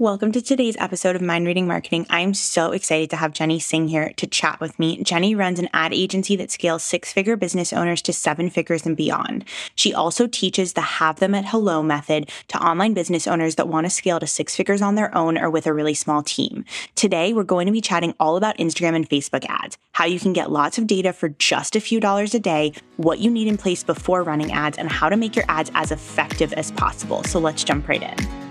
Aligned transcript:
Welcome 0.00 0.32
to 0.32 0.40
today's 0.40 0.78
episode 0.78 1.14
of 1.14 1.20
Mind 1.20 1.46
Reading 1.46 1.66
Marketing. 1.66 2.06
I'm 2.08 2.32
so 2.32 2.72
excited 2.72 3.10
to 3.10 3.16
have 3.16 3.34
Jenny 3.34 3.60
Singh 3.60 3.88
here 3.88 4.14
to 4.16 4.26
chat 4.26 4.58
with 4.58 4.78
me. 4.78 5.02
Jenny 5.02 5.34
runs 5.34 5.58
an 5.58 5.68
ad 5.74 5.92
agency 5.92 6.36
that 6.36 6.50
scales 6.50 6.82
six 6.82 7.12
figure 7.12 7.36
business 7.36 7.70
owners 7.70 8.00
to 8.00 8.14
seven 8.14 8.48
figures 8.48 8.86
and 8.86 8.96
beyond. 8.96 9.44
She 9.74 9.92
also 9.92 10.26
teaches 10.26 10.72
the 10.72 10.80
have 10.80 11.20
them 11.20 11.34
at 11.34 11.44
hello 11.44 11.82
method 11.82 12.30
to 12.48 12.66
online 12.66 12.94
business 12.94 13.26
owners 13.26 13.56
that 13.56 13.68
want 13.68 13.84
to 13.84 13.90
scale 13.90 14.18
to 14.20 14.26
six 14.26 14.56
figures 14.56 14.80
on 14.80 14.94
their 14.94 15.14
own 15.14 15.36
or 15.36 15.50
with 15.50 15.66
a 15.66 15.74
really 15.74 15.92
small 15.92 16.22
team. 16.22 16.64
Today, 16.94 17.34
we're 17.34 17.44
going 17.44 17.66
to 17.66 17.72
be 17.72 17.82
chatting 17.82 18.14
all 18.18 18.38
about 18.38 18.56
Instagram 18.56 18.96
and 18.96 19.06
Facebook 19.06 19.44
ads, 19.50 19.76
how 19.92 20.06
you 20.06 20.18
can 20.18 20.32
get 20.32 20.50
lots 20.50 20.78
of 20.78 20.86
data 20.86 21.12
for 21.12 21.28
just 21.28 21.76
a 21.76 21.80
few 21.80 22.00
dollars 22.00 22.34
a 22.34 22.40
day, 22.40 22.72
what 22.96 23.18
you 23.18 23.30
need 23.30 23.48
in 23.48 23.58
place 23.58 23.84
before 23.84 24.22
running 24.22 24.50
ads, 24.50 24.78
and 24.78 24.90
how 24.90 25.10
to 25.10 25.16
make 25.18 25.36
your 25.36 25.44
ads 25.48 25.70
as 25.74 25.92
effective 25.92 26.54
as 26.54 26.72
possible. 26.72 27.22
So 27.24 27.38
let's 27.38 27.64
jump 27.64 27.86
right 27.86 28.02
in. 28.02 28.49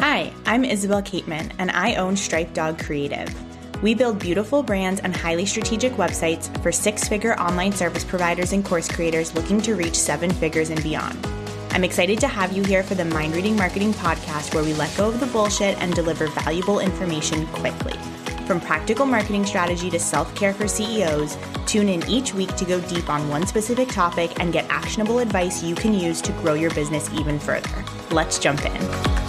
Hi, 0.00 0.32
I'm 0.46 0.64
Isabel 0.64 1.02
Cateman, 1.02 1.52
and 1.58 1.70
I 1.70 1.96
own 1.96 2.16
Stripe 2.16 2.54
Dog 2.54 2.82
Creative. 2.82 3.28
We 3.82 3.92
build 3.94 4.18
beautiful 4.18 4.62
brands 4.62 4.98
and 5.02 5.14
highly 5.14 5.44
strategic 5.44 5.92
websites 5.92 6.48
for 6.62 6.72
six 6.72 7.06
figure 7.06 7.38
online 7.38 7.72
service 7.72 8.02
providers 8.02 8.54
and 8.54 8.64
course 8.64 8.88
creators 8.88 9.34
looking 9.34 9.60
to 9.60 9.74
reach 9.74 9.94
seven 9.94 10.30
figures 10.30 10.70
and 10.70 10.82
beyond. 10.82 11.18
I'm 11.72 11.84
excited 11.84 12.18
to 12.20 12.28
have 12.28 12.54
you 12.54 12.64
here 12.64 12.82
for 12.82 12.94
the 12.94 13.04
Mind 13.04 13.34
Reading 13.34 13.56
Marketing 13.56 13.92
Podcast, 13.92 14.54
where 14.54 14.64
we 14.64 14.72
let 14.72 14.96
go 14.96 15.06
of 15.06 15.20
the 15.20 15.26
bullshit 15.26 15.76
and 15.82 15.94
deliver 15.94 16.28
valuable 16.28 16.80
information 16.80 17.46
quickly. 17.48 17.92
From 18.46 18.58
practical 18.58 19.04
marketing 19.04 19.44
strategy 19.44 19.90
to 19.90 20.00
self 20.00 20.34
care 20.34 20.54
for 20.54 20.66
CEOs, 20.66 21.36
tune 21.66 21.90
in 21.90 22.08
each 22.08 22.32
week 22.32 22.56
to 22.56 22.64
go 22.64 22.80
deep 22.88 23.10
on 23.10 23.28
one 23.28 23.46
specific 23.46 23.90
topic 23.90 24.40
and 24.40 24.50
get 24.50 24.64
actionable 24.70 25.18
advice 25.18 25.62
you 25.62 25.74
can 25.74 25.92
use 25.92 26.22
to 26.22 26.32
grow 26.40 26.54
your 26.54 26.70
business 26.70 27.10
even 27.12 27.38
further. 27.38 27.84
Let's 28.10 28.38
jump 28.38 28.64
in. 28.64 29.19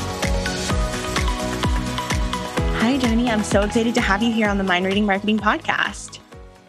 Hi, 2.82 2.98
Jenny. 2.98 3.30
I'm 3.30 3.44
so 3.44 3.62
excited 3.62 3.94
to 3.94 4.02
have 4.02 4.24
you 4.24 4.34
here 4.34 4.50
on 4.50 4.58
the 4.58 4.64
Mind 4.64 4.88
Reading 4.88 5.06
Marketing 5.06 5.38
Podcast. 5.38 6.18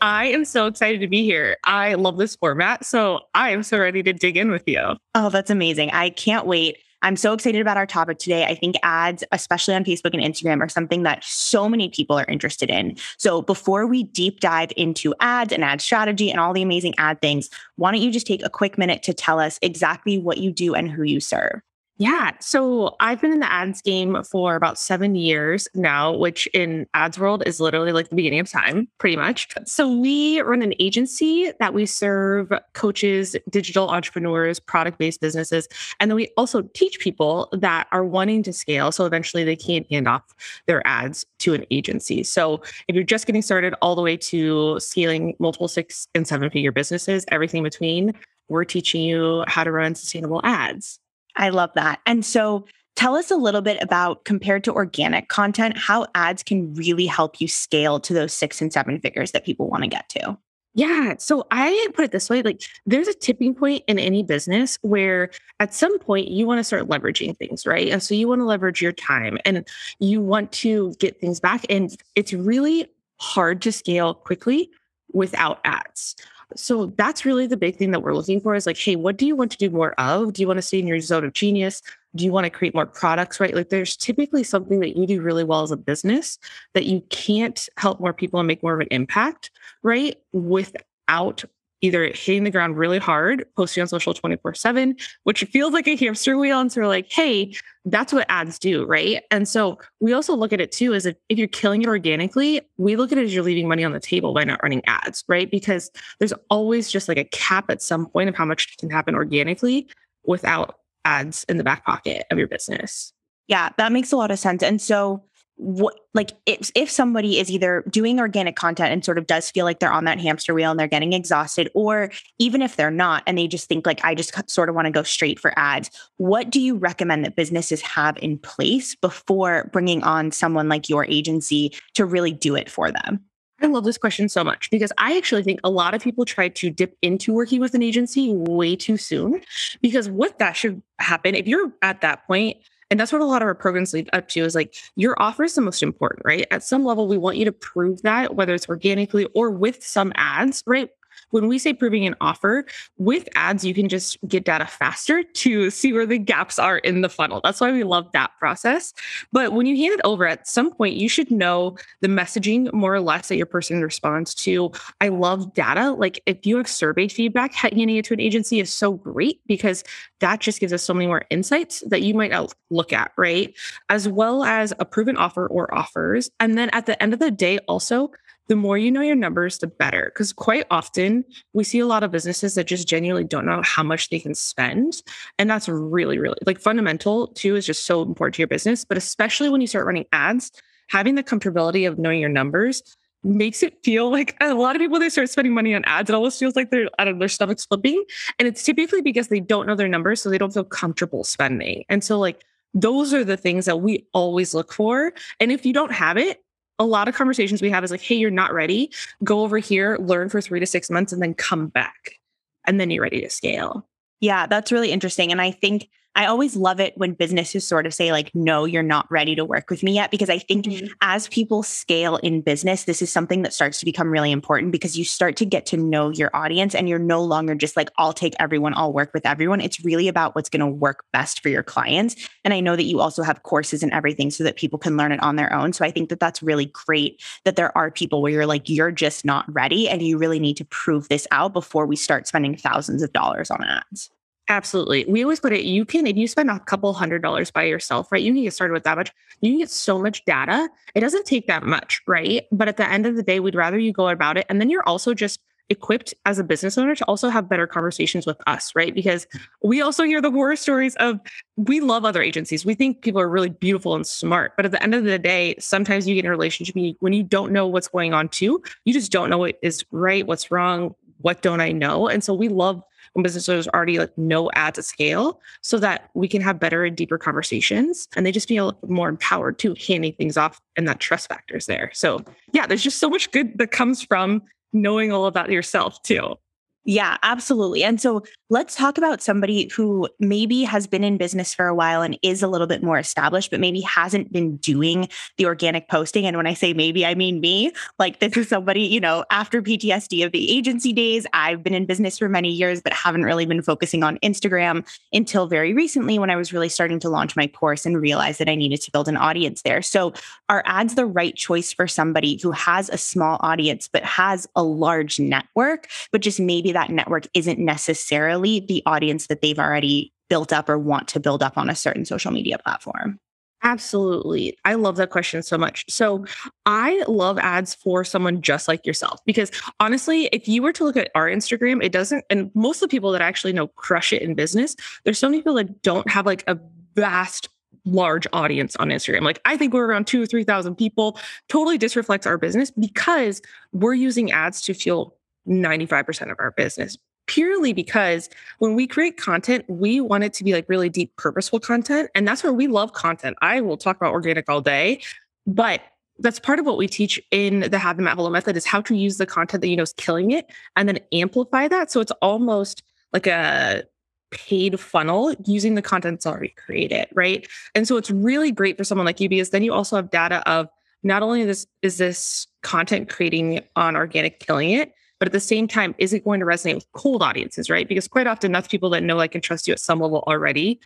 I 0.03 0.27
am 0.27 0.45
so 0.45 0.67
excited 0.67 1.01
to 1.01 1.09
be 1.09 1.25
here. 1.25 1.57
I 1.65 1.95
love 1.95 2.19
this 2.19 2.37
format. 2.37 2.85
So 2.85 3.21
I 3.33 3.49
am 3.49 3.63
so 3.63 3.79
ready 3.79 4.03
to 4.03 4.13
dig 4.13 4.37
in 4.37 4.51
with 4.51 4.65
you. 4.67 4.99
Oh, 5.15 5.31
that's 5.31 5.49
amazing. 5.49 5.91
I 5.93 6.11
can't 6.11 6.45
wait. 6.45 6.77
I'm 7.01 7.17
so 7.17 7.33
excited 7.33 7.63
about 7.63 7.79
our 7.79 7.87
topic 7.87 8.19
today. 8.19 8.45
I 8.45 8.55
think 8.55 8.77
ads, 8.83 9.25
especially 9.33 9.75
on 9.75 9.85
Facebook 9.85 10.13
and 10.13 10.23
Instagram, 10.23 10.61
are 10.61 10.69
something 10.69 11.03
that 11.05 11.25
so 11.25 11.67
many 11.67 11.89
people 11.89 12.19
are 12.19 12.27
interested 12.27 12.69
in. 12.69 12.99
So 13.17 13.41
before 13.41 13.87
we 13.87 14.03
deep 14.03 14.41
dive 14.41 14.71
into 14.77 15.15
ads 15.21 15.51
and 15.51 15.65
ad 15.65 15.81
strategy 15.81 16.31
and 16.31 16.39
all 16.39 16.53
the 16.53 16.61
amazing 16.61 16.93
ad 16.99 17.23
things, 17.23 17.49
why 17.77 17.91
don't 17.91 18.03
you 18.03 18.13
just 18.13 18.27
take 18.27 18.45
a 18.45 18.51
quick 18.51 18.77
minute 18.77 19.03
to 19.05 19.15
tell 19.15 19.41
us 19.41 19.59
exactly 19.63 20.19
what 20.19 20.37
you 20.37 20.53
do 20.53 20.75
and 20.75 20.91
who 20.91 21.05
you 21.05 21.21
serve? 21.21 21.63
Yeah. 21.99 22.33
So 22.41 22.97
I've 23.01 23.21
been 23.21 23.33
in 23.33 23.41
the 23.41 23.53
ads 23.53 23.83
game 23.83 24.21
for 24.25 24.57
about 24.57 24.79
seven 24.79 25.15
years 25.15 25.69
now, 25.75 26.17
which 26.17 26.49
in 26.49 26.87
ads 26.95 27.19
world 27.19 27.43
is 27.47 27.61
literally 27.61 27.93
like 27.93 28.09
the 28.09 28.17
beginning 28.17 28.41
of 28.41 28.51
time, 28.51 28.89
pretty 28.99 29.15
much. 29.17 29.49
So 29.67 29.95
we 29.97 30.41
run 30.41 30.63
an 30.63 30.75
agency 30.81 31.53
that 31.61 31.75
we 31.75 31.87
serve 31.87 32.51
coaches, 32.73 33.37
digital 33.51 33.89
entrepreneurs, 33.91 34.59
product 34.59 34.99
based 34.99 35.21
businesses. 35.21 35.69
And 36.01 36.11
then 36.11 36.17
we 36.17 36.29
also 36.37 36.63
teach 36.75 36.99
people 36.99 37.49
that 37.53 37.87
are 37.93 38.05
wanting 38.05 38.43
to 38.45 38.53
scale. 38.53 38.91
So 38.91 39.05
eventually 39.05 39.45
they 39.45 39.57
can't 39.57 39.89
hand 39.89 40.09
off 40.09 40.25
their 40.67 40.85
ads 40.87 41.27
to 41.41 41.55
an 41.55 41.67
agency. 41.71 42.25
So 42.25 42.63
if 42.89 42.97
you're 42.97 43.05
just 43.05 43.27
getting 43.27 43.43
started 43.43 43.75
all 43.83 43.95
the 43.95 44.03
way 44.03 44.17
to 44.17 44.81
scaling 44.81 45.37
multiple 45.39 45.69
six 45.69 46.09
and 46.15 46.27
seven 46.27 46.51
figure 46.51 46.73
businesses, 46.73 47.27
everything 47.29 47.63
between, 47.63 48.15
we're 48.49 48.65
teaching 48.65 49.03
you 49.03 49.45
how 49.47 49.63
to 49.63 49.71
run 49.71 49.95
sustainable 49.95 50.41
ads. 50.43 50.99
I 51.37 51.49
love 51.49 51.71
that. 51.75 52.01
And 52.07 52.25
so 52.25 52.67
tell 52.97 53.17
us 53.17 53.31
a 53.31 53.37
little 53.37 53.63
bit 53.63 53.83
about 53.83 54.25
compared 54.25 54.65
to 54.65 54.73
organic 54.73 55.29
content, 55.29 55.77
how 55.77 56.07
ads 56.15 56.43
can 56.43 56.75
really 56.75 57.07
help 57.07 57.41
you 57.41 57.49
scale 57.49 57.99
to 58.01 58.13
those 58.13 58.33
six 58.33 58.61
and 58.61 58.73
seven 58.73 59.01
figures 59.01 59.33
that 59.33 59.45
people 59.45 59.69
want 59.69 59.83
to 59.83 59.89
get 59.89 60.09
to. 60.11 60.37
Yeah. 60.75 61.17
So 61.19 61.47
I 61.51 61.89
put 61.95 62.05
it 62.07 62.13
this 62.13 62.31
way 62.31 62.43
like, 62.43 62.63
there's 62.87 63.09
a 63.09 63.13
tipping 63.13 63.55
point 63.55 63.83
in 63.89 63.99
any 63.99 64.23
business 64.23 64.79
where 64.81 65.31
at 65.61 65.75
some 65.75 65.99
point 65.99 66.29
you 66.29 66.47
want 66.47 66.61
to 66.61 66.65
start 66.65 66.89
leveraging 66.89 67.37
things, 67.37 67.67
right? 67.67 67.89
And 67.89 68.03
so 68.03 68.15
you 68.15 68.27
want 68.27 68.41
to 68.41 68.47
leverage 68.47 68.81
your 68.81 68.93
time 68.93 69.39
and 69.45 69.69
you 69.99 70.23
want 70.23 70.51
to 70.53 70.95
get 70.99 71.21
things 71.21 71.41
back. 71.41 71.67
And 71.69 71.95
it's 72.17 72.33
really 72.33 72.87
hard 73.21 73.61
to 73.63 73.73
scale 73.73 74.15
quickly 74.15 74.71
without 75.13 75.61
ads 75.65 76.17
so 76.57 76.87
that's 76.97 77.25
really 77.25 77.47
the 77.47 77.57
big 77.57 77.77
thing 77.77 77.91
that 77.91 78.01
we're 78.01 78.15
looking 78.15 78.41
for 78.41 78.55
is 78.55 78.67
like, 78.67 78.79
hey, 78.79 78.97
what 78.97 79.17
do 79.17 79.27
you 79.27 79.37
want 79.37 79.51
to 79.53 79.59
do 79.59 79.71
more 79.71 79.93
of? 80.01 80.33
Do 80.33 80.43
you 80.43 80.49
want 80.49 80.59
to 80.59 80.63
stay 80.63 80.79
in 80.79 80.87
your 80.87 81.01
zone 81.01 81.25
of 81.25 81.33
genius? 81.33 81.83
Do 82.15 82.25
you 82.25 82.33
want 82.33 82.45
to 82.45 82.51
create 82.51 82.75
more 82.75 82.87
products, 82.87 83.41
right? 83.41 83.55
Like 83.55 83.71
there's 83.71 83.97
typically 83.97 84.45
something 84.45 84.81
that 84.81 84.97
you 84.97 85.07
do 85.07 85.23
really 85.23 85.45
well 85.45 85.63
as 85.63 85.71
a 85.71 85.77
business 85.77 86.39
that 86.75 86.87
you 86.87 87.03
can't 87.11 87.69
help 87.77 88.01
more 88.01 88.13
people 88.13 88.41
and 88.41 88.47
make 88.47 88.63
more 88.63 88.75
of 88.75 88.81
an 88.81 88.89
impact, 88.91 89.51
right? 89.83 90.17
Without 90.33 91.45
either 91.83 92.07
hitting 92.07 92.45
the 92.45 92.51
ground 92.51 92.79
really 92.79 92.99
hard, 92.99 93.45
posting 93.57 93.83
on 93.83 93.89
social 93.89 94.15
24 94.15 94.55
7, 94.55 94.97
which 95.25 95.45
feels 95.45 95.73
like 95.73 95.87
a 95.89 95.97
hamster 95.97 96.39
wheel. 96.39 96.61
And 96.61 96.73
so 96.73 96.81
we're 96.81 96.87
like, 96.87 97.11
hey, 97.13 97.55
that's 97.85 98.13
what 98.13 98.25
ads 98.29 98.59
do, 98.59 98.87
right? 98.87 99.23
And 99.31 99.49
so 99.49 99.79
we 100.01 100.13
also 100.13 100.35
look 100.35 100.53
at 100.53 100.61
it 100.61 100.71
too 100.71 100.95
as 100.95 101.05
if, 101.05 101.17
if 101.29 101.37
you're 101.37 101.49
killing 101.49 101.83
it 101.83 101.89
organically, 101.89 102.63
we 102.79 102.97
look 102.97 103.11
at 103.13 103.19
it 103.19 103.25
as 103.25 103.35
you're 103.35 103.43
leaving 103.43 103.69
money 103.69 103.85
on 103.85 103.93
the 103.93 104.01
table 104.01 104.33
by 104.33 104.45
not 104.45 104.63
running 104.63 104.83
ads, 104.87 105.25
right? 105.29 105.51
Because 105.51 105.91
there's 106.21 106.33
always 106.49 106.91
just 106.91 107.09
like 107.09 107.19
a 107.19 107.25
cap 107.25 107.67
at 107.69 107.83
some 107.83 108.07
point 108.07 108.29
of 108.29 108.37
how 108.37 108.45
much 108.45 108.79
can 108.79 108.89
happen 108.89 109.15
organically 109.15 109.89
without 110.25 110.77
ads 111.05 111.45
in 111.49 111.59
the 111.59 111.65
back 111.65 111.85
pocket 111.85 112.25
of 112.31 112.39
your 112.39 112.49
business. 112.49 113.13
Yeah, 113.49 113.71
that 113.77 113.93
makes 113.93 114.13
a 114.13 114.17
lot 114.17 114.31
of 114.31 114.39
sense. 114.39 114.63
And 114.63 114.81
so 114.81 115.25
what 115.57 115.95
like 116.15 116.33
if 116.47 116.71
if 116.75 116.91
somebody 116.91 117.39
is 117.39 117.51
either 117.51 117.85
doing 117.91 118.19
organic 118.19 118.57
content 118.57 118.93
and 118.93 119.05
sort 119.05 119.19
of 119.19 119.27
does 119.27 119.51
feel 119.51 119.65
like 119.65 119.79
they're 119.79 119.93
on 119.93 120.05
that 120.05 120.19
hamster 120.19 120.55
wheel 120.55 120.71
and 120.71 120.81
they're 120.81 120.89
getting 120.89 121.13
exhausted 121.13 121.71
or 121.75 122.11
even 122.39 122.63
if 122.63 122.77
they're 122.77 122.91
not 122.91 123.23
and 123.27 123.39
they 123.39 123.47
just 123.47 123.69
think 123.69 123.87
like 123.87 124.05
I 124.05 124.15
just 124.15 124.51
sort 124.51 124.69
of 124.69 124.75
want 124.75 124.87
to 124.87 124.91
go 124.91 125.03
straight 125.03 125.39
for 125.39 125.57
ads 125.57 125.91
what 126.17 126.51
do 126.51 126.61
you 126.61 126.77
recommend 126.77 127.25
that 127.25 127.37
businesses 127.37 127.81
have 127.83 128.17
in 128.19 128.39
place 128.39 128.97
before 128.97 129.71
bringing 129.73 130.03
on 130.03 130.33
someone 130.33 130.69
like 130.69 130.89
your 130.89 131.05
agency 131.05 131.73
to 131.95 132.05
really 132.05 132.33
do 132.33 132.57
it 132.57 132.71
for 132.71 132.91
them 132.91 133.25
I 133.63 133.67
love 133.67 133.85
this 133.85 133.99
question 133.99 134.29
so 134.29 134.43
much 134.43 134.71
because 134.71 134.93
I 134.99 135.17
actually 135.17 135.45
think 135.45 135.61
a 135.63 135.71
lot 135.71 135.95
of 135.95 136.03
people 136.03 136.25
try 136.25 136.49
to 136.49 136.71
dip 136.71 136.97
into 137.01 137.33
working 137.33 137.61
with 137.61 137.75
an 137.75 137.83
agency 137.83 138.35
way 138.35 138.75
too 138.75 138.97
soon. 138.97 139.41
Because 139.81 140.09
what 140.09 140.41
that 140.41 140.57
should 140.57 140.83
happen, 140.99 141.37
if 141.37 141.47
you're 141.47 141.73
at 141.81 142.01
that 142.01 142.27
point, 142.27 142.57
and 142.93 143.01
that's 143.01 143.11
what 143.11 143.23
a 143.23 143.25
lot 143.25 143.41
of 143.41 143.47
our 143.47 143.55
programs 143.55 143.95
lead 143.95 144.11
up 144.13 144.29
to 144.29 144.45
is 144.45 144.55
like 144.55 144.75
your 144.97 145.17
offer 145.17 145.45
is 145.45 145.55
the 145.55 145.63
most 145.63 145.83
important, 145.83 146.21
right? 146.27 146.47
At 146.51 146.63
some 146.63 146.85
level, 146.85 147.09
we 147.09 147.17
want 147.17 147.39
you 147.39 147.47
to 147.47 147.51
prove 147.53 148.03
that, 148.03 148.37
whether 148.37 148.53
it's 148.53 148.69
organically 148.69 149.25
or 149.35 149.51
with 149.51 149.83
some 149.83 150.13
ads, 150.15 150.63
right? 150.67 150.91
When 151.33 151.49
we 151.49 151.59
say 151.59 151.73
proving 151.73 152.07
an 152.07 152.15
offer 152.21 152.65
with 152.99 153.29
ads, 153.35 153.65
you 153.65 153.75
can 153.75 153.89
just 153.89 154.17
get 154.29 154.45
data 154.45 154.67
faster 154.67 155.23
to 155.23 155.71
see 155.71 155.93
where 155.93 156.07
the 156.07 156.19
gaps 156.19 156.59
are 156.59 156.79
in 156.79 157.01
the 157.01 157.09
funnel. 157.09 157.41
That's 157.43 157.61
why 157.61 157.73
we 157.73 157.83
love 157.83 158.11
that 158.13 158.31
process. 158.39 158.93
But 159.33 159.53
when 159.53 159.67
you 159.67 159.77
hand 159.77 159.95
it 159.95 160.01
over, 160.05 160.27
at 160.27 160.47
some 160.47 160.73
point, 160.73 160.97
you 160.97 161.09
should 161.09 161.31
know 161.31 161.77
the 162.01 162.09
messaging 162.09 162.73
more 162.73 162.95
or 162.95 163.01
less 163.01 163.29
that 163.29 163.37
your 163.37 163.47
person 163.47 163.83
responds 163.83 164.35
to. 164.37 164.71
I 165.01 165.09
love 165.09 165.55
data. 165.55 165.93
Like 165.93 166.23
if 166.27 166.47
you 166.47 166.57
have 166.59 166.69
survey 166.69 167.09
feedback, 167.09 167.53
handing 167.53 167.97
it 167.97 168.05
to 168.07 168.15
an 168.15 168.21
agency 168.21 168.61
is 168.61 168.73
so 168.73 168.93
great 168.93 169.41
because 169.47 169.83
that 170.21 170.41
just 170.41 170.61
gives 170.61 170.73
us 170.73 170.83
so 170.83 170.95
many 170.95 171.07
more 171.07 171.25
insights 171.31 171.83
that 171.89 172.03
you 172.03 172.15
might 172.15 172.33
look 172.71 172.93
at, 172.93 173.13
right? 173.17 173.55
As 173.89 174.09
well 174.09 174.45
as 174.45 174.73
a 174.79 174.85
proven 174.85 175.17
offer 175.17 175.47
or 175.47 175.75
offers. 175.75 176.31
And 176.39 176.57
then 176.57 176.69
at 176.71 176.87
the 176.87 177.03
end 177.03 177.13
of 177.13 177.19
the 177.19 177.31
day, 177.31 177.59
also, 177.61 178.11
the 178.49 178.57
more 178.57 178.77
you 178.77 178.91
know 178.91 179.01
your 179.01 179.17
numbers, 179.17 179.59
the 179.59 179.67
better. 179.67 180.11
Because 180.13 180.33
quite 180.33 180.67
often 180.71 181.25
we 181.53 181.65
see 181.65 181.79
a 181.79 181.87
lot 181.87 182.03
of 182.03 182.11
businesses 182.11 182.55
that 182.55 182.67
just 182.67 182.89
genuinely 182.89 183.25
don't 183.25 183.47
know 183.47 183.63
how 183.63 183.83
much 183.83 184.11
they 184.11 184.19
can 184.19 184.35
spend. 184.35 184.95
And 185.39 185.49
that's 185.49 185.69
really, 185.69 186.19
really 186.19 186.39
like 186.45 186.61
fundamental 186.61 187.29
too, 187.29 187.57
is 187.57 187.67
just 187.67 187.87
so 187.87 188.03
important 188.03 188.35
to 188.37 188.43
your 188.43 188.49
business. 188.49 188.85
But 188.85 188.99
especially 188.99 189.49
when 189.49 189.61
you 189.61 189.67
start 189.67 189.87
running 189.87 190.07
ads, 190.13 190.51
having 190.89 191.15
the 191.15 191.23
comfortability 191.23 191.89
of 191.89 191.99
knowing 191.99 192.21
your 192.21 192.29
numbers 192.29 192.83
makes 193.25 193.63
it 193.63 193.79
feel 193.85 194.11
like 194.11 194.37
a 194.41 194.55
lot 194.55 194.75
of 194.75 194.81
people 194.81 194.99
they 194.99 195.09
start 195.09 195.31
spending 195.31 195.55
money 195.55 195.75
on 195.75 195.85
ads 195.85 196.11
it 196.11 196.15
almost 196.15 196.41
feels 196.41 196.57
like 196.57 196.71
they're 196.71 196.89
out 196.99 197.07
of 197.07 197.21
their 197.21 197.29
stomachs 197.29 197.65
flipping 197.65 198.03
and 198.39 198.49
it's 198.49 198.65
typically 198.65 199.01
because 199.01 199.29
they 199.29 199.39
don't 199.39 199.67
know 199.67 199.77
their 199.77 199.87
numbers 199.87 200.21
so 200.21 200.29
they 200.29 200.39
don't 200.39 200.53
feel 200.53 200.65
comfortable 200.65 201.23
spending 201.23 201.85
and 201.89 202.03
so 202.03 202.19
like 202.19 202.43
those 202.75 203.15
are 203.15 203.23
the 203.23 203.37
things 203.37 203.67
that 203.67 203.81
we 203.81 204.05
always 204.13 204.55
look 204.55 204.73
for 204.73 205.13
and 205.39 205.53
if 205.53 205.65
you 205.65 205.73
don't 205.73 205.93
have 205.93 206.17
it 206.17 206.42
a 206.79 206.85
lot 206.85 207.09
of 207.09 207.15
conversations 207.15 207.63
we 207.63 207.71
have 207.71 207.85
is 207.85 207.91
like, 207.91 208.01
hey, 208.01 208.15
you're 208.15 208.31
not 208.31 208.53
ready. 208.53 208.91
Go 209.25 209.41
over 209.41 209.59
here, 209.59 209.97
learn 210.01 210.29
for 210.29 210.41
three 210.41 210.61
to 210.61 210.67
six 210.67 210.91
months, 210.91 211.13
and 211.13 211.23
then 211.23 211.35
come 211.35 211.69
back. 211.69 212.19
And 212.67 212.81
then 212.81 212.91
you're 212.91 213.03
ready 213.03 213.21
to 213.21 213.31
scale. 213.31 213.89
Yeah, 214.21 214.47
that's 214.47 214.73
really 214.73 214.93
interesting. 214.93 215.33
And 215.33 215.41
I 215.41 215.51
think 215.51 215.89
I 216.15 216.27
always 216.27 216.57
love 216.57 216.79
it 216.79 216.97
when 216.97 217.15
businesses 217.15 217.67
sort 217.67 217.87
of 217.87 217.95
say, 217.95 218.13
like, 218.13 218.31
no, 218.35 218.65
you're 218.65 218.83
not 218.83 219.11
ready 219.11 219.35
to 219.37 219.45
work 219.45 219.71
with 219.71 219.83
me 219.83 219.95
yet. 219.95 220.11
Because 220.11 220.29
I 220.29 220.39
think 220.39 220.67
mm-hmm. 220.67 220.87
as 221.01 221.29
people 221.29 221.63
scale 221.63 222.17
in 222.17 222.43
business, 222.43 222.85
this 222.85 223.01
is 223.01 223.11
something 223.11 223.43
that 223.43 223.55
starts 223.55 223.79
to 223.79 223.85
become 223.85 224.11
really 224.11 224.31
important 224.31 224.73
because 224.73 224.99
you 224.99 225.05
start 225.05 225.37
to 225.37 225.47
get 225.47 225.65
to 225.67 225.77
know 225.77 226.11
your 226.11 226.31
audience 226.35 226.75
and 226.75 226.89
you're 226.89 226.99
no 226.99 227.23
longer 227.23 227.55
just 227.55 227.77
like, 227.77 227.91
I'll 227.97 228.13
take 228.13 228.35
everyone, 228.39 228.75
I'll 228.77 228.93
work 228.93 229.13
with 229.15 229.25
everyone. 229.25 229.61
It's 229.61 229.85
really 229.85 230.09
about 230.09 230.35
what's 230.35 230.51
going 230.51 230.61
to 230.61 230.67
work 230.67 231.05
best 231.13 231.43
for 231.43 231.49
your 231.49 231.63
clients. 231.63 232.17
And 232.45 232.53
I 232.53 232.61
know 232.61 232.77
that 232.77 232.85
you 232.85 233.01
also 233.01 233.23
have 233.23 233.43
courses 233.43 233.83
and 233.83 233.93
everything 233.93 234.31
so 234.31 234.45
that 234.45 234.57
people 234.57 234.79
can 234.79 234.97
learn 234.97 235.13
it 235.13 235.23
on 235.23 235.37
their 235.37 235.53
own. 235.53 235.73
So 235.73 235.85
I 235.85 235.91
think 235.91 236.11
that 236.11 236.21
that's 236.21 236.43
really 236.43 236.67
great 236.67 237.23
that 237.45 237.57
there 237.57 237.77
are 237.77 237.91
people 237.91 238.21
where 238.21 238.33
you're 238.33 238.47
like, 238.47 238.69
you're 238.69 238.93
just 238.93 239.25
not 239.25 239.53
ready 239.53 239.89
and 239.89 240.03
you 240.03 240.19
really 240.19 240.41
need 240.41 240.59
to 240.59 240.65
prove 240.67 241.09
this 241.09 241.27
out 241.31 241.53
before 241.53 241.87
we 241.87 241.97
start 241.97 242.27
spending 242.27 242.57
thousands 242.57 243.03
of 243.03 243.13
dollars 243.13 243.51
on 243.51 243.65
ads. 243.65 244.11
Absolutely. 244.49 245.05
We 245.07 245.23
always 245.23 245.41
put 245.41 245.53
it, 245.53 245.65
you 245.65 245.85
can, 245.85 246.07
if 246.07 246.17
you 246.17 246.27
spend 246.27 246.51
a 246.51 246.59
couple 246.61 246.93
hundred 246.93 247.23
dollars 247.23 247.51
by 247.51 247.63
yourself, 247.63 248.11
right? 248.11 248.23
You 248.23 248.33
can 248.35 248.43
get 248.43 248.53
started 248.53 248.75
with 248.75 248.85
that 248.85 248.97
much. 248.97 249.13
You 249.41 249.53
can 249.53 249.59
get 249.61 249.71
so 249.71 249.99
much 250.01 250.25
data. 250.25 250.69
It 250.95 251.01
doesn't 251.01 251.27
take 251.27 251.47
that 251.47 251.63
much, 251.63 252.03
right? 252.07 252.45
But 252.51 252.69
at 252.69 252.77
the 252.77 252.89
end 252.89 253.07
of 253.07 253.17
the 253.17 253.23
day, 253.23 253.41
we'd 253.41 253.55
rather 253.55 253.79
you 253.79 253.93
go 253.93 254.09
about 254.09 254.37
it. 254.37 254.47
And 254.49 254.61
then 254.61 254.69
you're 254.69 254.87
also 254.87 255.15
just 255.15 255.41
equipped 255.69 256.13
as 256.27 256.39
a 256.39 256.45
business 256.45 256.77
owner 256.77 256.95
to 256.95 257.05
also 257.07 257.29
have 257.29 257.49
better 257.49 257.67
conversations 257.67 258.27
with 258.27 258.37
us, 258.47 258.73
right? 258.75 258.95
Because 258.95 259.27
we 259.63 259.81
also 259.81 260.05
hear 260.05 260.21
the 260.21 260.31
horror 260.31 260.57
stories 260.57 260.97
of 260.97 261.19
we 261.57 261.81
love 261.81 262.05
other 262.05 262.21
agencies. 262.21 262.67
We 262.67 262.75
think 262.75 263.01
people 263.01 263.21
are 263.21 263.29
really 263.29 263.49
beautiful 263.49 263.95
and 263.95 264.07
smart. 264.07 264.53
But 264.57 264.67
at 264.67 264.73
the 264.73 264.83
end 264.83 264.95
of 264.95 265.05
the 265.05 265.19
day, 265.19 265.55
sometimes 265.61 266.07
you 266.07 266.15
get 266.15 266.25
in 266.25 266.27
a 266.27 266.31
relationship 266.31 266.75
when 266.99 267.13
you 267.13 267.23
don't 267.23 267.53
know 267.53 267.67
what's 267.67 267.89
going 267.89 268.13
on 268.13 268.29
too. 268.29 268.63
You 268.85 268.93
just 268.93 269.13
don't 269.13 269.31
know 269.31 269.39
what 269.39 269.57
is 269.63 269.85
right, 269.93 270.27
what's 270.27 270.51
wrong, 270.51 270.95
what 271.19 271.41
don't 271.41 271.61
I 271.61 271.73
know? 271.73 272.09
And 272.09 272.23
so 272.23 272.35
we 272.35 272.49
love 272.49 272.83
when 273.13 273.23
business 273.23 273.49
owners 273.49 273.69
already 273.69 273.99
like 273.99 274.17
know 274.17 274.51
ads 274.55 274.79
at 274.79 274.85
scale 274.85 275.41
so 275.61 275.79
that 275.79 276.11
we 276.15 276.29
can 276.29 276.41
have 276.41 276.59
better 276.59 276.85
and 276.85 276.97
deeper 276.97 277.19
conversations 277.19 278.09
and 278.17 278.25
they 278.25 278.33
just 278.33 278.49
feel 278.49 278.79
more 278.89 279.09
empowered 279.09 279.59
to 279.59 279.75
handing 279.87 280.13
things 280.15 280.37
off 280.37 280.61
and 280.77 280.89
that 280.89 281.01
trust 281.01 281.29
factor 281.29 281.57
is 281.57 281.67
there. 281.67 281.91
So 281.95 282.25
yeah, 282.53 282.67
there's 282.67 282.83
just 282.83 282.99
so 282.99 283.11
much 283.11 283.31
good 283.31 283.59
that 283.59 283.71
comes 283.71 284.03
from 284.03 284.43
knowing 284.73 285.13
all 285.13 285.27
about 285.27 285.51
yourself 285.51 286.03
too. 286.03 286.37
Yeah, 286.85 287.17
absolutely. 287.23 287.85
And 287.85 288.01
so 288.01 288.25
let's 288.51 288.75
talk 288.75 288.99
about 288.99 289.23
somebody 289.23 289.69
who 289.69 290.09
maybe 290.19 290.65
has 290.65 290.89
been 290.89 291.05
in 291.05 291.17
business 291.17 291.55
for 291.55 291.69
a 291.69 291.75
while 291.75 292.03
and 292.03 292.19
is 292.23 292.43
a 292.43 292.49
little 292.49 292.67
bit 292.67 292.83
more 292.83 292.99
established, 292.99 293.53
but 293.53 293.61
maybe 293.61 293.81
hasn't 293.83 294.33
been 294.33 294.57
doing 294.57 295.09
the 295.39 295.47
organic 295.47 295.89
posting. 295.89 296.27
And 296.27 296.37
when 296.37 296.47
I 296.49 296.55
say 296.55 296.75
maybe, 296.75 297.07
I 297.07 297.15
mean 297.15 297.41
me. 297.41 297.71
Like, 298.01 298.19
this 298.19 298.37
is 298.37 298.49
somebody, 298.49 298.83
you 298.83 299.01
know, 299.01 299.25
after 299.31 299.63
PTSD 299.63 300.27
of 300.27 300.33
the 300.33 300.51
agency 300.51 300.93
days, 300.93 301.25
I've 301.33 301.63
been 301.63 301.73
in 301.73 301.87
business 301.87 302.19
for 302.19 302.29
many 302.29 302.51
years, 302.51 302.81
but 302.83 302.93
haven't 302.93 303.23
really 303.23 303.47
been 303.47 303.63
focusing 303.63 304.03
on 304.03 304.19
Instagram 304.19 304.85
until 305.13 305.47
very 305.47 305.73
recently 305.75 306.19
when 306.19 306.31
I 306.31 306.37
was 306.37 306.53
really 306.53 306.69
starting 306.69 306.99
to 307.01 307.09
launch 307.09 307.37
my 307.37 307.47
course 307.47 307.87
and 307.87 308.01
realized 308.01 308.41
that 308.41 308.49
I 308.49 308.57
needed 308.57 308.81
to 308.83 308.91
build 308.91 309.09
an 309.09 309.17
audience 309.17 309.63
there. 309.63 309.83
So, 309.83 310.13
are 310.49 310.65
ads 310.67 310.97
the 310.97 311.07
right 311.07 311.35
choice 311.37 311.73
for 311.73 311.87
somebody 311.87 312.41
who 312.43 312.51
has 312.51 312.91
a 312.91 312.99
small 312.99 313.39
audience, 313.41 313.89
but 313.91 314.03
has 314.03 314.49
a 314.57 314.65
large 314.65 315.21
network, 315.21 315.87
but 316.11 316.21
just 316.21 316.41
maybe 316.41 316.72
that 316.73 316.91
network 316.91 317.27
isn't 317.35 317.59
necessarily 317.59 318.61
the 318.61 318.83
audience 318.87 319.27
that 319.29 319.41
they've 319.41 319.59
already 319.59 320.13
built 320.29 320.53
up 320.53 320.69
or 320.69 320.79
want 320.79 321.09
to 321.09 321.21
build 321.21 321.43
up 321.43 321.59
on 321.59 321.69
a 321.69 321.75
certain 321.75 322.05
social 322.05 322.33
media 322.33 322.59
platform? 322.59 323.19
Absolutely. 323.65 324.59
I 324.65 324.75
love 324.75 324.97
that 324.97 325.11
question 325.11 325.43
so 325.43 325.57
much. 325.57 325.85
So, 325.89 326.25
I 326.67 327.05
love 327.07 327.39
ads 327.39 327.75
for 327.75 328.03
someone 328.03 328.43
just 328.43 328.67
like 328.67 328.85
yourself 328.85 329.21
because 329.25 329.53
honestly, 329.79 330.27
if 330.33 330.49
you 330.49 330.63
were 330.63 330.73
to 330.73 330.85
look 330.85 330.97
at 330.97 331.11
our 331.15 331.29
Instagram, 331.29 331.83
it 331.83 331.93
doesn't, 331.93 332.25
and 332.29 332.51
most 332.55 332.83
of 332.83 332.89
the 332.89 332.97
people 332.97 333.13
that 333.13 333.23
I 333.23 333.27
actually 333.27 333.53
know 333.53 333.69
crush 333.69 334.13
it 334.13 334.23
in 334.23 334.35
business, 334.35 334.75
there's 335.05 335.19
so 335.19 335.29
many 335.29 335.39
people 335.39 335.55
that 335.55 335.83
don't 335.83 336.09
have 336.11 336.27
like 336.27 336.43
a 336.49 336.59
vast 336.97 337.49
large 337.85 338.27
audience 338.33 338.77
on 338.77 338.89
Instagram. 338.89 339.23
Like 339.23 339.41
I 339.45 339.57
think 339.57 339.73
we're 339.73 339.87
around 339.87 340.07
two 340.07 340.23
or 340.23 340.27
3,000 340.27 340.75
people, 340.77 341.19
totally 341.49 341.79
disreflects 341.79 342.27
our 342.27 342.39
business 342.39 342.71
because 342.71 343.43
we're 343.73 343.95
using 343.95 344.33
ads 344.33 344.61
to 344.63 344.75
fuel 344.75 345.17
95% 345.49 346.31
of 346.31 346.37
our 346.39 346.53
business 346.53 346.97
purely 347.27 347.73
because 347.73 348.29
when 348.59 348.75
we 348.75 348.87
create 348.87 349.17
content, 349.17 349.65
we 349.69 350.01
want 350.01 350.25
it 350.25 350.33
to 350.35 350.45
be 350.45 350.53
like 350.53 350.69
really 350.69 350.89
deep, 350.89 351.15
purposeful 351.17 351.61
content. 351.61 352.11
And 352.15 352.27
that's 352.27 352.43
where 352.43 352.53
we 352.53 352.67
love 352.67 352.93
content. 352.93 353.37
I 353.41 353.61
will 353.61 353.77
talk 353.77 353.97
about 353.97 354.13
organic 354.13 354.49
all 354.49 354.61
day, 354.61 355.01
but 355.47 355.81
that's 356.19 356.39
part 356.39 356.59
of 356.59 356.67
what 356.67 356.77
we 356.77 356.87
teach 356.87 357.21
in 357.31 357.61
the 357.61 357.79
Have 357.79 357.97
Them 357.97 358.07
at 358.07 358.17
Hello 358.17 358.31
method 358.31 358.57
is 358.57 358.67
how 358.67 358.81
to 358.83 358.95
use 358.95 359.17
the 359.17 359.27
content 359.27 359.61
that 359.61 359.69
you 359.69 359.77
know 359.77 359.83
is 359.83 359.95
killing 359.95 360.31
it 360.31 360.47
and 360.77 360.89
then 360.89 360.99
amplify 361.13 361.69
that. 361.69 361.91
So 361.91 362.01
it's 362.01 362.13
almost 362.21 362.83
like 363.13 363.27
a 363.27 363.85
paid 364.31 364.79
funnel 364.79 365.35
using 365.47 365.75
the 365.75 365.83
content 365.83 366.19
that's 366.19 366.27
already 366.27 366.55
created, 366.57 367.07
right? 367.13 367.47
And 367.75 367.87
so 367.87 367.97
it's 367.97 368.11
really 368.11 368.51
great 368.51 368.77
for 368.77 368.85
someone 368.85 369.05
like 369.05 369.21
you 369.21 369.29
because 369.29 369.51
then 369.51 369.63
you 369.63 369.73
also 369.73 369.97
have 369.97 370.11
data 370.11 370.47
of 370.49 370.69
not 371.03 371.23
only 371.23 371.45
this 371.45 371.67
is 371.83 371.99
this 371.99 372.47
content 372.63 373.09
creating 373.09 373.63
on 373.77 373.97
organic 373.97 374.41
killing 374.41 374.71
it, 374.71 374.93
but 375.23 375.29
at 375.29 375.33
the 375.33 375.39
same 375.39 375.69
time, 375.69 375.95
is 375.99 376.13
it 376.13 376.25
going 376.25 376.41
to 376.41 376.47
resonate 376.47 376.75
with 376.75 376.93
cold 376.95 377.23
audiences, 377.23 377.71
right? 377.71 377.87
Because 377.87 378.09
quite 378.09 378.27
often 378.27 378.51
that's 378.51 378.67
people 378.67 378.91
that 378.91 379.05
know, 379.05 379.15
like, 379.15 379.37
and 379.37 379.45
trust 379.45 379.69
you 379.69 379.73
at 379.73 379.79
some 379.79 380.01
level 380.01 380.25
already. 380.27 380.81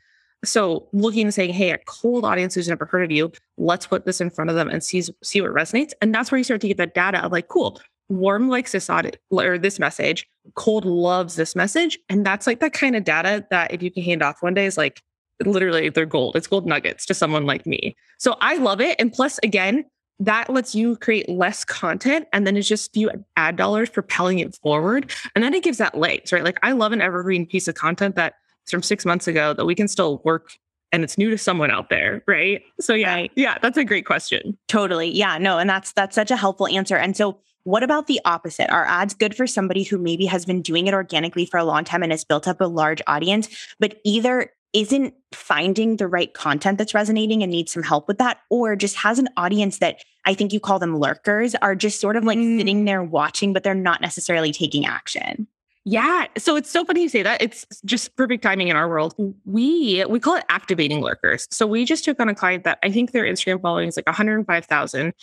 So 0.45 0.91
looking 0.93 1.23
and 1.23 1.33
saying, 1.33 1.55
hey, 1.55 1.71
a 1.71 1.79
cold 1.87 2.23
audience 2.27 2.55
who's 2.55 2.69
never 2.69 2.85
heard 2.85 3.03
of 3.03 3.11
you, 3.11 3.33
let's 3.57 3.87
put 3.87 4.05
this 4.05 4.21
in 4.21 4.29
front 4.29 4.51
of 4.51 4.57
them 4.57 4.69
and 4.69 4.85
see, 4.85 5.03
see 5.25 5.41
what 5.41 5.53
resonates. 5.53 5.93
And 6.03 6.15
that's 6.15 6.31
where 6.31 6.37
you 6.37 6.45
start 6.45 6.61
to 6.61 6.69
get 6.69 6.77
that 6.77 6.93
data 6.93 7.25
of 7.25 7.33
like, 7.33 7.49
cool, 7.49 7.81
warm 8.11 8.51
likes 8.51 8.73
this 8.73 8.91
audit 8.91 9.19
or 9.31 9.57
this 9.57 9.79
message, 9.79 10.29
cold 10.55 10.85
loves 10.85 11.37
this 11.37 11.57
message. 11.57 11.99
And 12.11 12.27
that's 12.27 12.47
like 12.47 12.61
that 12.61 12.75
kind 12.75 12.95
of 12.95 13.05
data 13.05 13.47
that 13.51 13.73
if 13.73 13.83
you 13.83 13.91
can 13.91 14.03
hand 14.03 14.23
off 14.23 14.43
one 14.43 14.53
day 14.53 14.67
is 14.67 14.77
like 14.77 15.01
literally 15.47 15.89
they're 15.89 16.05
gold. 16.05 16.37
It's 16.37 16.47
gold 16.47 16.67
nuggets 16.67 17.07
to 17.07 17.15
someone 17.15 17.47
like 17.47 17.65
me. 17.65 17.97
So 18.19 18.37
I 18.43 18.57
love 18.57 18.83
it. 18.83 18.97
And 18.99 19.11
plus, 19.11 19.41
again, 19.43 19.87
that 20.19 20.49
lets 20.49 20.75
you 20.75 20.97
create 20.97 21.29
less 21.29 21.65
content 21.65 22.27
and 22.33 22.47
then 22.47 22.57
it's 22.57 22.69
just 22.69 22.93
few 22.93 23.11
ad 23.37 23.57
dollars 23.57 23.91
propelling 23.91 24.39
it 24.39 24.57
forward. 24.57 25.11
And 25.35 25.45
then 25.45 25.53
it 25.53 25.63
gives 25.63 25.79
that 25.79 25.97
legs, 25.97 26.33
right? 26.33 26.45
Like 26.45 26.59
I 26.63 26.73
love 26.73 26.93
an 26.93 27.03
evergreen 27.03 27.47
piece 27.47 27.69
of 27.69 27.75
content 27.75 28.17
that's 28.17 28.35
from 28.71 28.83
six 28.83 29.05
months 29.05 29.29
ago 29.29 29.53
that 29.53 29.67
we 29.67 29.75
can 29.75 29.89
still 29.89 30.23
work 30.25 30.53
and 30.93 31.05
it's 31.05 31.19
new 31.19 31.31
to 31.31 31.39
someone 31.39 31.71
out 31.71 31.91
there, 31.91 32.23
right? 32.27 32.63
So 32.81 32.95
yeah, 32.95 33.15
right. 33.15 33.33
yeah, 33.35 33.59
that's 33.61 33.77
a 33.77 33.85
great 33.85 34.07
question. 34.07 34.57
Totally. 34.69 35.11
Yeah, 35.11 35.37
no, 35.37 35.59
and 35.59 35.69
that's 35.69 35.93
that's 35.93 36.15
such 36.15 36.31
a 36.31 36.37
helpful 36.37 36.69
answer. 36.69 36.97
And 36.97 37.17
so 37.17 37.39
what 37.65 37.83
about 37.83 38.07
the 38.07 38.21
opposite? 38.25 38.71
Are 38.71 38.87
ads 38.87 39.13
good 39.13 39.37
for 39.37 39.47
somebody 39.47 39.83
who 39.83 39.99
maybe 39.99 40.25
has 40.27 40.47
been 40.47 40.63
doing 40.63 40.87
it 40.87 40.95
organically 40.95 41.45
for 41.47 41.59
a 41.59 41.65
long 41.65 41.83
time 41.85 42.03
and 42.03 42.13
has 42.13 42.25
built 42.25 42.47
up 42.47 42.61
a 42.61 42.67
large 42.67 43.03
audience, 43.09 43.49
but 43.81 44.01
either 44.05 44.53
isn't 44.77 45.15
finding 45.33 45.97
the 45.97 46.07
right 46.07 46.35
content 46.35 46.77
that's 46.77 46.93
resonating 46.93 47.43
and 47.43 47.51
needs 47.51 47.73
some 47.73 47.83
help 47.83 48.07
with 48.07 48.19
that, 48.19 48.41
or 48.51 48.77
just 48.77 48.95
has 48.97 49.19
an 49.19 49.27
audience 49.39 49.79
that 49.79 50.05
I 50.27 50.35
think 50.35 50.53
you 50.53 50.61
call 50.61 50.79
them 50.79 50.99
lurkers, 50.99 51.55
are 51.57 51.75
just 51.75 51.99
sort 51.99 52.15
of 52.15 52.25
like 52.25 52.37
mm. 52.37 52.59
sitting 52.59 52.85
there 52.85 53.03
watching, 53.03 53.55
but 53.55 53.63
they're 53.63 53.75
not 53.75 54.03
necessarily 54.03 54.53
taking 54.53 54.85
action. 54.85 55.49
Yeah. 55.87 56.27
So 56.37 56.57
it's 56.57 56.71
so 56.71 56.85
funny 56.85 57.03
you 57.03 57.09
say 57.09 57.23
that. 57.23 57.41
It's 57.41 57.65
just 57.87 58.15
perfect 58.17 58.43
timing 58.43 58.69
in 58.69 58.77
our 58.77 58.89
world. 58.89 59.15
We 59.47 60.05
we 60.09 60.21
call 60.21 60.37
it 60.37 60.45
activating 60.51 61.01
lurkers. 61.01 61.49
So 61.51 61.67
we 61.67 61.87
just 61.87 62.05
took 62.05 62.21
on 62.21 62.29
a 62.29 62.35
client 62.35 62.65
that 62.65 62.79
I 62.83 62.91
think 62.91 63.13
their 63.13 63.25
Instagram 63.25 63.63
following 63.63 63.89
is 63.89 63.97
like 63.97 64.07
105,000 64.07 65.15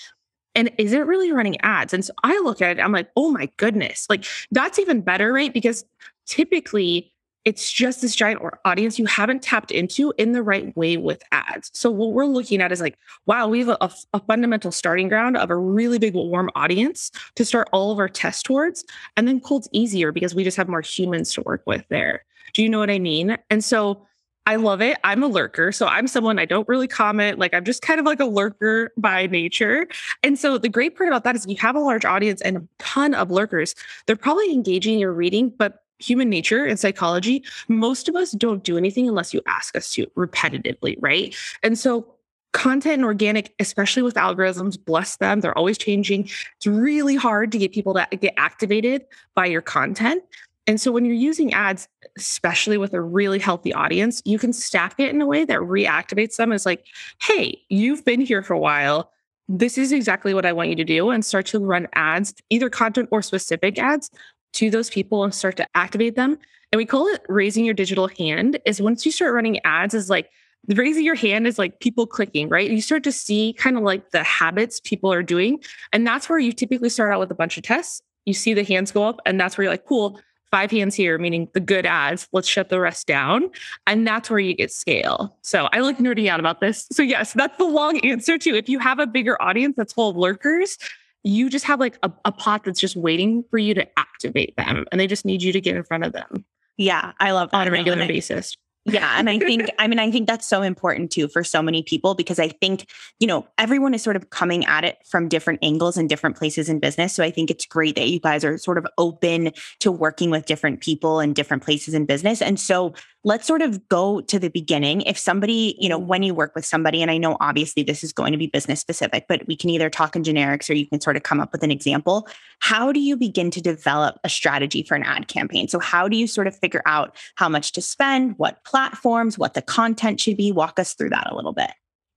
and 0.56 0.72
isn't 0.80 1.08
really 1.08 1.32
running 1.32 1.60
ads. 1.62 1.94
And 1.94 2.04
so 2.04 2.14
I 2.24 2.40
look 2.40 2.62
at 2.62 2.80
it, 2.80 2.82
I'm 2.82 2.92
like, 2.92 3.10
oh 3.16 3.30
my 3.30 3.50
goodness, 3.58 4.08
like 4.10 4.26
that's 4.52 4.80
even 4.80 5.02
better, 5.02 5.32
right? 5.32 5.54
Because 5.54 5.86
typically 6.26 7.13
it's 7.46 7.72
just 7.72 8.02
this 8.02 8.16
giant 8.16 8.42
audience 8.64 8.98
you 8.98 9.06
haven't 9.06 9.42
tapped 9.42 9.72
into 9.72 10.14
in 10.18 10.32
the 10.32 10.42
right 10.42 10.76
way 10.78 10.98
with 10.98 11.22
ads. 11.32 11.70
So 11.74 11.92
what 11.92 12.14
we're 12.14 12.26
looking 12.26 12.62
at 12.62 12.72
is 12.72 12.80
like, 12.80 12.98
wow, 13.26 13.48
we 13.48 13.60
have 13.60 13.70
a, 13.70 13.92
a, 14.14 14.20
fundamental 14.22 14.72
starting 14.72 15.10
ground 15.10 15.36
of 15.36 15.50
a 15.50 15.56
really 15.56 16.00
big 16.00 16.14
warm 16.14 16.50
audience 16.56 17.12
to 17.36 17.44
start 17.44 17.68
all 17.74 17.92
of 17.92 18.00
our 18.00 18.08
tests 18.08 18.44
towards. 18.44 18.86
And 19.18 19.28
then 19.28 19.42
cold's 19.42 19.68
easier 19.74 20.12
because 20.12 20.34
we 20.34 20.44
just 20.44 20.58
have 20.58 20.70
more 20.70 20.82
humans 20.82 21.34
to 21.34 21.42
work 21.42 21.64
with 21.66 21.84
there. 21.90 22.24
Do 22.54 22.64
you 22.64 22.70
know 22.70 22.80
what 22.80 22.90
I 22.90 23.00
mean? 23.00 23.38
And 23.50 23.64
so 23.64 24.06
I 24.46 24.58
love 24.58 24.82
it. 24.82 24.98
I'm 25.04 25.24
a 25.24 25.28
lurker. 25.28 25.72
So 25.72 25.88
I'm 25.88 26.08
someone 26.08 26.38
I 26.38 26.46
don't 26.46 26.68
really 26.68 26.88
comment. 26.88 27.40
Like 27.40 27.54
I'm 27.54 27.64
just 27.64 27.82
kind 27.82 28.00
of 28.00 28.06
like 28.06 28.20
a 28.20 28.26
lurker 28.26 28.92
by 28.98 29.28
nature. 29.28 29.88
And 30.22 30.38
so 30.38 30.58
the 30.58 30.70
great 30.70 30.98
part 30.98 31.08
about 31.08 31.24
that 31.24 31.36
is 31.36 31.46
you 31.48 31.56
have 31.58 31.76
a 31.76 31.80
large 31.80 32.04
audience 32.04 32.42
and 32.42 32.58
a 32.58 32.68
ton 32.80 33.14
of 33.14 33.32
lurkers. 33.32 33.74
They're 34.06 34.16
probably 34.16 34.52
engaging 34.52 35.00
your 35.00 35.14
reading, 35.14 35.50
but 35.50 35.83
human 36.04 36.30
nature 36.30 36.66
and 36.66 36.80
psychology, 36.80 37.44
most 37.68 38.10
of 38.10 38.16
us 38.16 38.32
don't 38.32 38.64
do 38.64 38.78
anything 38.78 39.08
unless 39.08 39.34
you 39.34 39.42
ask 39.48 39.76
us 39.76 39.92
to 39.94 40.06
repetitively, 40.18 40.98
right? 41.00 41.36
And 41.64 41.78
so 41.80 42.14
content 42.52 42.96
and 42.96 43.06
organic, 43.06 43.56
especially 43.60 44.04
with 44.04 44.16
algorithms, 44.16 44.78
bless 44.84 45.18
them, 45.18 45.42
they're 45.42 45.58
always 45.58 45.78
changing. 45.78 46.30
It's 46.58 46.68
really 46.68 47.16
hard 47.16 47.52
to 47.52 47.58
get 47.58 47.72
people 47.72 47.94
to 47.96 48.08
get 48.18 48.34
activated 48.38 49.06
by 49.34 49.48
your 49.48 49.62
content. 49.62 50.24
And 50.66 50.80
so 50.80 50.92
when 50.92 51.04
you're 51.04 51.16
using 51.16 51.54
ads, 51.54 51.90
especially 52.18 52.78
with 52.78 52.94
a 52.94 53.02
really 53.02 53.40
healthy 53.40 53.74
audience, 53.74 54.22
you 54.24 54.40
can 54.40 54.54
stack 54.54 55.00
it 55.00 55.10
in 55.10 55.22
a 55.22 55.26
way 55.26 55.44
that 55.46 55.60
reactivates 55.60 56.38
them 56.38 56.52
as 56.54 56.66
like, 56.66 56.86
hey, 57.22 57.60
you've 57.70 58.06
been 58.06 58.22
here 58.22 58.44
for 58.44 58.54
a 58.54 58.60
while. 58.60 59.12
This 59.50 59.78
is 59.78 59.92
exactly 59.92 60.34
what 60.34 60.46
I 60.46 60.54
want 60.54 60.70
you 60.70 60.76
to 60.78 60.86
do, 60.86 61.10
and 61.10 61.26
start 61.26 61.48
to 61.48 61.60
run 61.60 61.90
ads, 61.96 62.34
either 62.50 62.70
content 62.70 63.10
or 63.12 63.22
specific 63.22 63.78
ads 63.78 64.10
to 64.54 64.70
those 64.70 64.90
people 64.90 65.24
and 65.24 65.34
start 65.34 65.58
to 65.58 65.68
activate 65.76 66.16
them 66.16 66.38
And 66.74 66.78
we 66.78 66.88
call 66.88 67.06
it 67.08 67.24
raising 67.30 67.66
your 67.66 67.76
digital 67.76 68.08
hand 68.08 68.60
is 68.66 68.82
once 68.82 69.06
you 69.06 69.12
start 69.12 69.36
running 69.36 69.60
ads 69.64 69.94
is 69.94 70.10
like 70.10 70.32
raising 70.70 71.06
your 71.06 71.14
hand 71.14 71.46
is 71.46 71.60
like 71.60 71.80
people 71.80 72.08
clicking, 72.08 72.50
right? 72.50 72.70
You 72.70 72.82
start 72.82 73.04
to 73.04 73.12
see 73.12 73.54
kind 73.54 73.78
of 73.78 73.84
like 73.84 74.10
the 74.10 74.24
habits 74.24 74.80
people 74.80 75.14
are 75.14 75.22
doing. 75.22 75.62
And 75.92 76.08
that's 76.08 76.28
where 76.28 76.40
you 76.40 76.52
typically 76.52 76.90
start 76.90 77.14
out 77.14 77.20
with 77.20 77.30
a 77.30 77.36
bunch 77.36 77.58
of 77.58 77.64
tests. 77.64 78.02
You 78.26 78.34
see 78.34 78.56
the 78.56 78.64
hands 78.64 78.92
go 78.92 79.04
up, 79.04 79.20
and 79.26 79.40
that's 79.40 79.58
where 79.58 79.66
you're 79.66 79.74
like, 79.74 79.86
cool, 79.86 80.20
five 80.50 80.72
hands 80.72 80.96
here, 80.96 81.18
meaning 81.20 81.50
the 81.54 81.60
good 81.60 81.86
ads. 81.86 82.28
Let's 82.32 82.48
shut 82.48 82.70
the 82.70 82.80
rest 82.80 83.06
down. 83.06 83.52
And 83.86 84.08
that's 84.08 84.30
where 84.30 84.40
you 84.40 84.56
get 84.56 84.72
scale. 84.72 85.38
So 85.42 85.68
I 85.74 85.80
like 85.80 85.98
nerding 86.00 86.30
out 86.30 86.40
about 86.40 86.62
this. 86.62 86.88
So, 86.92 87.04
yes, 87.04 87.34
that's 87.34 87.58
the 87.58 87.66
long 87.66 88.00
answer 88.00 88.38
to 88.40 88.56
if 88.56 88.70
you 88.70 88.80
have 88.80 88.98
a 88.98 89.06
bigger 89.06 89.40
audience 89.42 89.76
that's 89.76 89.94
full 89.94 90.10
of 90.10 90.16
lurkers, 90.16 90.78
you 91.24 91.50
just 91.50 91.66
have 91.66 91.80
like 91.80 91.98
a, 92.04 92.12
a 92.26 92.32
pot 92.32 92.64
that's 92.64 92.80
just 92.80 92.96
waiting 92.96 93.44
for 93.50 93.58
you 93.58 93.74
to 93.74 93.88
activate 93.98 94.56
them 94.58 94.86
and 94.92 95.00
they 95.00 95.08
just 95.08 95.26
need 95.26 95.42
you 95.42 95.54
to 95.54 95.62
get 95.62 95.76
in 95.76 95.84
front 95.84 96.06
of 96.06 96.14
them. 96.14 96.46
Yeah, 96.78 97.14
I 97.20 97.32
love 97.32 97.52
that. 97.52 97.58
on 97.58 97.68
a 97.68 97.72
regular 97.72 98.06
basis. 98.08 98.56
Yeah. 98.86 99.16
And 99.18 99.30
I 99.30 99.40
think, 99.40 99.70
I 99.80 99.88
mean, 99.88 100.00
I 100.00 100.12
think 100.12 100.28
that's 100.28 100.48
so 100.48 100.62
important 100.62 101.10
too 101.10 101.30
for 101.30 101.42
so 101.42 101.62
many 101.62 101.84
people 101.84 102.16
because 102.16 102.38
I 102.38 102.50
think, 102.50 102.90
you 103.18 103.28
know, 103.28 103.48
everyone 103.58 103.94
is 103.94 104.04
sort 104.04 104.18
of 104.18 104.30
coming 104.30 104.66
at 104.66 104.84
it 104.84 104.98
from 105.06 105.30
different 105.30 105.60
angles 105.62 105.96
and 105.96 106.10
different 106.10 106.36
places 106.36 106.68
in 106.68 106.80
business. 106.80 107.14
So 107.14 107.24
I 107.24 107.32
think 107.32 107.50
it's 107.50 107.66
great 107.66 107.96
that 107.96 108.10
you 108.10 108.20
guys 108.20 108.44
are 108.44 108.58
sort 108.58 108.78
of 108.78 108.86
open 108.98 109.54
to 109.80 109.92
working 109.92 110.32
with 110.32 110.46
different 110.46 110.82
people 110.82 111.22
and 111.22 111.34
different 111.34 111.64
places 111.64 111.94
in 111.94 112.06
business. 112.06 112.42
And 112.42 112.60
so 112.60 112.94
let's 113.24 113.48
sort 113.48 113.62
of 113.62 113.88
go 113.88 114.20
to 114.20 114.38
the 114.38 114.50
beginning. 114.50 115.02
If 115.02 115.18
somebody, 115.18 115.78
you 115.80 115.88
know, 115.88 115.98
when 115.98 116.24
you 116.24 116.34
work 116.34 116.54
with 116.54 116.66
somebody, 116.66 117.02
and 117.02 117.10
I 117.10 117.18
know 117.18 117.38
obviously 117.40 117.84
this 117.84 118.04
is 118.04 118.12
going 118.12 118.34
to 118.34 118.38
be 118.38 118.48
business 118.48 118.82
specific, 118.82 119.28
but 119.30 119.48
we 119.48 119.56
can 119.56 119.70
either 119.70 119.90
talk 119.90 120.16
in 120.16 120.24
generics 120.24 120.70
or 120.70 120.74
you 120.74 120.88
can 120.88 121.00
sort 121.00 121.16
of 121.16 121.24
come 121.24 121.40
up 121.40 121.54
with 121.54 121.64
an 121.64 121.72
example. 121.72 122.28
How 122.60 122.92
do 122.92 123.00
you 123.00 123.16
begin 123.16 123.50
to 123.52 123.62
develop 123.62 124.20
a 124.26 124.30
strategy 124.30 124.84
for 124.84 124.96
an 124.96 125.04
ad 125.04 125.30
campaign? 125.30 125.70
So, 125.70 125.80
how 125.80 126.10
do 126.10 126.18
you 126.18 126.28
sort 126.28 126.48
of 126.48 126.56
figure 126.56 126.84
out 126.86 127.16
how 127.36 127.48
much 127.48 127.72
to 127.74 127.82
spend, 127.82 128.38
what 128.38 128.64
platforms, 128.74 129.38
what 129.38 129.54
the 129.54 129.62
content 129.62 130.20
should 130.20 130.36
be? 130.36 130.52
Walk 130.52 130.80
us 130.80 130.96
through 130.96 131.12
that 131.12 131.32
a 131.32 131.36
little 131.36 131.54
bit. 131.54 131.70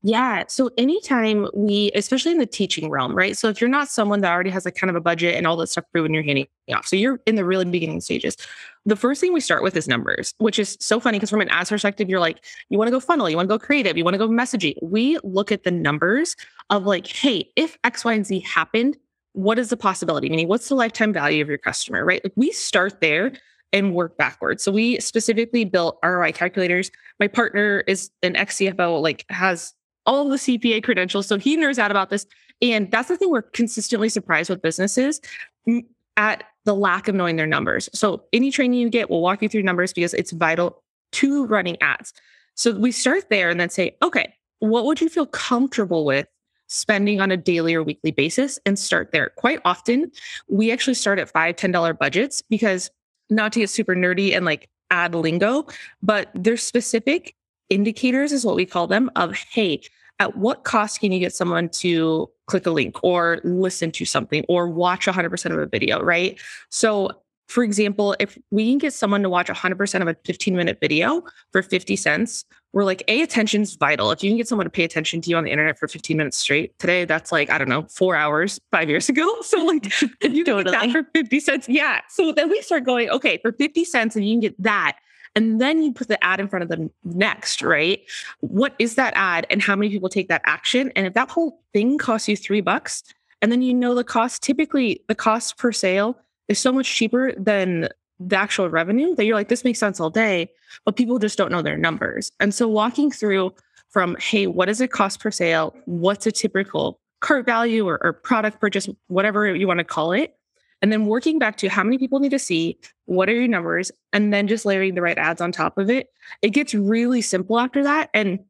Yeah. 0.03 0.45
So 0.49 0.71
anytime 0.79 1.49
we, 1.53 1.91
especially 1.95 2.33
in 2.33 2.39
the 2.39 2.47
teaching 2.47 2.89
realm, 2.89 3.15
right? 3.15 3.37
So 3.37 3.51
if 3.51 3.61
you're 3.61 3.69
not 3.69 3.89
someone 3.89 4.23
that 4.23 4.33
already 4.33 4.49
has 4.49 4.65
a 4.65 4.73
kind 4.73 4.89
of 4.89 4.97
a 4.97 5.03
budget 5.03 5.35
and 5.35 5.47
all 5.47 5.55
that 5.57 5.67
stuff 5.67 5.85
proven 5.93 6.15
you're 6.15 6.23
handing 6.23 6.47
off, 6.75 6.87
so 6.87 6.97
you're 6.97 7.21
in 7.27 7.35
the 7.35 7.45
really 7.45 7.67
beginning 7.67 8.01
stages, 8.01 8.39
the 8.87 8.97
first 8.97 9.21
thing 9.21 9.35
we 9.35 9.41
start 9.41 9.63
with 9.63 9.77
is 9.77 9.87
numbers, 9.87 10.33
which 10.39 10.59
is 10.59 10.79
so 10.81 10.99
funny 10.99 11.19
because 11.19 11.29
from 11.29 11.43
an 11.43 11.51
ads 11.51 11.69
perspective, 11.69 12.09
you're 12.09 12.21
like, 12.21 12.43
you 12.71 12.79
want 12.79 12.87
to 12.87 12.93
go 12.93 13.01
funnel, 13.01 13.29
you 13.29 13.37
want 13.37 13.51
to 13.51 13.55
go 13.55 13.59
creative, 13.59 13.99
you 13.99 14.05
want 14.05 14.15
to 14.15 14.19
go 14.19 14.29
messaging. 14.29 14.77
We 14.81 15.19
look 15.25 15.53
at 15.53 15.65
the 15.65 15.71
numbers 15.71 16.37
of 16.71 16.87
like, 16.87 17.07
hey, 17.07 17.51
if 17.55 17.77
X, 17.85 18.03
Y, 18.03 18.15
and 18.15 18.25
Z 18.25 18.41
happened, 18.41 18.97
what 19.33 19.59
is 19.59 19.69
the 19.69 19.77
possibility? 19.77 20.31
Meaning, 20.31 20.49
what's 20.49 20.71
the 20.71 20.75
lifetime 20.75 21.13
value 21.13 21.43
of 21.43 21.49
your 21.51 21.59
customer, 21.59 22.03
right? 22.03 22.25
Like 22.25 22.33
we 22.35 22.51
start 22.53 23.03
there 23.03 23.33
and 23.73 23.95
work 23.95 24.17
backwards. 24.17 24.63
So 24.63 24.73
we 24.73 24.99
specifically 25.01 25.65
built 25.65 25.99
ROI 26.05 26.33
calculators. 26.33 26.91
My 27.21 27.29
partner 27.29 27.85
is 27.87 28.11
an 28.23 28.37
ex 28.37 28.57
CFO, 28.57 29.03
like 29.03 29.25
has 29.29 29.75
all 30.07 30.29
the 30.29 30.37
CPA 30.37 30.83
credentials. 30.85 31.27
So 31.27 31.39
he 31.39 31.57
knows 31.57 31.79
out 31.79 31.91
about 31.91 32.11
this. 32.11 32.27
And 32.63 32.91
that's 32.91 33.09
the 33.09 33.17
thing 33.17 33.31
we're 33.31 33.43
consistently 33.43 34.09
surprised 34.09 34.49
with 34.49 34.63
businesses 34.63 35.21
mm, 35.69 35.85
at 36.17 36.45
the 36.65 36.75
lack 36.75 37.09
of 37.09 37.15
knowing 37.15 37.37
their 37.37 37.47
numbers. 37.47 37.89
So 37.93 38.25
any 38.33 38.51
training 38.51 38.81
you 38.81 38.89
get 38.89 39.11
will 39.11 39.21
walk 39.21 39.43
you 39.43 39.49
through 39.49 39.63
numbers 39.63 39.93
because 39.93 40.15
it's 40.15 40.33
vital 40.33 40.83
to 41.13 41.45
running 41.47 41.77
ads. 41.83 42.13
So 42.55 42.73
we 42.79 42.93
start 42.93 43.29
there 43.29 43.51
and 43.51 43.61
then 43.61 43.69
say, 43.69 43.97
okay, 44.03 44.33
what 44.61 44.87
would 44.87 45.01
you 45.01 45.09
feel 45.09 45.27
comfortable 45.27 46.05
with 46.05 46.27
spending 46.69 47.21
on 47.21 47.31
a 47.31 47.37
daily 47.37 47.75
or 47.75 47.83
weekly 47.83 48.11
basis 48.11 48.59
and 48.67 48.79
start 48.79 49.13
there. 49.13 49.31
Quite 49.37 49.61
often, 49.65 50.11
we 50.49 50.73
actually 50.73 50.95
start 50.95 51.19
at 51.19 51.31
five, 51.31 51.57
$10 51.57 51.99
budgets 51.99 52.43
because 52.43 52.91
not 53.31 53.53
to 53.53 53.61
get 53.61 53.71
super 53.71 53.95
nerdy 53.95 54.35
and 54.35 54.45
like 54.45 54.69
add 54.91 55.15
lingo, 55.15 55.67
but 56.03 56.31
there's 56.35 56.63
specific 56.63 57.35
indicators 57.71 58.33
is 58.33 58.45
what 58.45 58.57
we 58.57 58.67
call 58.67 58.87
them 58.87 59.11
of, 59.17 59.35
hey, 59.35 59.81
at 60.19 60.37
what 60.37 60.65
cost 60.65 61.01
can 61.01 61.13
you 61.13 61.19
get 61.19 61.35
someone 61.35 61.69
to 61.69 62.31
click 62.47 62.67
a 62.67 62.71
link 62.71 62.97
or 63.03 63.41
listen 63.45 63.91
to 63.93 64.05
something 64.05 64.45
or 64.49 64.69
watch 64.69 65.07
100% 65.07 65.53
of 65.53 65.59
a 65.59 65.67
video, 65.67 66.01
right? 66.03 66.41
So, 66.71 67.11
for 67.47 67.63
example, 67.63 68.17
if 68.19 68.37
we 68.51 68.71
can 68.71 68.79
get 68.79 68.93
someone 68.93 69.23
to 69.23 69.31
watch 69.31 69.49
100% 69.49 70.03
of 70.03 70.09
a 70.09 70.17
15 70.25 70.57
minute 70.57 70.79
video 70.81 71.23
for 71.53 71.63
50 71.63 71.97
cents, 71.97 72.45
we're 72.73 72.85
like, 72.85 73.03
A, 73.09 73.23
attention's 73.23 73.77
vital. 73.77 74.11
If 74.11 74.23
you 74.23 74.31
can 74.31 74.37
get 74.37 74.49
someone 74.49 74.67
to 74.67 74.71
pay 74.71 74.85
attention 74.85 75.21
to 75.23 75.31
you 75.31 75.37
on 75.37 75.45
the 75.45 75.51
internet 75.51 75.79
for 75.79 75.89
15 75.89 76.17
minutes 76.17 76.37
straight, 76.37 76.79
today 76.79 77.05
that's 77.05 77.33
like, 77.33 77.49
I 77.49 77.59
don't 77.59 77.69
know, 77.69 77.87
four 77.89 78.17
hours 78.17 78.61
five 78.71 78.89
years 78.89 79.09
ago. 79.09 79.27
So, 79.47 79.65
like, 79.65 79.87
if 79.87 80.33
you 80.33 80.45
totally. 80.45 80.65
get 80.65 80.73
that 80.73 80.91
for 80.91 81.09
50 81.15 81.41
cents, 81.41 81.69
yeah. 81.69 82.01
So 82.09 82.33
then 82.33 82.51
we 82.51 82.61
start 82.63 82.85
going, 82.85 83.09
okay, 83.11 83.39
for 83.39 83.53
50 83.53 83.85
cents, 83.85 84.17
and 84.17 84.27
you 84.27 84.35
can 84.35 84.41
get 84.41 84.63
that 84.63 84.97
and 85.37 85.61
then 85.61 85.83
you 85.83 85.93
put 85.93 86.09
the 86.09 86.23
ad 86.25 86.41
in 86.41 86.49
front 86.49 86.63
of 86.63 86.71
them 86.71 86.91
next, 87.05 87.61
right? 87.63 88.01
What 88.41 88.75
is 88.79 88.95
that 88.95 89.13
ad 89.15 89.47
and 89.51 89.63
how 89.63 89.77
many 89.77 89.91
people 89.91 90.09
take 90.09 90.29
that 90.29 90.41
action? 90.47 90.91
And 90.97 91.07
if 91.07 91.13
that 91.13 91.31
whole 91.31 91.61
thing 91.75 91.99
costs 91.99 92.27
you 92.27 92.37
three 92.37 92.63
bucks, 92.63 93.05
and 93.43 93.53
then 93.53 93.61
you 93.61 93.75
know 93.75 93.95
the 93.95 94.03
cost, 94.03 94.43
typically 94.43 95.03
the 95.09 95.15
cost 95.15 95.59
per 95.59 95.71
sale 95.73 96.19
is 96.49 96.59
so 96.59 96.73
much 96.73 96.93
cheaper 96.93 97.33
than 97.33 97.89
the 98.19 98.37
actual 98.37 98.69
revenue 98.69 99.15
that 99.15 99.25
you're 99.25 99.37
like, 99.37 99.49
this 99.49 99.65
makes 99.65 99.79
sense 99.79 100.01
all 100.01 100.11
day, 100.11 100.51
but 100.85 100.97
people 100.97 101.19
just 101.19 101.37
don't 101.37 101.53
know 101.53 101.63
their 101.63 101.77
numbers. 101.77 102.33
And 102.41 102.55
so 102.55 102.67
walking 102.69 103.11
through 103.11 103.55
from, 103.91 104.17
hey, 104.21 104.47
what 104.47 104.67
does 104.67 104.81
it 104.81 104.91
cost 104.91 105.21
per 105.21 105.31
sale? 105.31 105.75
What's 105.85 106.27
a 106.27 106.33
typical 106.33 107.01
cart 107.21 107.47
value 107.47 107.87
or, 107.87 107.99
or 108.03 108.13
product 108.13 108.61
purchase, 108.61 108.89
whatever 109.09 109.55
you 109.55 109.67
want 109.67 109.79
to 109.79 109.85
call 109.85 110.13
it? 110.13 110.37
And 110.83 110.93
then 110.93 111.07
working 111.07 111.39
back 111.39 111.57
to 111.59 111.69
how 111.69 111.83
many 111.83 111.99
people 111.99 112.21
need 112.21 112.31
to 112.31 112.39
see, 112.39 112.79
what 113.07 113.29
are 113.29 113.35
your 113.35 113.49
numbers, 113.49 113.91
and 114.13 114.33
then 114.33 114.47
just 114.47 114.67
layering 114.67 114.95
the 114.95 115.03
right 115.03 115.17
ads 115.17 115.41
on 115.41 115.51
top 115.51 115.79
of 115.79 115.89
it. 115.89 116.09
It 116.43 116.51
gets 116.51 116.75
really 116.75 117.23
simple 117.23 117.59
after 117.59 117.83
that. 117.85 118.11
And 118.13 118.41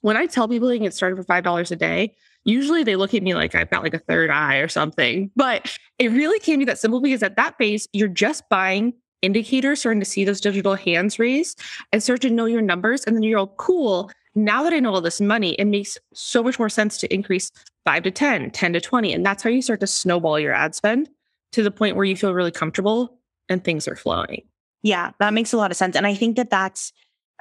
when 0.00 0.16
I 0.16 0.26
tell 0.26 0.48
people 0.48 0.68
they 0.68 0.76
can 0.76 0.84
get 0.84 0.94
started 0.94 1.16
for 1.16 1.24
$5 1.24 1.70
a 1.70 1.76
day, 1.76 2.14
usually 2.44 2.82
they 2.84 2.96
look 2.96 3.14
at 3.14 3.22
me 3.22 3.34
like 3.34 3.54
I've 3.54 3.70
got 3.70 3.82
like 3.82 3.94
a 3.94 3.98
third 3.98 4.30
eye 4.30 4.56
or 4.56 4.68
something. 4.68 5.30
But 5.36 5.76
it 5.98 6.10
really 6.10 6.38
can 6.40 6.58
be 6.58 6.64
that 6.66 6.78
simple 6.78 7.00
because 7.00 7.22
at 7.22 7.36
that 7.36 7.56
phase, 7.58 7.88
you're 7.92 8.08
just 8.08 8.48
buying 8.48 8.94
indicators, 9.22 9.80
starting 9.80 10.00
to 10.00 10.06
see 10.06 10.24
those 10.24 10.40
digital 10.40 10.74
hands 10.74 11.18
raised 11.18 11.60
and 11.92 12.02
start 12.02 12.20
to 12.22 12.30
know 12.30 12.46
your 12.46 12.62
numbers. 12.62 13.04
And 13.04 13.16
then 13.16 13.22
you're 13.22 13.38
all 13.38 13.54
cool. 13.58 14.10
Now 14.34 14.62
that 14.62 14.72
I 14.72 14.80
know 14.80 14.94
all 14.94 15.00
this 15.00 15.20
money, 15.20 15.54
it 15.54 15.66
makes 15.66 15.96
so 16.12 16.42
much 16.42 16.58
more 16.58 16.68
sense 16.68 16.98
to 16.98 17.14
increase 17.14 17.50
five 17.84 18.02
to 18.04 18.10
10, 18.10 18.50
10 18.50 18.72
to 18.72 18.80
20. 18.80 19.12
And 19.12 19.24
that's 19.24 19.42
how 19.42 19.50
you 19.50 19.62
start 19.62 19.80
to 19.80 19.86
snowball 19.86 20.40
your 20.40 20.52
ad 20.52 20.74
spend 20.74 21.08
to 21.52 21.62
the 21.62 21.70
point 21.70 21.96
where 21.96 22.04
you 22.04 22.16
feel 22.16 22.34
really 22.34 22.50
comfortable 22.50 23.18
and 23.48 23.62
things 23.62 23.86
are 23.86 23.96
flowing. 23.96 24.42
Yeah, 24.82 25.12
that 25.20 25.34
makes 25.34 25.52
a 25.52 25.56
lot 25.56 25.70
of 25.70 25.76
sense. 25.76 25.94
And 25.94 26.06
I 26.06 26.14
think 26.14 26.36
that 26.36 26.50
that's 26.50 26.92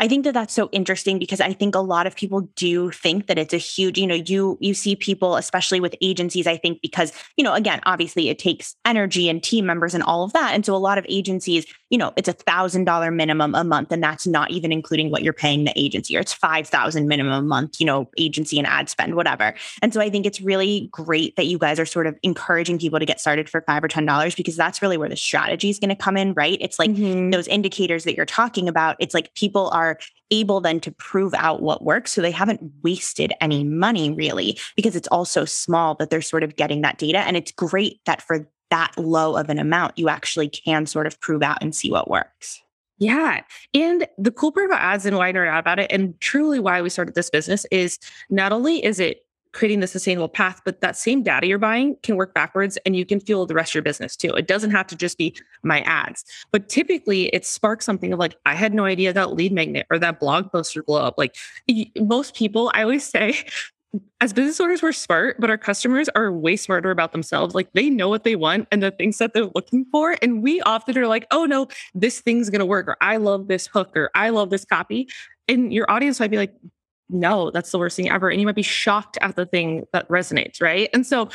I 0.01 0.07
think 0.07 0.23
that 0.23 0.33
that's 0.33 0.53
so 0.53 0.67
interesting 0.71 1.19
because 1.19 1.39
I 1.39 1.53
think 1.53 1.75
a 1.75 1.79
lot 1.79 2.07
of 2.07 2.15
people 2.15 2.41
do 2.55 2.89
think 2.89 3.27
that 3.27 3.37
it's 3.37 3.53
a 3.53 3.57
huge, 3.57 3.99
you 3.99 4.07
know, 4.07 4.15
you 4.15 4.57
you 4.59 4.73
see 4.73 4.95
people 4.95 5.35
especially 5.35 5.79
with 5.79 5.95
agencies 6.01 6.47
I 6.47 6.57
think 6.57 6.81
because, 6.81 7.13
you 7.37 7.43
know, 7.43 7.53
again, 7.53 7.81
obviously 7.85 8.27
it 8.27 8.39
takes 8.39 8.75
energy 8.83 9.29
and 9.29 9.43
team 9.43 9.67
members 9.67 9.93
and 9.93 10.03
all 10.03 10.23
of 10.23 10.33
that. 10.33 10.55
And 10.55 10.65
so 10.65 10.75
a 10.75 10.77
lot 10.77 10.97
of 10.97 11.05
agencies, 11.07 11.67
you 11.91 11.97
know, 11.97 12.13
it's 12.15 12.29
a 12.29 12.33
$1000 12.33 13.13
minimum 13.13 13.53
a 13.53 13.63
month 13.65 13.91
and 13.91 14.01
that's 14.01 14.25
not 14.25 14.49
even 14.49 14.71
including 14.71 15.11
what 15.11 15.23
you're 15.23 15.33
paying 15.33 15.65
the 15.65 15.73
agency 15.75 16.15
or 16.15 16.21
it's 16.21 16.33
5000 16.33 17.05
minimum 17.05 17.33
a 17.33 17.41
month, 17.41 17.79
you 17.81 17.85
know, 17.85 18.09
agency 18.17 18.57
and 18.57 18.65
ad 18.65 18.89
spend 18.89 19.15
whatever. 19.15 19.53
And 19.81 19.93
so 19.93 19.99
I 19.99 20.09
think 20.09 20.25
it's 20.25 20.39
really 20.39 20.87
great 20.91 21.35
that 21.35 21.47
you 21.47 21.57
guys 21.57 21.79
are 21.79 21.85
sort 21.85 22.07
of 22.07 22.17
encouraging 22.23 22.79
people 22.79 22.97
to 22.97 23.05
get 23.05 23.19
started 23.19 23.49
for 23.49 23.61
5 23.61 23.83
or 23.83 23.87
10 23.89 24.05
dollars 24.05 24.35
because 24.35 24.55
that's 24.55 24.81
really 24.81 24.97
where 24.97 25.09
the 25.09 25.17
strategy 25.17 25.69
is 25.69 25.79
going 25.79 25.89
to 25.89 25.95
come 25.95 26.15
in, 26.15 26.33
right? 26.33 26.57
It's 26.61 26.79
like 26.79 26.91
mm-hmm. 26.91 27.29
those 27.31 27.47
indicators 27.49 28.05
that 28.05 28.15
you're 28.15 28.25
talking 28.25 28.69
about. 28.69 28.95
It's 28.99 29.13
like 29.13 29.33
people 29.35 29.69
are 29.71 29.99
able 30.31 30.61
then 30.61 30.79
to 30.79 30.91
prove 30.91 31.33
out 31.33 31.61
what 31.61 31.83
works. 31.83 32.13
So 32.13 32.21
they 32.21 32.31
haven't 32.31 32.61
wasted 32.81 33.33
any 33.41 33.65
money 33.65 34.11
really, 34.11 34.57
because 34.77 34.95
it's 34.95 35.09
all 35.09 35.25
so 35.25 35.43
small 35.43 35.95
that 35.95 36.09
they're 36.09 36.21
sort 36.21 36.43
of 36.43 36.55
getting 36.55 36.81
that 36.81 36.97
data. 36.97 37.19
And 37.19 37.35
it's 37.35 37.51
great 37.51 37.99
that 38.05 38.21
for 38.21 38.47
that 38.71 38.91
low 38.97 39.37
of 39.37 39.49
an 39.49 39.59
amount, 39.59 39.97
you 39.97 40.09
actually 40.09 40.49
can 40.49 40.87
sort 40.87 41.05
of 41.05 41.19
prove 41.21 41.43
out 41.43 41.59
and 41.61 41.75
see 41.75 41.91
what 41.91 42.09
works. 42.09 42.61
Yeah. 42.97 43.41
And 43.73 44.07
the 44.17 44.31
cool 44.31 44.51
part 44.51 44.67
about 44.67 44.81
ads 44.81 45.05
and 45.05 45.17
why 45.17 45.29
I 45.29 45.33
nerd 45.33 45.47
out 45.47 45.59
about 45.59 45.79
it, 45.79 45.91
and 45.91 46.19
truly 46.19 46.59
why 46.59 46.81
we 46.81 46.89
started 46.89 47.15
this 47.15 47.29
business 47.29 47.65
is 47.71 47.99
not 48.29 48.51
only 48.51 48.83
is 48.83 48.99
it 48.99 49.25
creating 49.53 49.81
the 49.81 49.87
sustainable 49.87 50.29
path, 50.29 50.61
but 50.63 50.81
that 50.81 50.95
same 50.95 51.23
data 51.23 51.45
you're 51.45 51.57
buying 51.57 51.97
can 52.03 52.15
work 52.15 52.33
backwards 52.33 52.77
and 52.85 52.95
you 52.95 53.05
can 53.05 53.19
fuel 53.19 53.45
the 53.45 53.53
rest 53.53 53.71
of 53.71 53.75
your 53.75 53.81
business 53.81 54.15
too. 54.15 54.29
It 54.29 54.47
doesn't 54.47 54.71
have 54.71 54.87
to 54.87 54.95
just 54.95 55.17
be 55.17 55.35
my 55.63 55.81
ads, 55.81 56.23
but 56.51 56.69
typically 56.69 57.25
it 57.27 57.45
sparks 57.45 57.85
something 57.85 58.13
of 58.13 58.19
like, 58.19 58.35
I 58.45 58.55
had 58.55 58.73
no 58.73 58.85
idea 58.85 59.11
that 59.11 59.33
lead 59.33 59.51
magnet 59.51 59.87
or 59.89 59.99
that 59.99 60.19
blog 60.19 60.51
post 60.51 60.75
would 60.75 60.85
blow 60.85 61.01
up. 61.01 61.15
Like 61.17 61.35
most 61.99 62.35
people, 62.35 62.71
I 62.73 62.83
always 62.83 63.03
say, 63.03 63.43
as 64.21 64.31
business 64.31 64.59
owners, 64.61 64.81
we're 64.81 64.93
smart, 64.93 65.37
but 65.39 65.49
our 65.49 65.57
customers 65.57 66.07
are 66.15 66.31
way 66.31 66.55
smarter 66.55 66.91
about 66.91 67.11
themselves. 67.11 67.53
Like 67.53 67.69
they 67.73 67.89
know 67.89 68.07
what 68.07 68.23
they 68.23 68.35
want 68.35 68.67
and 68.71 68.81
the 68.81 68.91
things 68.91 69.17
that 69.17 69.33
they're 69.33 69.49
looking 69.53 69.85
for. 69.91 70.15
And 70.21 70.41
we 70.41 70.61
often 70.61 70.97
are 70.97 71.07
like, 71.07 71.27
oh 71.31 71.45
no, 71.45 71.67
this 71.93 72.21
thing's 72.21 72.49
going 72.49 72.59
to 72.59 72.65
work, 72.65 72.87
or 72.87 72.95
I 73.01 73.17
love 73.17 73.47
this 73.47 73.67
hook, 73.67 73.95
or 73.95 74.09
I 74.15 74.29
love 74.29 74.49
this 74.49 74.63
copy. 74.63 75.09
And 75.47 75.73
your 75.73 75.89
audience 75.91 76.19
might 76.19 76.31
be 76.31 76.37
like, 76.37 76.53
no, 77.09 77.51
that's 77.51 77.71
the 77.71 77.79
worst 77.79 77.97
thing 77.97 78.09
ever. 78.09 78.29
And 78.29 78.39
you 78.39 78.45
might 78.45 78.55
be 78.55 78.61
shocked 78.61 79.17
at 79.19 79.35
the 79.35 79.45
thing 79.45 79.85
that 79.91 80.07
resonates, 80.07 80.61
right? 80.61 80.89
And 80.93 81.05
so 81.05 81.29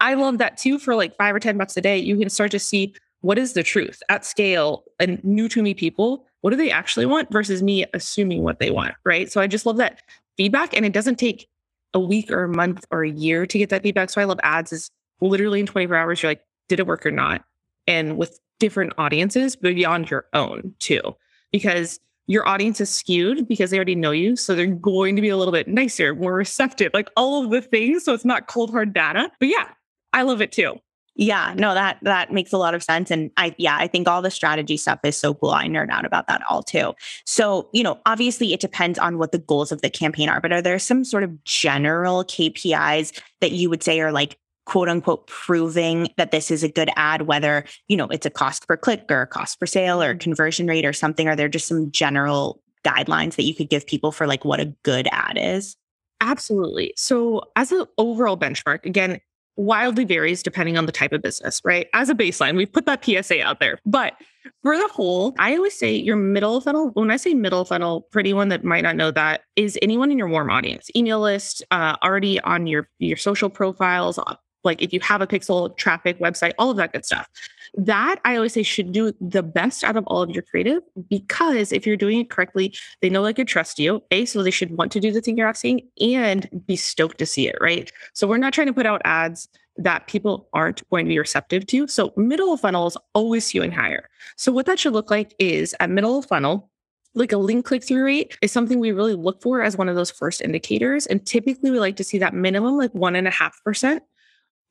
I 0.00 0.14
love 0.14 0.36
that 0.38 0.58
too. 0.58 0.78
For 0.78 0.94
like 0.94 1.16
five 1.16 1.34
or 1.34 1.40
10 1.40 1.56
bucks 1.56 1.76
a 1.78 1.80
day, 1.80 1.96
you 1.96 2.18
can 2.18 2.28
start 2.28 2.50
to 2.50 2.58
see 2.58 2.94
what 3.22 3.38
is 3.38 3.54
the 3.54 3.62
truth 3.62 4.02
at 4.10 4.26
scale 4.26 4.84
and 4.98 5.22
new 5.24 5.48
to 5.48 5.62
me 5.62 5.72
people. 5.72 6.26
what 6.42 6.50
do 6.50 6.56
they 6.56 6.72
actually 6.72 7.06
want 7.06 7.30
versus 7.30 7.62
me 7.62 7.86
assuming 7.94 8.42
what 8.42 8.58
they 8.58 8.70
want, 8.70 8.94
right? 9.04 9.30
So 9.30 9.40
I 9.40 9.46
just 9.46 9.64
love 9.64 9.76
that 9.76 10.02
feedback 10.36 10.76
and 10.76 10.84
it 10.84 10.92
doesn't 10.92 11.16
take 11.16 11.48
a 11.94 12.00
week 12.00 12.30
or 12.30 12.44
a 12.44 12.48
month 12.48 12.84
or 12.90 13.04
a 13.04 13.10
year 13.10 13.46
to 13.46 13.58
get 13.58 13.70
that 13.70 13.82
feedback. 13.82 14.10
So 14.10 14.20
I 14.20 14.24
love 14.24 14.40
ads 14.42 14.72
is 14.72 14.90
literally 15.20 15.60
in 15.60 15.66
24 15.66 15.96
hours, 15.96 16.22
you're 16.22 16.30
like, 16.30 16.42
did 16.68 16.80
it 16.80 16.86
work 16.86 17.04
or 17.04 17.10
not? 17.10 17.44
And 17.86 18.16
with 18.16 18.38
different 18.60 18.92
audiences 18.98 19.56
beyond 19.56 20.10
your 20.10 20.26
own 20.32 20.74
too, 20.78 21.16
because 21.50 21.98
your 22.26 22.46
audience 22.48 22.80
is 22.80 22.88
skewed 22.88 23.48
because 23.48 23.70
they 23.70 23.76
already 23.76 23.94
know 23.94 24.12
you. 24.12 24.36
So 24.36 24.54
they're 24.54 24.66
going 24.66 25.16
to 25.16 25.22
be 25.22 25.28
a 25.28 25.36
little 25.36 25.52
bit 25.52 25.68
nicer, 25.68 26.14
more 26.14 26.34
receptive, 26.34 26.92
like 26.94 27.10
all 27.16 27.44
of 27.44 27.50
the 27.50 27.60
things. 27.60 28.04
So 28.04 28.14
it's 28.14 28.24
not 28.24 28.46
cold 28.46 28.70
hard 28.70 28.94
data. 28.94 29.30
But 29.40 29.48
yeah, 29.48 29.68
I 30.12 30.22
love 30.22 30.40
it 30.40 30.52
too. 30.52 30.76
Yeah, 31.14 31.52
no, 31.56 31.74
that 31.74 31.98
that 32.02 32.32
makes 32.32 32.52
a 32.52 32.58
lot 32.58 32.74
of 32.74 32.82
sense. 32.82 33.10
And 33.10 33.30
I 33.36 33.54
yeah, 33.58 33.76
I 33.78 33.86
think 33.86 34.08
all 34.08 34.22
the 34.22 34.30
strategy 34.30 34.78
stuff 34.78 35.00
is 35.04 35.16
so 35.16 35.34
cool. 35.34 35.50
I 35.50 35.66
nerd 35.66 35.90
out 35.90 36.06
about 36.06 36.26
that 36.28 36.42
all 36.48 36.62
too. 36.62 36.94
So, 37.26 37.68
you 37.72 37.82
know, 37.82 37.98
obviously 38.06 38.54
it 38.54 38.60
depends 38.60 38.98
on 38.98 39.18
what 39.18 39.32
the 39.32 39.38
goals 39.38 39.72
of 39.72 39.82
the 39.82 39.90
campaign 39.90 40.30
are, 40.30 40.40
but 40.40 40.52
are 40.52 40.62
there 40.62 40.78
some 40.78 41.04
sort 41.04 41.22
of 41.22 41.44
general 41.44 42.24
KPIs 42.24 43.20
that 43.40 43.52
you 43.52 43.68
would 43.68 43.82
say 43.82 44.00
are 44.00 44.12
like 44.12 44.38
quote 44.64 44.88
unquote 44.88 45.26
proving 45.26 46.08
that 46.16 46.30
this 46.30 46.50
is 46.50 46.62
a 46.62 46.68
good 46.68 46.90
ad, 46.96 47.22
whether, 47.22 47.64
you 47.88 47.96
know, 47.96 48.06
it's 48.06 48.26
a 48.26 48.30
cost 48.30 48.66
per 48.66 48.76
click 48.76 49.04
or 49.10 49.22
a 49.22 49.26
cost 49.26 49.60
per 49.60 49.66
sale 49.66 50.02
or 50.02 50.14
conversion 50.14 50.66
rate 50.66 50.86
or 50.86 50.92
something? 50.94 51.28
Are 51.28 51.36
there 51.36 51.48
just 51.48 51.68
some 51.68 51.90
general 51.90 52.62
guidelines 52.84 53.36
that 53.36 53.42
you 53.42 53.54
could 53.54 53.68
give 53.68 53.86
people 53.86 54.12
for 54.12 54.26
like 54.26 54.46
what 54.46 54.60
a 54.60 54.72
good 54.82 55.08
ad 55.12 55.36
is? 55.36 55.76
Absolutely. 56.22 56.94
So, 56.96 57.42
as 57.56 57.72
an 57.72 57.84
overall 57.98 58.38
benchmark, 58.38 58.86
again, 58.86 59.20
wildly 59.56 60.04
varies 60.04 60.42
depending 60.42 60.78
on 60.78 60.86
the 60.86 60.92
type 60.92 61.12
of 61.12 61.22
business, 61.22 61.60
right? 61.64 61.88
As 61.94 62.08
a 62.08 62.14
baseline, 62.14 62.56
we 62.56 62.66
put 62.66 62.86
that 62.86 63.04
PSA 63.04 63.42
out 63.42 63.60
there. 63.60 63.78
But 63.84 64.14
for 64.62 64.76
the 64.76 64.88
whole, 64.88 65.34
I 65.38 65.56
always 65.56 65.78
say 65.78 65.94
your 65.94 66.16
middle 66.16 66.60
funnel. 66.60 66.90
When 66.94 67.10
I 67.10 67.16
say 67.16 67.34
middle 67.34 67.64
funnel, 67.64 68.08
for 68.10 68.20
anyone 68.20 68.48
that 68.48 68.64
might 68.64 68.82
not 68.82 68.96
know 68.96 69.10
that, 69.10 69.42
is 69.56 69.78
anyone 69.82 70.10
in 70.10 70.18
your 70.18 70.28
warm 70.28 70.50
audience, 70.50 70.90
email 70.96 71.20
list, 71.20 71.62
uh, 71.70 71.96
already 72.02 72.40
on 72.40 72.66
your 72.66 72.88
your 72.98 73.16
social 73.16 73.50
profiles, 73.50 74.18
like 74.64 74.82
if 74.82 74.92
you 74.92 75.00
have 75.00 75.20
a 75.20 75.26
pixel 75.26 75.76
traffic 75.76 76.18
website, 76.18 76.52
all 76.58 76.70
of 76.70 76.76
that 76.76 76.92
good 76.92 77.04
stuff. 77.04 77.28
That 77.74 78.20
I 78.24 78.36
always 78.36 78.52
say 78.52 78.62
should 78.62 78.92
do 78.92 79.12
the 79.20 79.42
best 79.42 79.82
out 79.82 79.96
of 79.96 80.04
all 80.06 80.22
of 80.22 80.30
your 80.30 80.42
creative 80.42 80.82
because 81.08 81.72
if 81.72 81.86
you're 81.86 81.96
doing 81.96 82.20
it 82.20 82.30
correctly, 82.30 82.74
they 83.00 83.08
know 83.08 83.22
they 83.22 83.32
could 83.32 83.48
trust 83.48 83.78
you. 83.78 84.02
A, 84.10 84.26
so 84.26 84.42
they 84.42 84.50
should 84.50 84.76
want 84.76 84.92
to 84.92 85.00
do 85.00 85.10
the 85.10 85.20
thing 85.20 85.38
you're 85.38 85.48
asking 85.48 85.88
and 86.00 86.48
be 86.66 86.76
stoked 86.76 87.18
to 87.18 87.26
see 87.26 87.48
it, 87.48 87.56
right? 87.60 87.90
So 88.12 88.26
we're 88.26 88.38
not 88.38 88.52
trying 88.52 88.66
to 88.66 88.74
put 88.74 88.86
out 88.86 89.00
ads 89.04 89.48
that 89.76 90.06
people 90.06 90.48
aren't 90.52 90.88
going 90.90 91.06
to 91.06 91.08
be 91.08 91.18
receptive 91.18 91.66
to. 91.66 91.88
So 91.88 92.12
middle 92.16 92.52
of 92.52 92.60
funnel 92.60 92.86
is 92.86 92.96
always 93.14 93.50
skewing 93.50 93.72
higher. 93.72 94.08
So 94.36 94.52
what 94.52 94.66
that 94.66 94.78
should 94.78 94.92
look 94.92 95.10
like 95.10 95.34
is 95.38 95.74
at 95.80 95.90
middle 95.90 96.18
of 96.18 96.26
funnel, 96.26 96.70
like 97.14 97.32
a 97.32 97.38
link 97.38 97.64
click 97.64 97.84
through 97.84 98.04
rate 98.04 98.36
is 98.42 98.52
something 98.52 98.80
we 98.80 98.92
really 98.92 99.14
look 99.14 99.42
for 99.42 99.62
as 99.62 99.76
one 99.76 99.88
of 99.88 99.96
those 99.96 100.10
first 100.10 100.40
indicators. 100.40 101.06
And 101.06 101.24
typically 101.26 101.70
we 101.70 101.78
like 101.78 101.96
to 101.96 102.04
see 102.04 102.18
that 102.18 102.34
minimum 102.34 102.76
like 102.76 102.94
one 102.94 103.16
and 103.16 103.28
a 103.28 103.30
half 103.30 103.58
percent 103.64 104.02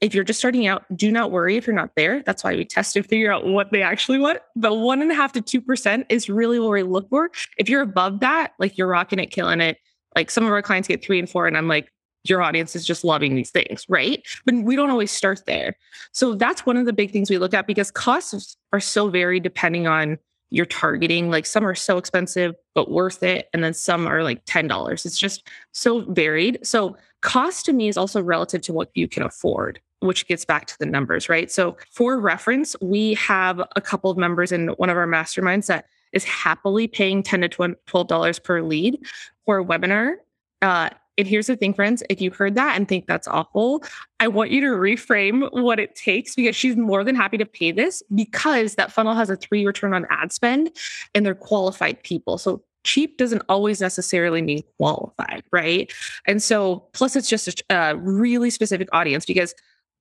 if 0.01 0.15
you're 0.15 0.23
just 0.23 0.39
starting 0.39 0.65
out, 0.65 0.83
do 0.95 1.11
not 1.11 1.31
worry 1.31 1.57
if 1.57 1.67
you're 1.67 1.75
not 1.75 1.91
there. 1.95 2.23
That's 2.23 2.43
why 2.43 2.55
we 2.55 2.65
test 2.65 2.93
to 2.93 3.03
figure 3.03 3.31
out 3.31 3.45
what 3.45 3.71
they 3.71 3.83
actually 3.83 4.17
want. 4.17 4.39
But 4.55 4.75
one 4.75 5.01
and 5.01 5.11
a 5.11 5.15
half 5.15 5.31
to 5.33 5.41
two 5.41 5.61
percent 5.61 6.07
is 6.09 6.27
really 6.27 6.59
what 6.59 6.71
we 6.71 6.83
look 6.83 7.07
for. 7.09 7.29
If 7.57 7.69
you're 7.69 7.81
above 7.81 8.19
that, 8.21 8.53
like 8.57 8.77
you're 8.77 8.87
rocking 8.87 9.19
it, 9.19 9.27
killing 9.27 9.61
it. 9.61 9.77
Like 10.15 10.31
some 10.31 10.43
of 10.43 10.51
our 10.51 10.61
clients 10.61 10.87
get 10.87 11.03
three 11.03 11.19
and 11.19 11.29
four, 11.29 11.47
and 11.47 11.55
I'm 11.55 11.67
like, 11.67 11.91
your 12.23 12.41
audience 12.41 12.75
is 12.75 12.85
just 12.85 13.03
loving 13.03 13.35
these 13.35 13.51
things, 13.51 13.85
right? 13.89 14.21
But 14.45 14.55
we 14.55 14.75
don't 14.75 14.89
always 14.89 15.11
start 15.11 15.45
there. 15.45 15.75
So 16.11 16.35
that's 16.35 16.65
one 16.65 16.77
of 16.77 16.85
the 16.85 16.93
big 16.93 17.11
things 17.11 17.29
we 17.29 17.37
look 17.37 17.53
at 17.53 17.67
because 17.67 17.91
costs 17.91 18.57
are 18.73 18.79
so 18.79 19.09
varied 19.09 19.43
depending 19.43 19.87
on 19.87 20.17
your 20.49 20.65
targeting. 20.65 21.31
Like 21.31 21.45
some 21.45 21.65
are 21.65 21.75
so 21.75 21.97
expensive, 21.97 22.53
but 22.75 22.91
worth 22.91 23.23
it. 23.23 23.47
And 23.53 23.63
then 23.63 23.73
some 23.73 24.05
are 24.05 24.21
like 24.21 24.45
$10. 24.45 25.05
It's 25.05 25.17
just 25.17 25.47
so 25.71 26.01
varied. 26.11 26.59
So 26.65 26.97
cost 27.21 27.65
to 27.65 27.73
me 27.73 27.87
is 27.87 27.97
also 27.97 28.21
relative 28.21 28.61
to 28.63 28.73
what 28.73 28.89
you 28.93 29.07
can 29.07 29.23
afford 29.23 29.79
which 30.01 30.27
gets 30.27 30.45
back 30.45 30.65
to 30.65 30.77
the 30.79 30.85
numbers, 30.85 31.29
right? 31.29 31.49
So, 31.51 31.77
for 31.89 32.19
reference, 32.19 32.75
we 32.81 33.13
have 33.15 33.61
a 33.75 33.81
couple 33.81 34.11
of 34.11 34.17
members 34.17 34.51
in 34.51 34.69
one 34.69 34.89
of 34.89 34.97
our 34.97 35.07
masterminds 35.07 35.67
that 35.67 35.85
is 36.11 36.23
happily 36.23 36.87
paying 36.87 37.23
10 37.23 37.41
to 37.41 37.49
$12 37.49 38.43
per 38.43 38.61
lead 38.61 38.99
for 39.45 39.59
a 39.59 39.65
webinar. 39.65 40.15
Uh, 40.61 40.89
and 41.17 41.27
here's 41.27 41.47
the 41.47 41.55
thing, 41.55 41.73
friends 41.73 42.01
if 42.09 42.21
you 42.21 42.31
heard 42.31 42.55
that 42.55 42.75
and 42.75 42.87
think 42.87 43.05
that's 43.05 43.27
awful, 43.27 43.83
I 44.19 44.27
want 44.27 44.51
you 44.51 44.61
to 44.61 44.67
reframe 44.67 45.51
what 45.51 45.79
it 45.79 45.95
takes 45.95 46.35
because 46.35 46.55
she's 46.55 46.75
more 46.75 47.03
than 47.03 47.15
happy 47.15 47.37
to 47.37 47.45
pay 47.45 47.71
this 47.71 48.01
because 48.13 48.75
that 48.75 48.91
funnel 48.91 49.13
has 49.13 49.29
a 49.29 49.35
three 49.35 49.65
return 49.65 49.93
on 49.93 50.05
ad 50.09 50.31
spend 50.31 50.71
and 51.13 51.25
they're 51.25 51.35
qualified 51.35 52.01
people. 52.03 52.37
So 52.37 52.63
cheap 52.83 53.17
doesn't 53.17 53.43
always 53.49 53.81
necessarily 53.81 54.41
mean 54.41 54.63
qualified, 54.77 55.43
right? 55.51 55.91
And 56.25 56.41
so, 56.41 56.87
plus, 56.93 57.15
it's 57.15 57.29
just 57.29 57.61
a, 57.69 57.75
a 57.75 57.95
really 57.95 58.49
specific 58.49 58.89
audience 58.91 59.25
because 59.25 59.53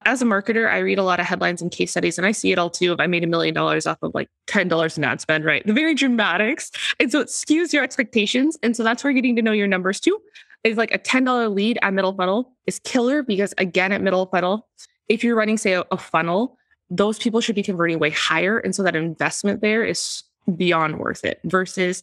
as 0.07 0.23
a 0.23 0.25
marketer, 0.25 0.71
I 0.71 0.79
read 0.79 0.99
a 0.99 1.03
lot 1.03 1.21
of 1.21 1.27
headlines 1.27 1.61
and 1.61 1.71
case 1.71 1.91
studies, 1.91 2.17
and 2.17 2.27
I 2.27 2.33
see 2.33 2.53
it 2.53 2.59
all 2.59 2.71
too. 2.71 2.93
If 2.93 3.01
I 3.01 3.07
made 3.07 3.23
a 3.23 3.27
million 3.27 3.55
dollars 3.55 3.87
off 3.87 3.99
of 4.03 4.15
like 4.15 4.29
$10 4.47 4.97
in 4.97 5.05
ad 5.05 5.21
spend, 5.21 5.45
right? 5.45 5.67
The 5.67 5.73
very 5.73 5.95
dramatics. 5.95 6.71
And 6.99 7.13
so 7.13 7.21
it 7.21 7.29
skews 7.29 7.73
your 7.73 7.83
expectations. 7.83 8.59
And 8.63 8.77
so 8.77 8.83
that's 8.83 9.05
where 9.05 9.13
getting 9.13 9.37
to 9.37 9.43
know 9.43 9.53
your 9.53 9.69
numbers 9.69 10.01
too 10.01 10.19
is 10.65 10.77
like 10.77 10.93
a 10.95 10.99
$10 10.99 11.55
lead 11.55 11.79
at 11.83 11.93
middle 11.95 12.13
funnel 12.15 12.53
is 12.67 12.79
killer 12.81 13.23
because 13.23 13.55
again, 13.59 13.93
at 13.93 14.03
middle 14.03 14.27
funnel, 14.27 14.69
if 15.09 15.25
you're 15.25 15.37
running, 15.37 15.57
say, 15.57 15.73
a, 15.73 15.85
a 15.91 15.97
funnel, 15.97 16.57
those 16.91 17.19
people 17.19 17.41
should 17.41 17.55
be 17.55 17.63
converting 17.63 17.99
way 17.99 18.11
higher. 18.11 18.59
And 18.59 18.75
so 18.75 18.83
that 18.83 18.97
investment 18.97 19.61
there 19.61 19.85
is 19.85 20.23
beyond 20.57 20.99
worth 20.99 21.25
it 21.25 21.41
versus 21.45 22.03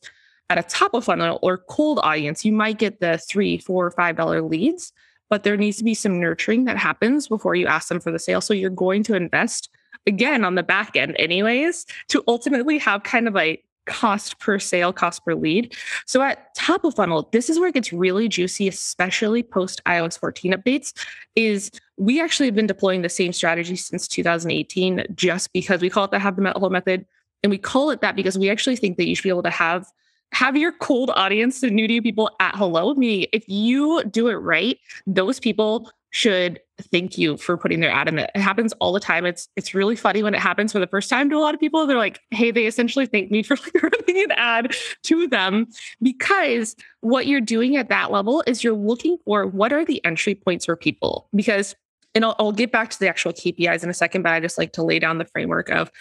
at 0.49 0.57
a 0.57 0.63
top 0.63 0.93
of 0.93 1.03
funnel 1.03 1.39
or 1.41 1.57
cold 1.57 1.99
audience, 2.03 2.45
you 2.45 2.53
might 2.53 2.77
get 2.77 2.99
the 2.99 3.17
three, 3.17 3.57
four, 3.57 3.91
five 3.91 4.15
dollar 4.15 4.41
leads 4.41 4.93
but 5.29 5.43
there 5.43 5.57
needs 5.57 5.77
to 5.77 5.83
be 5.83 5.93
some 5.93 6.19
nurturing 6.19 6.65
that 6.65 6.77
happens 6.77 7.27
before 7.27 7.55
you 7.55 7.67
ask 7.67 7.89
them 7.89 7.99
for 7.99 8.11
the 8.11 8.19
sale. 8.19 8.41
So 8.41 8.53
you're 8.53 8.69
going 8.69 9.03
to 9.03 9.15
invest 9.15 9.69
again 10.05 10.43
on 10.43 10.55
the 10.55 10.63
back 10.63 10.95
end, 10.95 11.15
anyways, 11.19 11.85
to 12.09 12.23
ultimately 12.27 12.77
have 12.77 13.03
kind 13.03 13.27
of 13.27 13.35
a 13.35 13.61
cost 13.87 14.37
per 14.39 14.59
sale, 14.59 14.93
cost 14.93 15.25
per 15.25 15.33
lead. 15.33 15.75
So 16.05 16.21
at 16.21 16.53
top 16.53 16.83
of 16.83 16.95
funnel, 16.95 17.29
this 17.31 17.49
is 17.49 17.59
where 17.59 17.69
it 17.69 17.73
gets 17.73 17.91
really 17.91 18.27
juicy, 18.27 18.67
especially 18.67 19.41
post 19.41 19.81
iOS 19.85 20.19
14 20.19 20.53
updates. 20.53 20.93
Is 21.35 21.71
we 21.97 22.21
actually 22.21 22.47
have 22.47 22.55
been 22.55 22.67
deploying 22.67 23.01
the 23.01 23.09
same 23.09 23.33
strategy 23.33 23.75
since 23.75 24.07
2018, 24.07 25.05
just 25.15 25.51
because 25.53 25.81
we 25.81 25.89
call 25.89 26.05
it 26.05 26.11
the 26.11 26.19
have 26.19 26.35
the 26.35 26.53
whole 26.55 26.69
method. 26.69 27.05
And 27.43 27.49
we 27.49 27.57
call 27.57 27.89
it 27.91 28.01
that 28.01 28.15
because 28.15 28.37
we 28.37 28.49
actually 28.49 28.75
think 28.75 28.97
that 28.97 29.07
you 29.07 29.15
should 29.15 29.23
be 29.23 29.29
able 29.29 29.43
to 29.43 29.49
have 29.49 29.87
have 30.33 30.57
your 30.57 30.71
cold 30.71 31.11
audience, 31.15 31.61
the 31.61 31.69
new 31.69 31.87
to 31.87 31.93
you 31.93 32.01
people 32.01 32.29
at 32.39 32.55
hello. 32.55 32.93
Me, 32.93 33.23
if 33.33 33.47
you 33.47 34.03
do 34.05 34.27
it 34.27 34.35
right, 34.35 34.77
those 35.05 35.39
people 35.39 35.91
should 36.11 36.59
thank 36.91 37.17
you 37.17 37.37
for 37.37 37.57
putting 37.57 37.79
their 37.79 37.91
ad 37.91 38.07
in 38.07 38.19
it. 38.19 38.31
It 38.33 38.41
happens 38.41 38.73
all 38.73 38.93
the 38.93 38.99
time. 38.99 39.25
It's 39.25 39.49
it's 39.55 39.73
really 39.73 39.95
funny 39.95 40.23
when 40.23 40.33
it 40.33 40.39
happens 40.39 40.71
for 40.71 40.79
the 40.79 40.87
first 40.87 41.09
time 41.09 41.29
to 41.29 41.35
a 41.35 41.39
lot 41.39 41.53
of 41.53 41.59
people. 41.59 41.85
They're 41.85 41.97
like, 41.97 42.19
hey, 42.31 42.51
they 42.51 42.65
essentially 42.65 43.05
thank 43.05 43.31
me 43.31 43.43
for 43.43 43.55
like 43.55 43.83
running 43.83 44.23
an 44.23 44.31
ad 44.31 44.75
to 45.03 45.27
them 45.27 45.67
because 46.01 46.75
what 47.01 47.27
you're 47.27 47.41
doing 47.41 47.75
at 47.77 47.89
that 47.89 48.11
level 48.11 48.43
is 48.47 48.63
you're 48.63 48.73
looking 48.73 49.17
for 49.25 49.45
what 49.45 49.73
are 49.73 49.85
the 49.85 50.03
entry 50.05 50.35
points 50.35 50.65
for 50.65 50.75
people. 50.75 51.29
Because 51.35 51.75
and 52.15 52.25
I'll, 52.25 52.35
I'll 52.39 52.51
get 52.51 52.71
back 52.71 52.89
to 52.89 52.99
the 52.99 53.07
actual 53.07 53.31
KPIs 53.31 53.83
in 53.83 53.89
a 53.89 53.93
second, 53.93 54.23
but 54.23 54.31
I 54.31 54.39
just 54.39 54.57
like 54.57 54.73
to 54.73 54.83
lay 54.83 54.97
down 54.97 55.19
the 55.19 55.25
framework 55.25 55.69
of 55.69 55.91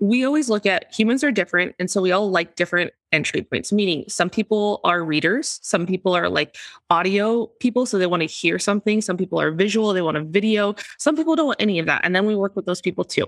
we 0.00 0.24
always 0.24 0.50
look 0.50 0.66
at 0.66 0.92
humans 0.92 1.22
are 1.22 1.30
different. 1.30 1.74
And 1.78 1.90
so 1.90 2.02
we 2.02 2.10
all 2.10 2.30
like 2.30 2.56
different 2.56 2.92
entry 3.12 3.42
points, 3.42 3.72
meaning 3.72 4.04
some 4.08 4.28
people 4.28 4.80
are 4.82 5.04
readers, 5.04 5.60
some 5.62 5.86
people 5.86 6.16
are 6.16 6.28
like 6.28 6.56
audio 6.90 7.46
people. 7.60 7.86
So 7.86 7.98
they 7.98 8.06
want 8.06 8.22
to 8.22 8.26
hear 8.26 8.58
something. 8.58 9.00
Some 9.00 9.16
people 9.16 9.40
are 9.40 9.52
visual, 9.52 9.92
they 9.92 10.02
want 10.02 10.16
a 10.16 10.24
video. 10.24 10.74
Some 10.98 11.16
people 11.16 11.36
don't 11.36 11.46
want 11.46 11.62
any 11.62 11.78
of 11.78 11.86
that. 11.86 12.00
And 12.04 12.14
then 12.14 12.26
we 12.26 12.34
work 12.34 12.56
with 12.56 12.66
those 12.66 12.80
people 12.80 13.04
too. 13.04 13.26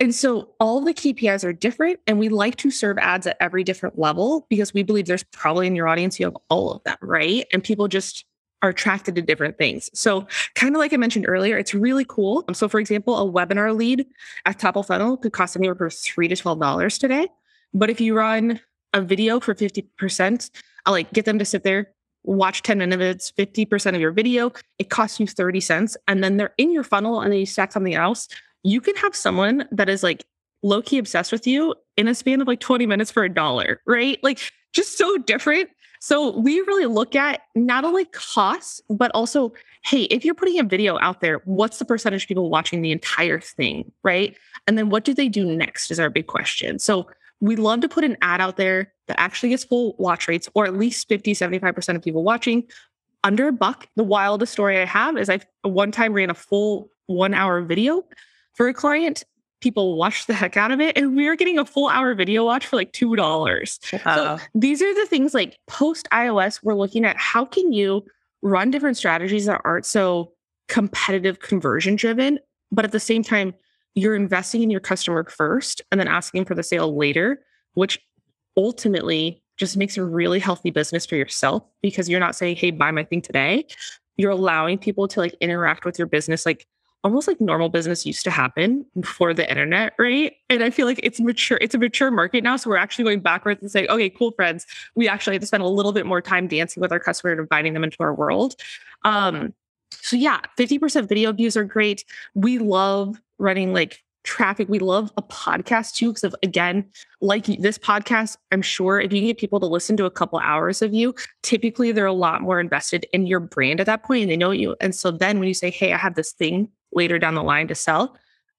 And 0.00 0.12
so 0.12 0.50
all 0.58 0.80
the 0.80 0.94
KPIs 0.94 1.44
are 1.44 1.52
different. 1.52 2.00
And 2.08 2.18
we 2.18 2.28
like 2.28 2.56
to 2.56 2.70
serve 2.70 2.98
ads 2.98 3.26
at 3.26 3.36
every 3.38 3.62
different 3.62 3.98
level 3.98 4.46
because 4.50 4.74
we 4.74 4.82
believe 4.82 5.06
there's 5.06 5.22
probably 5.22 5.68
in 5.68 5.76
your 5.76 5.86
audience, 5.86 6.18
you 6.18 6.26
have 6.26 6.36
all 6.48 6.72
of 6.72 6.82
them, 6.82 6.96
right? 7.00 7.46
And 7.52 7.62
people 7.62 7.86
just 7.86 8.24
are 8.62 8.70
attracted 8.70 9.14
to 9.16 9.22
different 9.22 9.58
things. 9.58 9.90
So, 9.92 10.26
kind 10.54 10.74
of 10.74 10.78
like 10.78 10.92
I 10.92 10.96
mentioned 10.96 11.26
earlier, 11.28 11.58
it's 11.58 11.74
really 11.74 12.04
cool. 12.08 12.44
Um, 12.48 12.54
so, 12.54 12.68
for 12.68 12.80
example, 12.80 13.16
a 13.18 13.30
webinar 13.30 13.76
lead 13.76 14.06
at 14.46 14.58
top 14.58 14.76
of 14.76 14.86
funnel 14.86 15.16
could 15.16 15.32
cost 15.32 15.56
anywhere 15.56 15.74
from 15.74 15.90
three 15.90 16.28
to 16.28 16.36
twelve 16.36 16.60
dollars 16.60 16.98
today. 16.98 17.28
But 17.74 17.90
if 17.90 18.00
you 18.00 18.16
run 18.16 18.60
a 18.92 19.02
video 19.02 19.40
for 19.40 19.54
fifty 19.54 19.82
percent, 19.98 20.50
I'll 20.86 20.92
like 20.92 21.12
get 21.12 21.24
them 21.24 21.38
to 21.38 21.44
sit 21.44 21.64
there, 21.64 21.90
watch 22.22 22.62
ten 22.62 22.78
minutes, 22.78 23.30
fifty 23.30 23.66
percent 23.66 23.96
of 23.96 24.00
your 24.00 24.12
video. 24.12 24.52
It 24.78 24.90
costs 24.90 25.18
you 25.18 25.26
thirty 25.26 25.60
cents, 25.60 25.96
and 26.08 26.22
then 26.22 26.36
they're 26.36 26.54
in 26.56 26.72
your 26.72 26.84
funnel, 26.84 27.20
and 27.20 27.32
then 27.32 27.40
you 27.40 27.46
stack 27.46 27.72
something 27.72 27.94
else. 27.94 28.28
You 28.62 28.80
can 28.80 28.94
have 28.96 29.16
someone 29.16 29.68
that 29.72 29.88
is 29.88 30.02
like 30.04 30.24
low 30.62 30.80
key 30.80 30.98
obsessed 30.98 31.32
with 31.32 31.46
you 31.46 31.74
in 31.96 32.08
a 32.08 32.14
span 32.14 32.40
of 32.40 32.46
like 32.46 32.60
20 32.60 32.86
minutes 32.86 33.10
for 33.10 33.24
a 33.24 33.28
dollar, 33.28 33.80
right? 33.86 34.18
Like 34.22 34.38
just 34.72 34.96
so 34.96 35.18
different. 35.18 35.68
So 36.04 36.36
we 36.36 36.60
really 36.62 36.86
look 36.86 37.14
at 37.14 37.42
not 37.54 37.84
only 37.84 38.06
costs, 38.06 38.80
but 38.90 39.12
also, 39.14 39.52
hey, 39.84 40.02
if 40.02 40.24
you're 40.24 40.34
putting 40.34 40.58
a 40.58 40.64
video 40.64 40.98
out 40.98 41.20
there, 41.20 41.42
what's 41.44 41.78
the 41.78 41.84
percentage 41.84 42.24
of 42.24 42.28
people 42.28 42.50
watching 42.50 42.82
the 42.82 42.90
entire 42.90 43.38
thing, 43.38 43.92
right? 44.02 44.36
And 44.66 44.76
then 44.76 44.90
what 44.90 45.04
do 45.04 45.14
they 45.14 45.28
do 45.28 45.44
next 45.44 45.92
is 45.92 46.00
our 46.00 46.10
big 46.10 46.26
question. 46.26 46.80
So 46.80 47.08
we 47.38 47.54
love 47.54 47.82
to 47.82 47.88
put 47.88 48.02
an 48.02 48.16
ad 48.20 48.40
out 48.40 48.56
there 48.56 48.92
that 49.06 49.20
actually 49.20 49.50
gets 49.50 49.62
full 49.62 49.94
watch 49.96 50.26
rates 50.26 50.48
or 50.54 50.66
at 50.66 50.74
least 50.74 51.06
50, 51.06 51.34
75% 51.34 51.94
of 51.94 52.02
people 52.02 52.24
watching 52.24 52.64
under 53.22 53.46
a 53.46 53.52
buck. 53.52 53.86
The 53.94 54.02
wildest 54.02 54.52
story 54.52 54.80
I 54.80 54.86
have 54.86 55.16
is 55.16 55.30
I 55.30 55.38
one 55.62 55.92
time 55.92 56.14
ran 56.14 56.30
a 56.30 56.34
full 56.34 56.90
one 57.06 57.32
hour 57.32 57.62
video 57.62 58.02
for 58.54 58.66
a 58.66 58.74
client. 58.74 59.22
People 59.62 59.96
watched 59.96 60.26
the 60.26 60.34
heck 60.34 60.58
out 60.58 60.70
of 60.70 60.80
it, 60.80 60.98
and 60.98 61.16
we 61.16 61.26
were 61.26 61.36
getting 61.36 61.58
a 61.58 61.64
full 61.64 61.88
hour 61.88 62.14
video 62.14 62.44
watch 62.44 62.66
for 62.66 62.76
like 62.76 62.92
two 62.92 63.16
dollars. 63.16 63.78
So 63.82 64.38
these 64.54 64.82
are 64.82 64.94
the 64.94 65.06
things 65.06 65.32
like 65.32 65.58
post 65.68 66.06
iOS. 66.12 66.60
We're 66.62 66.74
looking 66.74 67.06
at 67.06 67.16
how 67.16 67.46
can 67.46 67.72
you 67.72 68.04
run 68.42 68.70
different 68.70 68.96
strategies 68.96 69.46
that 69.46 69.60
aren't 69.64 69.86
so 69.86 70.32
competitive 70.68 71.40
conversion 71.40 71.96
driven, 71.96 72.38
but 72.70 72.84
at 72.84 72.92
the 72.92 73.00
same 73.00 73.22
time 73.22 73.54
you're 73.94 74.14
investing 74.14 74.62
in 74.62 74.70
your 74.70 74.80
customer 74.80 75.24
first 75.28 75.82
and 75.90 76.00
then 76.00 76.08
asking 76.08 76.44
for 76.44 76.54
the 76.54 76.62
sale 76.62 76.96
later, 76.96 77.40
which 77.74 78.00
ultimately 78.56 79.42
just 79.58 79.76
makes 79.76 79.96
a 79.96 80.04
really 80.04 80.38
healthy 80.38 80.70
business 80.70 81.04
for 81.04 81.16
yourself 81.16 81.62
because 81.82 82.08
you're 82.08 82.20
not 82.20 82.34
saying, 82.34 82.56
hey, 82.56 82.70
buy 82.70 82.90
my 82.90 83.04
thing 83.04 83.20
today. 83.20 83.66
You're 84.16 84.30
allowing 84.30 84.78
people 84.78 85.08
to 85.08 85.20
like 85.20 85.34
interact 85.40 85.84
with 85.84 85.98
your 85.98 86.06
business 86.06 86.46
like 86.46 86.66
almost 87.04 87.26
like 87.26 87.40
normal 87.40 87.68
business 87.68 88.06
used 88.06 88.24
to 88.24 88.30
happen 88.30 88.86
before 88.98 89.34
the 89.34 89.48
internet, 89.48 89.92
right? 89.98 90.34
And 90.48 90.62
I 90.62 90.70
feel 90.70 90.86
like 90.86 91.00
it's 91.02 91.20
mature, 91.20 91.58
it's 91.60 91.74
a 91.74 91.78
mature 91.78 92.10
market 92.10 92.44
now. 92.44 92.56
So 92.56 92.70
we're 92.70 92.76
actually 92.76 93.04
going 93.04 93.20
backwards 93.20 93.60
and 93.60 93.70
saying, 93.70 93.88
okay, 93.88 94.08
cool 94.08 94.32
friends, 94.32 94.66
we 94.94 95.08
actually 95.08 95.34
have 95.34 95.40
to 95.40 95.46
spend 95.46 95.62
a 95.62 95.68
little 95.68 95.92
bit 95.92 96.06
more 96.06 96.20
time 96.20 96.46
dancing 96.46 96.80
with 96.80 96.92
our 96.92 97.00
customer 97.00 97.32
and 97.32 97.40
inviting 97.40 97.72
them 97.72 97.84
into 97.84 97.96
our 98.00 98.14
world. 98.14 98.54
Um, 99.04 99.52
so 99.90 100.16
yeah, 100.16 100.40
50% 100.58 101.08
video 101.08 101.32
views 101.32 101.56
are 101.56 101.64
great. 101.64 102.04
We 102.34 102.58
love 102.58 103.20
running 103.38 103.72
like 103.72 104.02
traffic. 104.24 104.68
We 104.68 104.78
love 104.78 105.12
a 105.16 105.22
podcast 105.22 105.94
too, 105.94 106.12
because 106.12 106.34
again, 106.44 106.88
like 107.20 107.46
this 107.46 107.78
podcast, 107.78 108.36
I'm 108.52 108.62
sure 108.62 109.00
if 109.00 109.12
you 109.12 109.20
get 109.22 109.38
people 109.38 109.58
to 109.58 109.66
listen 109.66 109.96
to 109.96 110.04
a 110.04 110.10
couple 110.10 110.38
hours 110.38 110.82
of 110.82 110.94
you, 110.94 111.14
typically 111.42 111.90
they're 111.90 112.06
a 112.06 112.12
lot 112.12 112.42
more 112.42 112.60
invested 112.60 113.06
in 113.12 113.26
your 113.26 113.40
brand 113.40 113.80
at 113.80 113.86
that 113.86 114.04
point 114.04 114.22
and 114.22 114.30
they 114.30 114.36
know 114.36 114.52
you. 114.52 114.76
And 114.80 114.94
so 114.94 115.10
then 115.10 115.40
when 115.40 115.48
you 115.48 115.54
say, 115.54 115.70
Hey, 115.70 115.92
I 115.92 115.96
have 115.96 116.14
this 116.14 116.32
thing 116.32 116.68
later 116.92 117.18
down 117.18 117.34
the 117.34 117.42
line 117.42 117.68
to 117.68 117.74
sell, 117.74 118.16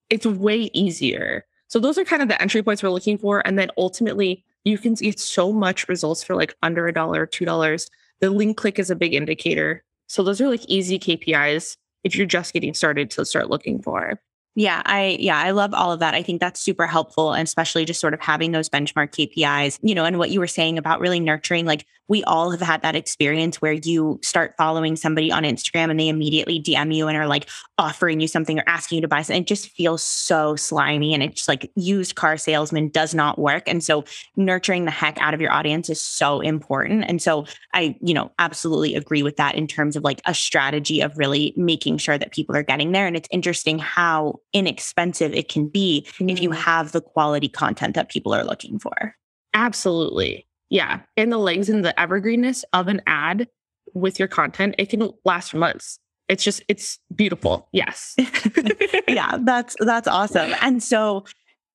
it's 0.10 0.26
way 0.26 0.70
easier. 0.74 1.46
So 1.68 1.80
those 1.80 1.98
are 1.98 2.06
kind 2.06 2.22
of 2.22 2.28
the 2.28 2.42
entry 2.42 2.62
points 2.62 2.84
we're 2.84 2.90
looking 2.90 3.18
for. 3.18 3.46
And 3.48 3.58
then 3.58 3.72
ultimately 3.78 4.44
you 4.64 4.78
can 4.78 4.94
get 4.94 5.20
so 5.20 5.52
much 5.52 5.88
results 5.88 6.24
for 6.24 6.36
like 6.36 6.56
under 6.62 6.88
a 6.88 6.94
dollar, 6.94 7.26
two 7.26 7.46
dollars. 7.46 7.90
The 8.20 8.30
link 8.30 8.58
click 8.58 8.80
is 8.80 8.90
a 8.90 8.96
big 8.96 9.14
indicator. 9.14 9.84
So 10.08 10.24
those 10.24 10.40
are 10.40 10.50
like 10.50 10.64
easy 10.68 11.00
KPIs 11.00 11.78
if 12.04 12.16
you're 12.16 12.28
just 12.28 12.54
getting 12.54 12.74
started 12.74 13.10
to 13.12 13.26
start 13.26 13.50
looking 13.50 13.82
for. 13.82 14.20
Yeah, 14.56 14.84
I 14.86 15.18
yeah, 15.20 15.40
I 15.40 15.50
love 15.50 15.74
all 15.74 15.92
of 15.92 16.00
that. 16.00 16.14
I 16.14 16.22
think 16.22 16.40
that's 16.40 16.60
super 16.60 16.86
helpful 16.86 17.34
and 17.34 17.44
especially 17.48 17.86
just 17.86 18.00
sort 18.00 18.14
of 18.14 18.20
having 18.20 18.52
those 18.52 18.70
benchmark 18.70 19.10
KPIs, 19.10 19.80
you 19.82 19.96
know, 19.96 20.06
and 20.06 20.20
what 20.20 20.30
you 20.30 20.40
were 20.40 20.48
saying 20.48 20.78
about 20.78 21.00
really 21.00 21.20
nurturing 21.20 21.66
like 21.66 21.88
we 22.08 22.24
all 22.26 22.52
have 22.52 22.62
had 22.62 22.82
that 22.82 22.96
experience 22.96 23.62
where 23.62 23.74
you 23.74 24.20
start 24.22 24.56
following 24.58 24.96
somebody 24.96 25.32
on 25.32 25.44
Instagram 25.44 25.90
and 25.90 26.00
they 26.00 26.10
immediately 26.10 26.62
DM 26.62 26.94
you 26.94 27.08
and 27.08 27.18
are 27.18 27.28
like 27.28 27.50
offering 27.78 28.20
you 28.20 28.28
something 28.28 28.60
or 28.60 28.64
asking 28.68 28.98
you 28.98 29.02
to 29.02 29.08
buy 29.08 29.22
something. 29.22 29.44
It 29.44 29.48
just 29.48 29.70
feels 29.70 30.04
so 30.04 30.56
slimy 30.56 31.14
and 31.14 31.24
it's 31.24 31.48
like 31.48 31.72
used 31.76 32.16
car 32.16 32.38
salesman 32.38 32.90
does 32.90 33.14
not 33.14 33.40
work. 33.40 33.64
And 33.68 33.84
so 33.84 34.04
nurturing 34.36 34.86
the 34.86 34.92
heck 34.92 35.18
out 35.20 35.34
of 35.34 35.42
your 35.42 35.52
audience 35.52 35.90
is 35.90 36.02
so 36.02 36.42
important. 36.42 37.06
And 37.08 37.22
so 37.22 37.46
I, 37.74 37.96
you 38.02 38.14
know, 38.14 38.32
absolutely 38.38 38.96
agree 38.96 39.24
with 39.24 39.38
that 39.38 39.56
in 39.56 39.68
terms 39.68 39.96
of 39.96 40.04
like 40.04 40.22
a 40.26 40.34
strategy 40.34 41.02
of 41.02 41.18
really 41.18 41.54
making 41.56 41.98
sure 41.98 42.18
that 42.18 42.32
people 42.32 42.56
are 42.56 42.64
getting 42.64 42.92
there. 42.92 43.08
And 43.08 43.16
it's 43.16 43.30
interesting 43.32 43.80
how 43.80 44.40
inexpensive 44.52 45.34
it 45.34 45.48
can 45.48 45.68
be 45.68 46.06
mm-hmm. 46.08 46.30
if 46.30 46.42
you 46.42 46.50
mm-hmm. 46.50 46.60
have 46.60 46.92
the 46.92 47.02
quality 47.02 47.48
content 47.48 47.96
that 47.96 48.10
people 48.10 48.34
are 48.34 48.44
looking 48.44 48.78
for. 48.78 49.16
Absolutely. 49.54 50.48
Yeah. 50.74 51.02
And 51.16 51.32
the 51.32 51.38
legs 51.38 51.70
and 51.70 51.86
the 51.86 51.94
evergreenness 52.00 52.64
of 52.74 52.88
an 52.88 53.04
ad 53.06 53.48
with 53.94 54.18
your 54.18 54.28
content, 54.28 54.74
it 54.80 54.90
can 54.90 55.12
last 55.24 55.52
for 55.52 55.58
months. 55.58 56.00
It's 56.28 56.44
just, 56.44 56.64
it's 56.68 56.98
beautiful. 57.14 57.70
Yes. 57.72 58.16
yeah, 59.08 59.38
that's 59.42 59.76
that's 59.80 60.08
awesome. 60.08 60.52
And 60.62 60.82
so 60.82 61.26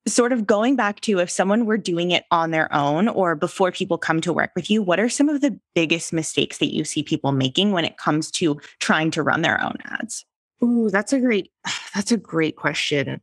sort 0.08 0.32
of 0.32 0.48
going 0.48 0.74
back 0.74 0.98
to 1.02 1.20
if 1.20 1.30
someone 1.30 1.64
were 1.64 1.76
doing 1.76 2.10
it 2.10 2.24
on 2.32 2.50
their 2.50 2.74
own 2.74 3.06
or 3.06 3.36
before 3.36 3.70
people 3.70 3.98
come 3.98 4.20
to 4.22 4.32
work 4.32 4.50
with 4.56 4.68
you, 4.68 4.82
what 4.82 4.98
are 4.98 5.08
some 5.08 5.28
of 5.28 5.42
the 5.42 5.56
biggest 5.76 6.12
mistakes 6.12 6.58
that 6.58 6.74
you 6.74 6.82
see 6.82 7.04
people 7.04 7.30
making 7.30 7.70
when 7.70 7.84
it 7.84 7.98
comes 7.98 8.32
to 8.32 8.60
trying 8.80 9.12
to 9.12 9.22
run 9.22 9.42
their 9.42 9.62
own 9.62 9.76
ads? 9.84 10.24
Ooh, 10.64 10.90
that's 10.90 11.12
a 11.12 11.20
great 11.20 11.52
that's 11.94 12.10
a 12.10 12.16
great 12.16 12.56
question. 12.56 13.20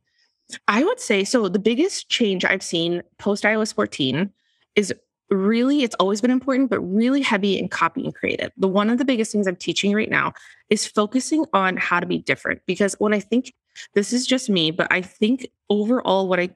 I 0.68 0.84
would 0.84 1.00
say 1.00 1.22
so 1.22 1.48
the 1.48 1.58
biggest 1.58 2.08
change 2.08 2.46
I've 2.46 2.62
seen 2.62 3.02
post 3.18 3.44
iOS 3.44 3.74
14 3.74 4.32
is 4.74 4.94
really 5.30 5.82
it's 5.82 5.96
always 5.96 6.20
been 6.20 6.30
important 6.30 6.70
but 6.70 6.80
really 6.80 7.20
heavy 7.20 7.58
in 7.58 7.68
copy 7.68 8.04
and 8.04 8.14
creative. 8.14 8.52
The 8.56 8.68
one 8.68 8.90
of 8.90 8.98
the 8.98 9.04
biggest 9.04 9.32
things 9.32 9.46
I'm 9.46 9.56
teaching 9.56 9.92
right 9.92 10.10
now 10.10 10.32
is 10.70 10.86
focusing 10.86 11.44
on 11.52 11.76
how 11.76 12.00
to 12.00 12.06
be 12.06 12.18
different 12.18 12.62
because 12.66 12.94
when 12.94 13.12
I 13.12 13.20
think 13.20 13.52
this 13.94 14.12
is 14.12 14.26
just 14.26 14.48
me, 14.48 14.70
but 14.70 14.86
I 14.90 15.02
think 15.02 15.48
overall 15.68 16.28
what 16.28 16.40
I 16.40 16.50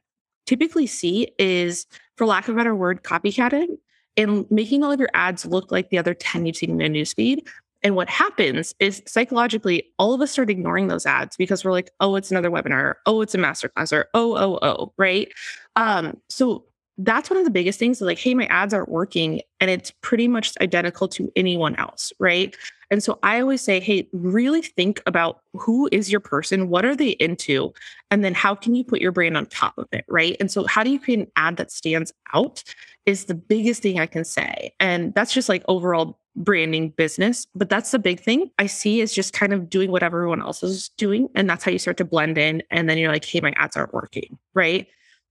typically 0.46 0.86
see 0.86 1.28
is 1.38 1.86
for 2.16 2.26
lack 2.26 2.48
of 2.48 2.54
a 2.54 2.58
better 2.58 2.74
word 2.74 3.02
copycatting 3.02 3.78
and 4.16 4.50
making 4.50 4.82
all 4.82 4.92
of 4.92 5.00
your 5.00 5.10
ads 5.14 5.46
look 5.46 5.70
like 5.70 5.90
the 5.90 5.98
other 5.98 6.14
10 6.14 6.46
you've 6.46 6.56
seen 6.56 6.80
in 6.80 6.94
a 6.94 6.98
newsfeed 6.98 7.46
and 7.82 7.96
what 7.96 8.10
happens 8.10 8.74
is 8.78 9.02
psychologically, 9.06 9.84
all 9.98 10.12
of 10.12 10.20
us 10.20 10.30
start 10.30 10.50
ignoring 10.50 10.88
those 10.88 11.06
ads 11.06 11.36
because 11.36 11.64
we're 11.64 11.72
like, 11.72 11.90
oh, 12.00 12.16
it's 12.16 12.30
another 12.30 12.50
webinar. 12.50 12.94
Oh, 13.06 13.22
it's 13.22 13.34
a 13.34 13.38
masterclass 13.38 13.92
or 13.92 14.06
oh, 14.12 14.36
oh, 14.36 14.58
oh, 14.62 14.92
right? 14.98 15.32
Um, 15.76 16.20
so 16.28 16.64
that's 17.04 17.30
one 17.30 17.38
of 17.38 17.44
the 17.44 17.50
biggest 17.50 17.78
things 17.78 18.00
like, 18.00 18.18
hey, 18.18 18.34
my 18.34 18.46
ads 18.46 18.74
aren't 18.74 18.88
working 18.88 19.40
and 19.60 19.70
it's 19.70 19.92
pretty 20.02 20.28
much 20.28 20.52
identical 20.60 21.08
to 21.08 21.30
anyone 21.36 21.74
else, 21.76 22.12
right? 22.18 22.54
And 22.90 23.02
so 23.02 23.18
I 23.22 23.40
always 23.40 23.60
say, 23.62 23.80
hey, 23.80 24.08
really 24.12 24.62
think 24.62 25.00
about 25.06 25.40
who 25.54 25.88
is 25.92 26.10
your 26.10 26.20
person? 26.20 26.68
What 26.68 26.84
are 26.84 26.96
they 26.96 27.10
into? 27.10 27.72
And 28.10 28.24
then 28.24 28.34
how 28.34 28.54
can 28.54 28.74
you 28.74 28.84
put 28.84 29.00
your 29.00 29.12
brand 29.12 29.36
on 29.36 29.46
top 29.46 29.78
of 29.78 29.86
it, 29.92 30.04
right? 30.08 30.36
And 30.40 30.50
so 30.50 30.66
how 30.66 30.82
do 30.82 30.90
you 30.90 30.98
create 30.98 31.20
an 31.20 31.30
ad 31.36 31.56
that 31.56 31.70
stands 31.70 32.12
out 32.34 32.62
is 33.06 33.26
the 33.26 33.34
biggest 33.34 33.82
thing 33.82 33.98
I 33.98 34.06
can 34.06 34.24
say. 34.24 34.72
And 34.80 35.14
that's 35.14 35.32
just 35.32 35.48
like 35.48 35.64
overall 35.68 36.18
branding 36.36 36.90
business. 36.90 37.46
But 37.54 37.68
that's 37.68 37.92
the 37.92 37.98
big 37.98 38.20
thing 38.20 38.50
I 38.58 38.66
see 38.66 39.00
is 39.00 39.14
just 39.14 39.32
kind 39.32 39.52
of 39.52 39.70
doing 39.70 39.90
what 39.90 40.02
everyone 40.02 40.42
else 40.42 40.62
is 40.62 40.90
doing. 40.96 41.28
And 41.34 41.48
that's 41.48 41.64
how 41.64 41.70
you 41.70 41.78
start 41.78 41.96
to 41.98 42.04
blend 42.04 42.38
in. 42.38 42.62
And 42.70 42.90
then 42.90 42.98
you're 42.98 43.12
like, 43.12 43.24
hey, 43.24 43.40
my 43.40 43.52
ads 43.56 43.76
aren't 43.76 43.94
working. 43.94 44.38
Right. 44.54 44.88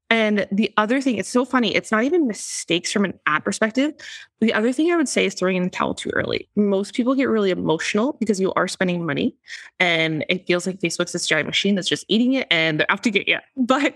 And 0.10 0.48
the 0.52 0.74
other 0.78 1.02
thing, 1.02 1.18
it's 1.18 1.30
so 1.30 1.46
funny, 1.46 1.76
it's 1.76 1.92
not 1.92 2.04
even 2.04 2.28
mistakes 2.28 2.92
from 2.92 3.06
an 3.06 3.14
ad 3.28 3.44
perspective. 3.44 3.94
The 4.42 4.54
other 4.54 4.74
thing 4.74 4.92
I 4.92 4.96
would 4.96 5.08
say 5.08 5.26
is 5.26 5.36
throwing 5.36 5.58
in 5.58 5.64
the 5.64 5.70
towel 5.70 5.94
too 5.94 6.10
early. 6.14 6.50
Most 6.56 6.96
people 6.96 7.14
get 7.14 7.26
really 7.26 7.52
emotional 7.52 8.14
because 8.20 8.40
you 8.40 8.52
are 8.54 8.68
spending 8.68 9.06
money 9.06 9.36
and 9.80 10.26
it 10.28 10.48
feels 10.48 10.66
like 10.66 10.80
Facebook's 10.80 11.12
this 11.12 11.28
giant 11.28 11.48
machine 11.48 11.76
that's 11.76 11.88
just 11.88 12.06
eating 12.08 12.34
it 12.34 12.48
and 12.50 12.80
they're 12.80 12.92
out 12.92 13.04
to 13.04 13.12
get 13.12 13.28
you. 13.28 13.38
But 13.56 13.94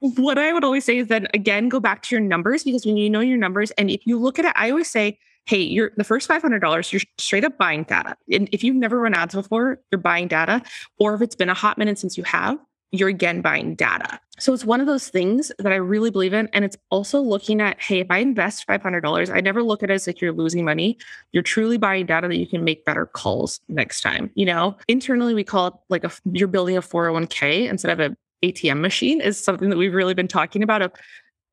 what 0.00 0.38
I 0.38 0.52
would 0.52 0.62
always 0.62 0.84
say 0.84 0.98
is 0.98 1.08
then 1.08 1.26
again, 1.34 1.68
go 1.68 1.80
back 1.80 2.02
to 2.02 2.14
your 2.14 2.22
numbers 2.22 2.62
because 2.62 2.86
when 2.86 2.96
you 2.96 3.10
know 3.10 3.20
your 3.20 3.38
numbers, 3.38 3.72
and 3.72 3.90
if 3.90 4.06
you 4.06 4.20
look 4.20 4.38
at 4.38 4.44
it, 4.44 4.52
I 4.54 4.70
always 4.70 4.90
say, 4.90 5.18
hey, 5.46 5.58
you're 5.58 5.92
the 5.96 6.04
first 6.04 6.28
$500, 6.28 6.92
you're 6.92 7.00
straight 7.18 7.44
up 7.44 7.56
buying 7.56 7.84
data. 7.84 8.16
And 8.30 8.48
if 8.52 8.62
you've 8.62 8.76
never 8.76 9.00
run 9.00 9.14
ads 9.14 9.34
before, 9.34 9.80
you're 9.90 10.00
buying 10.00 10.28
data. 10.28 10.62
Or 10.98 11.14
if 11.14 11.22
it's 11.22 11.36
been 11.36 11.48
a 11.48 11.54
hot 11.54 11.78
minute 11.78 11.98
since 11.98 12.16
you 12.16 12.24
have, 12.24 12.58
you're 12.92 13.08
again 13.08 13.40
buying 13.40 13.74
data. 13.74 14.20
So 14.38 14.52
it's 14.52 14.64
one 14.64 14.80
of 14.80 14.86
those 14.86 15.08
things 15.08 15.50
that 15.58 15.72
I 15.72 15.76
really 15.76 16.10
believe 16.10 16.34
in. 16.34 16.48
And 16.52 16.64
it's 16.64 16.76
also 16.90 17.20
looking 17.20 17.60
at, 17.60 17.80
hey, 17.80 18.00
if 18.00 18.06
I 18.10 18.18
invest 18.18 18.66
$500, 18.66 19.34
I 19.34 19.40
never 19.40 19.62
look 19.62 19.82
at 19.82 19.90
it 19.90 19.94
as 19.94 20.06
like 20.06 20.20
you're 20.20 20.32
losing 20.32 20.64
money. 20.64 20.98
You're 21.32 21.42
truly 21.42 21.78
buying 21.78 22.06
data 22.06 22.28
that 22.28 22.36
you 22.36 22.46
can 22.46 22.62
make 22.62 22.84
better 22.84 23.06
calls 23.06 23.60
next 23.68 24.02
time. 24.02 24.30
You 24.34 24.46
know, 24.46 24.76
internally, 24.88 25.34
we 25.34 25.44
call 25.44 25.68
it 25.68 25.74
like 25.88 26.04
a, 26.04 26.12
you're 26.32 26.48
building 26.48 26.76
a 26.76 26.82
401k 26.82 27.68
instead 27.68 27.98
of 27.98 28.12
a 28.12 28.16
ATM 28.42 28.80
machine 28.80 29.20
is 29.20 29.42
something 29.42 29.70
that 29.70 29.78
we've 29.78 29.94
really 29.94 30.14
been 30.14 30.28
talking 30.28 30.62
about 30.62 30.82
of 30.82 30.92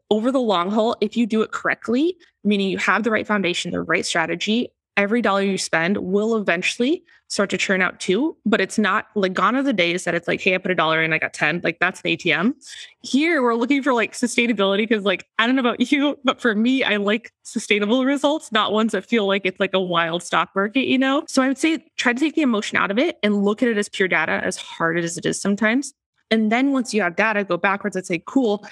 over 0.10 0.32
the 0.32 0.40
long 0.40 0.70
haul, 0.70 0.96
if 1.02 1.18
you 1.18 1.26
do 1.26 1.42
it 1.42 1.52
correctly, 1.52 2.18
meaning 2.44 2.70
you 2.70 2.78
have 2.78 3.04
the 3.04 3.10
right 3.10 3.26
foundation, 3.26 3.72
the 3.72 3.82
right 3.82 4.06
strategy, 4.06 4.72
every 4.96 5.22
dollar 5.22 5.42
you 5.42 5.58
spend 5.58 5.98
will 5.98 6.36
eventually 6.36 7.04
start 7.28 7.50
to 7.50 7.58
churn 7.58 7.82
out 7.82 8.00
too. 8.00 8.38
But 8.46 8.62
it's 8.62 8.78
not 8.78 9.08
like 9.16 9.34
gone 9.34 9.56
are 9.56 9.64
the 9.64 9.74
days 9.74 10.04
that 10.04 10.14
it's 10.14 10.28
like, 10.28 10.40
hey, 10.40 10.54
I 10.54 10.60
put 10.60 10.72
a 10.72 10.76
dollar 10.76 11.02
in, 11.02 11.14
I 11.14 11.18
got 11.18 11.34
10. 11.34 11.62
Like 11.64 11.80
that's 11.80 12.02
an 12.02 12.12
ATM. 12.12 12.54
Here 13.02 13.42
we're 13.42 13.56
looking 13.56 13.82
for 13.82 13.94
like 13.94 14.14
sustainability 14.14 14.88
because, 14.88 15.04
like, 15.04 15.26
I 15.40 15.48
don't 15.48 15.56
know 15.56 15.62
about 15.62 15.80
you, 15.92 16.18
but 16.24 16.40
for 16.40 16.54
me, 16.54 16.84
I 16.84 16.98
like 16.98 17.34
sustainable 17.44 18.06
results, 18.06 18.52
not 18.52 18.72
ones 18.72 18.92
that 18.92 19.06
feel 19.06 19.28
like 19.28 19.46
it's 19.46 19.60
like 19.60 19.74
a 19.74 19.82
wild 19.82 20.22
stock 20.22 20.50
market, 20.56 20.86
you 20.86 20.98
know? 20.98 21.24
So 21.28 21.42
I 21.42 21.48
would 21.48 21.58
say 21.58 21.84
try 21.98 22.14
to 22.14 22.20
take 22.20 22.36
the 22.36 22.42
emotion 22.42 22.78
out 22.78 22.92
of 22.92 23.00
it 23.00 23.18
and 23.24 23.44
look 23.44 23.64
at 23.64 23.70
it 23.70 23.78
as 23.78 23.90
pure 23.90 24.08
data, 24.08 24.42
as 24.44 24.58
hard 24.58 25.00
as 25.00 25.18
it 25.18 25.26
is 25.26 25.42
sometimes. 25.42 25.94
And 26.30 26.52
then 26.52 26.72
once 26.72 26.94
you 26.94 27.02
have 27.02 27.16
data, 27.16 27.44
go 27.44 27.58
backwards 27.58 27.96
and 27.96 28.06
say, 28.06 28.24
cool, 28.26 28.66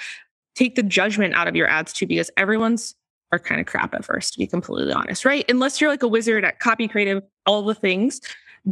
take 0.56 0.76
the 0.76 0.84
judgment 0.84 1.34
out 1.34 1.48
of 1.48 1.56
your 1.56 1.68
ads 1.68 1.94
too, 1.94 2.08
because 2.08 2.30
everyone's 2.38 2.96
are 3.32 3.40
kind 3.40 3.62
of 3.62 3.68
crap 3.68 3.94
at 3.94 4.06
first, 4.06 4.34
to 4.34 4.40
be 4.40 4.48
completely 4.48 4.94
honest, 4.94 5.26
right? 5.26 5.46
Unless 5.50 5.80
you're 5.80 5.90
like 5.90 6.04
a 6.04 6.08
wizard 6.08 6.44
at 6.44 6.60
copy 6.60 6.88
creative, 6.88 7.24
all 7.46 7.62
the 7.62 7.76
things, 7.76 8.22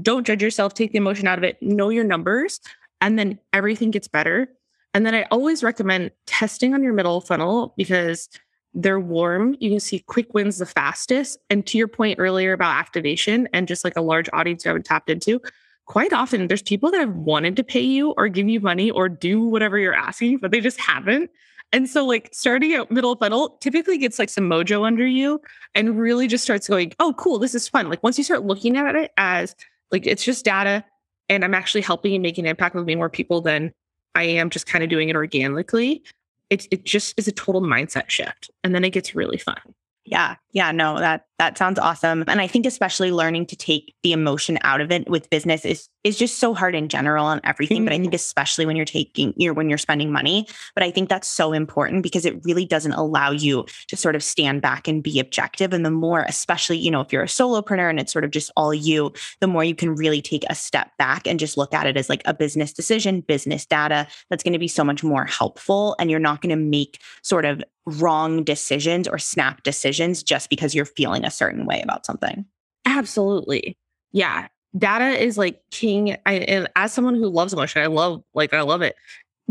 don't 0.02 0.26
judge 0.26 0.42
yourself, 0.42 0.74
take 0.74 0.92
the 0.92 0.98
emotion 0.98 1.28
out 1.28 1.38
of 1.38 1.44
it, 1.44 1.62
know 1.62 1.90
your 1.90 2.04
numbers, 2.04 2.60
and 3.02 3.18
then 3.18 3.40
everything 3.54 3.92
gets 3.92 4.08
better. 4.08 4.48
And 4.94 5.06
then 5.06 5.16
I 5.16 5.24
always 5.32 5.64
recommend 5.64 6.12
testing 6.26 6.74
on 6.74 6.84
your 6.84 6.94
middle 6.94 7.22
funnel 7.22 7.74
because 7.78 8.30
they're 8.74 9.00
warm. 9.00 9.56
You 9.60 9.70
can 9.70 9.80
see 9.80 10.00
quick 10.00 10.34
wins 10.34 10.58
the 10.58 10.66
fastest. 10.66 11.40
And 11.50 11.66
to 11.68 11.78
your 11.78 11.88
point 11.88 12.20
earlier 12.20 12.54
about 12.54 12.76
activation 12.76 13.48
and 13.54 13.68
just 13.68 13.84
like 13.84 13.96
a 13.96 14.02
large 14.02 14.30
audience 14.34 14.66
you 14.66 14.70
haven't 14.70 14.86
tapped 14.86 15.10
into, 15.10 15.42
quite 15.86 16.14
often 16.14 16.48
there's 16.48 16.62
people 16.62 16.92
that 16.92 17.00
have 17.00 17.16
wanted 17.16 17.56
to 17.56 17.64
pay 17.64 17.82
you 17.82 18.12
or 18.12 18.28
give 18.28 18.48
you 18.48 18.60
money 18.60 18.92
or 18.92 19.10
do 19.10 19.44
whatever 19.44 19.78
you're 19.78 19.94
asking, 19.94 20.38
but 20.38 20.52
they 20.52 20.62
just 20.62 20.80
haven't. 20.80 21.32
And 21.72 21.88
so, 21.88 22.06
like, 22.06 22.30
starting 22.32 22.74
out 22.74 22.90
middle 22.90 23.16
funnel 23.16 23.58
typically 23.62 23.98
gets 23.98 24.18
like 24.18 24.30
some 24.30 24.50
mojo 24.50 24.86
under 24.86 25.06
you 25.06 25.40
and 25.76 26.00
really 26.00 26.28
just 26.28 26.44
starts 26.44 26.68
going, 26.68 26.94
oh, 27.00 27.14
cool, 27.18 27.38
this 27.38 27.54
is 27.54 27.68
fun. 27.68 27.90
Like, 27.90 28.02
once 28.02 28.18
you 28.18 28.24
start 28.24 28.44
looking 28.44 28.76
at 28.76 28.96
it 28.96 29.12
as 29.18 29.56
like 29.92 30.06
it's 30.06 30.24
just 30.24 30.46
data 30.46 30.84
and 31.30 31.44
I'm 31.44 31.54
actually 31.54 31.82
helping 31.82 32.14
and 32.16 32.24
making 32.24 32.46
an 32.46 32.50
impact 32.50 32.76
with 32.76 32.86
way 32.86 32.96
more 32.96 33.10
people 33.10 33.42
than 33.42 33.72
I 34.16 34.24
am 34.24 34.50
just 34.50 34.66
kind 34.66 34.84
of 34.84 34.90
doing 34.90 35.10
it 35.10 35.16
organically, 35.16 36.04
it, 36.50 36.68
it 36.72 36.86
just 36.86 37.14
is 37.18 37.28
a 37.28 37.32
total 37.32 37.62
mindset 37.62 38.10
shift. 38.10 38.50
And 38.64 38.74
then 38.74 38.84
it 38.84 38.90
gets 38.90 39.14
really 39.14 39.38
fun. 39.38 39.60
Yeah. 40.06 40.36
Yeah. 40.52 40.72
No, 40.72 40.98
that 40.98 41.26
that 41.40 41.58
sounds 41.58 41.80
awesome. 41.80 42.26
And 42.28 42.42
I 42.42 42.48
think 42.48 42.66
especially 42.66 43.12
learning 43.12 43.48
to 43.48 43.56
take 43.56 43.96
the 44.04 44.12
emotion 44.12 44.60
out 44.62 44.82
of 44.82 44.92
it 44.92 45.10
with 45.10 45.30
business 45.30 45.66
is 45.66 45.90
is 46.04 46.18
just 46.18 46.40
so 46.40 46.54
hard 46.54 46.76
in 46.76 46.88
general 46.88 47.26
on 47.26 47.42
everything. 47.44 47.80
Mm-hmm. 47.80 47.86
But 47.86 47.94
I 47.94 47.98
think 47.98 48.08
mm-hmm. 48.10 48.16
especially 48.16 48.66
when 48.66 48.76
you're 48.76 48.86
taking 48.86 49.34
you're 49.38 49.54
when 49.54 49.70
you're 49.70 49.78
spending 49.78 50.12
money. 50.12 50.48
But 50.76 50.84
I 50.84 50.92
think 50.92 51.10
that's 51.10 51.28
so 51.28 51.54
important 51.54 52.04
because 52.04 52.26
it 52.26 52.44
really 52.44 52.66
doesn't 52.66 52.92
allow 52.92 53.32
you 53.32 53.66
to 53.88 53.96
sort 53.98 54.16
of 54.16 54.24
stand 54.24 54.62
back 54.62 54.88
and 54.88 55.02
be 55.02 55.20
objective. 55.20 55.74
And 55.74 55.86
the 55.86 55.92
more, 55.92 56.26
especially, 56.28 56.78
you 56.78 56.92
know, 56.92 57.02
if 57.02 57.12
you're 57.12 57.24
a 57.24 57.28
solopreneur 57.28 57.90
and 57.90 58.00
it's 58.00 58.12
sort 58.12 58.26
of 58.26 58.32
just 58.32 58.52
all 58.58 58.74
you, 58.74 59.14
the 59.40 59.48
more 59.48 59.64
you 59.64 59.76
can 59.76 59.96
really 59.96 60.22
take 60.22 60.44
a 60.50 60.56
step 60.56 60.92
back 60.98 61.26
and 61.26 61.40
just 61.40 61.58
look 61.58 61.74
at 61.74 61.88
it 61.88 61.96
as 61.96 62.10
like 62.10 62.22
a 62.26 62.34
business 62.34 62.74
decision, 62.74 63.22
business 63.22 63.66
data. 63.66 64.08
That's 64.30 64.44
going 64.44 64.54
to 64.54 64.60
be 64.60 64.68
so 64.68 64.84
much 64.84 65.04
more 65.04 65.26
helpful. 65.26 65.96
And 66.00 66.12
you're 66.12 66.20
not 66.20 66.42
going 66.42 66.50
to 66.50 66.56
make 66.58 67.00
sort 67.22 67.46
of 67.46 67.64
wrong 67.86 68.44
decisions 68.44 69.08
or 69.08 69.18
snap 69.18 69.64
decisions 69.64 70.24
just 70.24 70.50
because 70.50 70.76
you're 70.76 70.86
feeling 70.86 71.26
a 71.26 71.29
certain 71.30 71.66
way 71.66 71.82
about 71.82 72.06
something. 72.06 72.46
Absolutely. 72.86 73.78
Yeah. 74.12 74.48
Data 74.78 75.22
is 75.22 75.38
like 75.38 75.62
king. 75.72 76.16
I, 76.26 76.34
and 76.34 76.68
as 76.76 76.94
someone 76.94 77.16
who 77.16 77.28
loves 77.28 77.54
emotion, 77.54 77.82
I 77.82 77.88
love, 77.88 78.24
like, 78.34 78.54
I 78.54 78.62
love 78.62 78.82
it. 78.82 78.96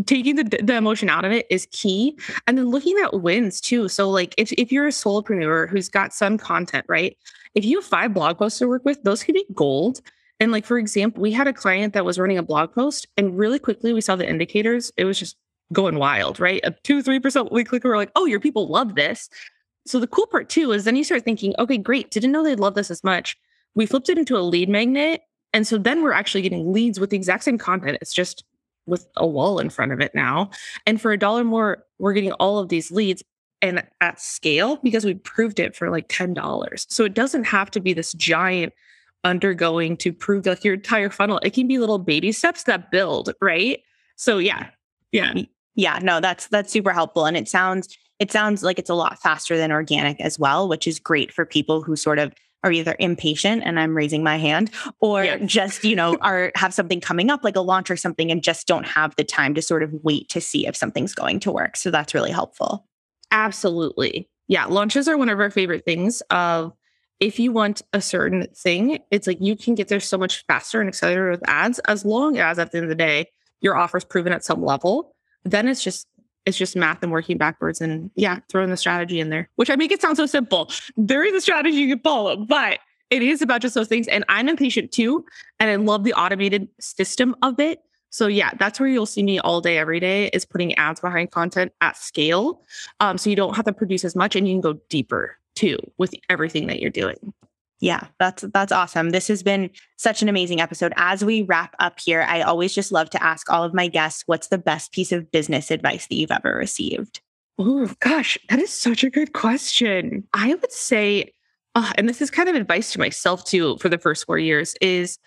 Taking 0.06 0.36
the, 0.36 0.44
the 0.44 0.76
emotion 0.76 1.10
out 1.10 1.24
of 1.24 1.32
it 1.32 1.46
is 1.50 1.66
key. 1.72 2.16
And 2.46 2.56
then 2.56 2.70
looking 2.70 2.96
at 3.02 3.20
wins 3.20 3.60
too. 3.60 3.88
So, 3.88 4.08
like, 4.08 4.34
if, 4.38 4.52
if 4.52 4.70
you're 4.70 4.86
a 4.86 4.90
solopreneur 4.90 5.68
who's 5.68 5.88
got 5.88 6.12
some 6.12 6.38
content, 6.38 6.86
right? 6.88 7.16
If 7.54 7.64
you 7.64 7.78
have 7.78 7.84
five 7.84 8.14
blog 8.14 8.38
posts 8.38 8.60
to 8.60 8.68
work 8.68 8.84
with, 8.84 9.02
those 9.02 9.24
could 9.24 9.34
be 9.34 9.46
gold. 9.54 10.00
And, 10.40 10.52
like, 10.52 10.64
for 10.64 10.78
example, 10.78 11.20
we 11.20 11.32
had 11.32 11.48
a 11.48 11.52
client 11.52 11.94
that 11.94 12.04
was 12.04 12.16
running 12.16 12.38
a 12.38 12.44
blog 12.44 12.72
post, 12.72 13.08
and 13.16 13.36
really 13.36 13.58
quickly 13.58 13.92
we 13.92 14.00
saw 14.00 14.14
the 14.14 14.28
indicators. 14.28 14.92
It 14.96 15.04
was 15.04 15.18
just 15.18 15.36
going 15.72 15.98
wild, 15.98 16.40
right? 16.40 16.60
A 16.64 16.70
two, 16.70 17.02
3% 17.02 17.50
we 17.50 17.64
click, 17.64 17.84
we're 17.84 17.96
like, 17.96 18.12
oh, 18.14 18.26
your 18.26 18.40
people 18.40 18.68
love 18.68 18.94
this. 18.94 19.28
So 19.88 19.98
the 19.98 20.06
cool 20.06 20.26
part 20.26 20.48
too 20.48 20.72
is 20.72 20.84
then 20.84 20.96
you 20.96 21.04
start 21.04 21.24
thinking, 21.24 21.54
okay, 21.58 21.78
great. 21.78 22.10
Didn't 22.10 22.32
know 22.32 22.44
they'd 22.44 22.60
love 22.60 22.74
this 22.74 22.90
as 22.90 23.02
much. 23.02 23.36
We 23.74 23.86
flipped 23.86 24.08
it 24.08 24.18
into 24.18 24.36
a 24.36 24.40
lead 24.40 24.68
magnet. 24.68 25.22
And 25.52 25.66
so 25.66 25.78
then 25.78 26.02
we're 26.02 26.12
actually 26.12 26.42
getting 26.42 26.72
leads 26.72 27.00
with 27.00 27.10
the 27.10 27.16
exact 27.16 27.44
same 27.44 27.58
content. 27.58 27.98
It's 28.00 28.12
just 28.12 28.44
with 28.86 29.08
a 29.16 29.26
wall 29.26 29.58
in 29.58 29.70
front 29.70 29.92
of 29.92 30.00
it 30.00 30.14
now. 30.14 30.50
And 30.86 31.00
for 31.00 31.12
a 31.12 31.18
dollar 31.18 31.44
more, 31.44 31.84
we're 31.98 32.12
getting 32.12 32.32
all 32.32 32.58
of 32.58 32.68
these 32.68 32.90
leads 32.90 33.22
and 33.60 33.82
at 34.00 34.20
scale 34.20 34.76
because 34.82 35.04
we 35.04 35.14
proved 35.14 35.58
it 35.58 35.74
for 35.74 35.90
like 35.90 36.08
$10. 36.08 36.86
So 36.88 37.04
it 37.04 37.14
doesn't 37.14 37.44
have 37.44 37.70
to 37.72 37.80
be 37.80 37.92
this 37.92 38.12
giant 38.12 38.72
undergoing 39.24 39.96
to 39.98 40.12
prove 40.12 40.46
like 40.46 40.64
your 40.64 40.74
entire 40.74 41.10
funnel. 41.10 41.40
It 41.42 41.54
can 41.54 41.66
be 41.66 41.78
little 41.78 41.98
baby 41.98 42.32
steps 42.32 42.64
that 42.64 42.90
build, 42.90 43.32
right? 43.40 43.80
So 44.16 44.38
yeah. 44.38 44.68
Yeah. 45.12 45.34
Yeah, 45.74 46.00
no, 46.02 46.20
that's 46.20 46.48
that's 46.48 46.72
super 46.72 46.92
helpful 46.92 47.24
and 47.24 47.36
it 47.36 47.48
sounds 47.48 47.96
it 48.18 48.32
sounds 48.32 48.62
like 48.62 48.78
it's 48.78 48.90
a 48.90 48.94
lot 48.94 49.20
faster 49.20 49.56
than 49.56 49.72
organic 49.72 50.20
as 50.20 50.38
well, 50.38 50.68
which 50.68 50.86
is 50.86 50.98
great 50.98 51.32
for 51.32 51.44
people 51.44 51.82
who 51.82 51.96
sort 51.96 52.18
of 52.18 52.32
are 52.64 52.72
either 52.72 52.96
impatient 52.98 53.62
and 53.64 53.78
I'm 53.78 53.96
raising 53.96 54.24
my 54.24 54.36
hand 54.36 54.72
or 55.00 55.24
yes. 55.24 55.40
just, 55.44 55.84
you 55.84 55.94
know, 55.94 56.16
are 56.20 56.50
have 56.56 56.74
something 56.74 57.00
coming 57.00 57.30
up 57.30 57.44
like 57.44 57.56
a 57.56 57.60
launch 57.60 57.90
or 57.90 57.96
something 57.96 58.30
and 58.30 58.42
just 58.42 58.66
don't 58.66 58.86
have 58.86 59.14
the 59.16 59.24
time 59.24 59.54
to 59.54 59.62
sort 59.62 59.82
of 59.82 59.92
wait 60.02 60.28
to 60.30 60.40
see 60.40 60.66
if 60.66 60.76
something's 60.76 61.14
going 61.14 61.38
to 61.40 61.52
work. 61.52 61.76
So 61.76 61.90
that's 61.90 62.14
really 62.14 62.32
helpful. 62.32 62.86
Absolutely. 63.30 64.28
Yeah, 64.48 64.64
launches 64.64 65.06
are 65.06 65.16
one 65.16 65.28
of 65.28 65.38
our 65.38 65.50
favorite 65.50 65.84
things 65.84 66.22
of 66.30 66.72
if 67.20 67.38
you 67.38 67.52
want 67.52 67.82
a 67.92 68.00
certain 68.00 68.46
thing, 68.54 69.00
it's 69.10 69.26
like 69.26 69.38
you 69.40 69.56
can 69.56 69.74
get 69.74 69.88
there 69.88 70.00
so 70.00 70.16
much 70.16 70.44
faster 70.46 70.80
and 70.80 70.88
accelerated 70.88 71.30
with 71.30 71.48
ads 71.48 71.78
as 71.80 72.04
long 72.04 72.38
as 72.38 72.58
at 72.58 72.72
the 72.72 72.78
end 72.78 72.84
of 72.84 72.88
the 72.88 72.94
day 72.94 73.26
your 73.60 73.76
offer 73.76 73.98
is 73.98 74.04
proven 74.04 74.32
at 74.32 74.44
some 74.44 74.64
level 74.64 75.14
then 75.44 75.68
it's 75.68 75.82
just 75.82 76.06
it's 76.48 76.56
just 76.56 76.74
math 76.74 77.02
and 77.02 77.12
working 77.12 77.36
backwards 77.36 77.80
and 77.80 78.10
yeah, 78.16 78.40
throwing 78.48 78.70
the 78.70 78.76
strategy 78.76 79.20
in 79.20 79.28
there, 79.28 79.48
which 79.56 79.68
I 79.68 79.76
make 79.76 79.92
it 79.92 80.00
sound 80.00 80.16
so 80.16 80.24
simple. 80.24 80.70
There 80.96 81.22
is 81.22 81.34
a 81.34 81.40
strategy 81.40 81.76
you 81.76 81.94
can 81.94 82.02
follow, 82.02 82.36
but 82.36 82.78
it 83.10 83.22
is 83.22 83.42
about 83.42 83.60
just 83.60 83.74
those 83.74 83.88
things. 83.88 84.08
And 84.08 84.24
I'm 84.28 84.48
impatient 84.48 84.90
too. 84.90 85.24
And 85.60 85.70
I 85.70 85.76
love 85.76 86.04
the 86.04 86.14
automated 86.14 86.68
system 86.80 87.36
of 87.42 87.60
it. 87.60 87.80
So 88.10 88.26
yeah, 88.26 88.50
that's 88.58 88.80
where 88.80 88.88
you'll 88.88 89.04
see 89.04 89.22
me 89.22 89.38
all 89.38 89.60
day, 89.60 89.76
every 89.76 90.00
day 90.00 90.28
is 90.28 90.46
putting 90.46 90.74
ads 90.76 91.00
behind 91.00 91.30
content 91.30 91.72
at 91.82 91.98
scale. 91.98 92.62
Um, 93.00 93.18
so 93.18 93.28
you 93.28 93.36
don't 93.36 93.54
have 93.54 93.66
to 93.66 93.72
produce 93.72 94.04
as 94.04 94.16
much 94.16 94.34
and 94.34 94.48
you 94.48 94.54
can 94.54 94.62
go 94.62 94.80
deeper 94.88 95.36
too 95.54 95.78
with 95.98 96.14
everything 96.30 96.66
that 96.68 96.80
you're 96.80 96.90
doing. 96.90 97.34
Yeah, 97.80 98.08
that's 98.18 98.44
that's 98.52 98.72
awesome. 98.72 99.10
This 99.10 99.28
has 99.28 99.42
been 99.42 99.70
such 99.96 100.20
an 100.20 100.28
amazing 100.28 100.60
episode. 100.60 100.92
As 100.96 101.24
we 101.24 101.42
wrap 101.42 101.76
up 101.78 102.00
here, 102.00 102.22
I 102.22 102.42
always 102.42 102.74
just 102.74 102.90
love 102.90 103.08
to 103.10 103.22
ask 103.22 103.50
all 103.50 103.62
of 103.62 103.74
my 103.74 103.86
guests 103.86 104.24
what's 104.26 104.48
the 104.48 104.58
best 104.58 104.92
piece 104.92 105.12
of 105.12 105.30
business 105.30 105.70
advice 105.70 106.06
that 106.08 106.16
you've 106.16 106.32
ever 106.32 106.54
received? 106.54 107.20
Oh, 107.58 107.90
gosh, 108.00 108.38
that 108.48 108.58
is 108.58 108.72
such 108.72 109.04
a 109.04 109.10
good 109.10 109.32
question. 109.32 110.26
I 110.34 110.54
would 110.54 110.72
say 110.72 111.32
uh, 111.74 111.92
and 111.96 112.08
this 112.08 112.20
is 112.20 112.30
kind 112.30 112.48
of 112.48 112.56
advice 112.56 112.92
to 112.92 112.98
myself 112.98 113.44
too 113.44 113.76
for 113.78 113.88
the 113.88 113.98
first 113.98 114.26
4 114.26 114.38
years 114.38 114.74
is 114.80 115.18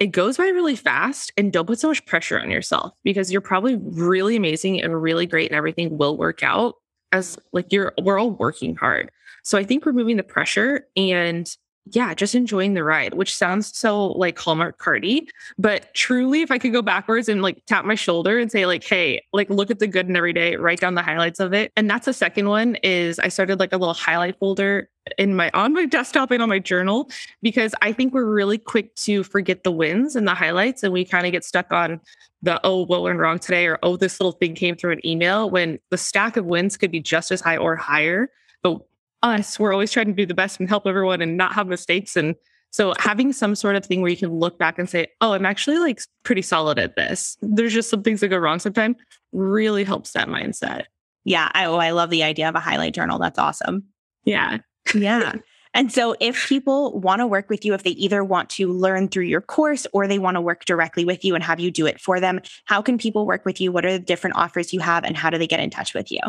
it 0.00 0.08
goes 0.08 0.36
by 0.36 0.44
really 0.44 0.76
fast 0.76 1.32
and 1.36 1.52
don't 1.52 1.66
put 1.66 1.78
so 1.78 1.88
much 1.88 2.04
pressure 2.06 2.40
on 2.40 2.50
yourself 2.50 2.92
because 3.04 3.30
you're 3.30 3.40
probably 3.40 3.76
really 3.76 4.34
amazing 4.34 4.82
and 4.82 5.00
really 5.00 5.26
great 5.26 5.50
and 5.50 5.56
everything 5.56 5.96
will 5.96 6.16
work 6.16 6.42
out 6.42 6.74
as 7.12 7.38
like 7.52 7.72
you're 7.72 7.92
we're 8.02 8.18
all 8.18 8.32
working 8.32 8.74
hard. 8.74 9.10
So 9.44 9.56
I 9.56 9.62
think 9.62 9.86
removing 9.86 10.16
the 10.16 10.24
pressure 10.24 10.86
and 10.96 11.48
yeah, 11.86 12.14
just 12.14 12.34
enjoying 12.34 12.72
the 12.74 12.82
ride, 12.82 13.14
which 13.14 13.34
sounds 13.36 13.76
so 13.76 14.06
like 14.12 14.38
Hallmark 14.38 14.78
Cardi. 14.78 15.28
But 15.58 15.92
truly, 15.92 16.40
if 16.40 16.50
I 16.50 16.58
could 16.58 16.72
go 16.72 16.80
backwards 16.80 17.28
and 17.28 17.42
like 17.42 17.62
tap 17.66 17.84
my 17.84 17.94
shoulder 17.94 18.38
and 18.38 18.50
say, 18.50 18.64
like, 18.64 18.82
hey, 18.82 19.22
like 19.34 19.50
look 19.50 19.70
at 19.70 19.80
the 19.80 19.86
good 19.86 20.08
in 20.08 20.16
every 20.16 20.32
day, 20.32 20.56
write 20.56 20.80
down 20.80 20.94
the 20.94 21.02
highlights 21.02 21.40
of 21.40 21.52
it. 21.52 21.72
And 21.76 21.90
that's 21.90 22.06
the 22.06 22.14
second 22.14 22.48
one 22.48 22.76
is 22.76 23.18
I 23.18 23.28
started 23.28 23.60
like 23.60 23.74
a 23.74 23.76
little 23.76 23.94
highlight 23.94 24.38
folder 24.38 24.88
in 25.18 25.36
my 25.36 25.50
on 25.52 25.74
my 25.74 25.84
desktop 25.96 26.30
and 26.30 26.42
on 26.42 26.48
my 26.48 26.58
journal 26.58 27.10
because 27.42 27.74
I 27.82 27.92
think 27.92 28.14
we're 28.14 28.24
really 28.24 28.58
quick 28.58 28.94
to 28.96 29.22
forget 29.22 29.62
the 29.62 29.72
wins 29.72 30.16
and 30.16 30.26
the 30.26 30.34
highlights. 30.34 30.82
And 30.82 30.92
we 30.92 31.04
kind 31.04 31.26
of 31.26 31.32
get 31.32 31.44
stuck 31.44 31.70
on 31.70 32.00
the 32.40 32.60
oh, 32.64 32.86
what 32.86 33.02
went 33.02 33.18
wrong 33.18 33.38
today, 33.38 33.66
or 33.66 33.78
oh, 33.82 33.98
this 33.98 34.20
little 34.20 34.32
thing 34.32 34.54
came 34.54 34.74
through 34.74 34.92
an 34.92 35.06
email 35.06 35.50
when 35.50 35.78
the 35.90 35.98
stack 35.98 36.38
of 36.38 36.46
wins 36.46 36.78
could 36.78 36.90
be 36.90 37.00
just 37.00 37.30
as 37.30 37.42
high 37.42 37.58
or 37.58 37.76
higher. 37.76 38.30
But 38.62 38.80
us, 39.24 39.58
we're 39.58 39.72
always 39.72 39.90
trying 39.90 40.06
to 40.06 40.12
do 40.12 40.26
the 40.26 40.34
best 40.34 40.60
and 40.60 40.68
help 40.68 40.86
everyone 40.86 41.20
and 41.20 41.36
not 41.36 41.54
have 41.54 41.66
mistakes. 41.66 42.14
And 42.14 42.36
so 42.70 42.92
having 42.98 43.32
some 43.32 43.54
sort 43.54 43.76
of 43.76 43.84
thing 43.84 44.02
where 44.02 44.10
you 44.10 44.16
can 44.16 44.32
look 44.32 44.58
back 44.58 44.78
and 44.78 44.88
say, 44.88 45.08
oh, 45.20 45.32
I'm 45.32 45.46
actually 45.46 45.78
like 45.78 46.00
pretty 46.22 46.42
solid 46.42 46.78
at 46.78 46.94
this. 46.94 47.36
There's 47.40 47.72
just 47.72 47.88
some 47.88 48.02
things 48.02 48.20
that 48.20 48.28
go 48.28 48.36
wrong 48.36 48.58
sometimes 48.58 48.96
really 49.32 49.84
helps 49.84 50.12
that 50.12 50.28
mindset. 50.28 50.84
Yeah. 51.24 51.50
I, 51.54 51.64
oh, 51.64 51.76
I 51.76 51.90
love 51.90 52.10
the 52.10 52.22
idea 52.22 52.48
of 52.48 52.54
a 52.54 52.60
highlight 52.60 52.94
journal. 52.94 53.18
That's 53.18 53.38
awesome. 53.38 53.84
Yeah. 54.24 54.58
yeah. 54.94 55.36
And 55.76 55.90
so, 55.90 56.14
if 56.20 56.48
people 56.48 57.00
want 57.00 57.18
to 57.18 57.26
work 57.26 57.50
with 57.50 57.64
you, 57.64 57.74
if 57.74 57.82
they 57.82 57.90
either 57.90 58.22
want 58.22 58.48
to 58.50 58.72
learn 58.72 59.08
through 59.08 59.24
your 59.24 59.40
course 59.40 59.88
or 59.92 60.06
they 60.06 60.20
want 60.20 60.36
to 60.36 60.40
work 60.40 60.64
directly 60.64 61.04
with 61.04 61.24
you 61.24 61.34
and 61.34 61.42
have 61.42 61.58
you 61.58 61.72
do 61.72 61.84
it 61.84 62.00
for 62.00 62.20
them, 62.20 62.40
how 62.66 62.80
can 62.80 62.96
people 62.96 63.26
work 63.26 63.44
with 63.44 63.60
you? 63.60 63.72
What 63.72 63.84
are 63.84 63.90
the 63.92 63.98
different 63.98 64.36
offers 64.36 64.72
you 64.72 64.78
have 64.78 65.02
and 65.02 65.16
how 65.16 65.30
do 65.30 65.36
they 65.36 65.48
get 65.48 65.58
in 65.58 65.70
touch 65.70 65.92
with 65.92 66.12
you? 66.12 66.20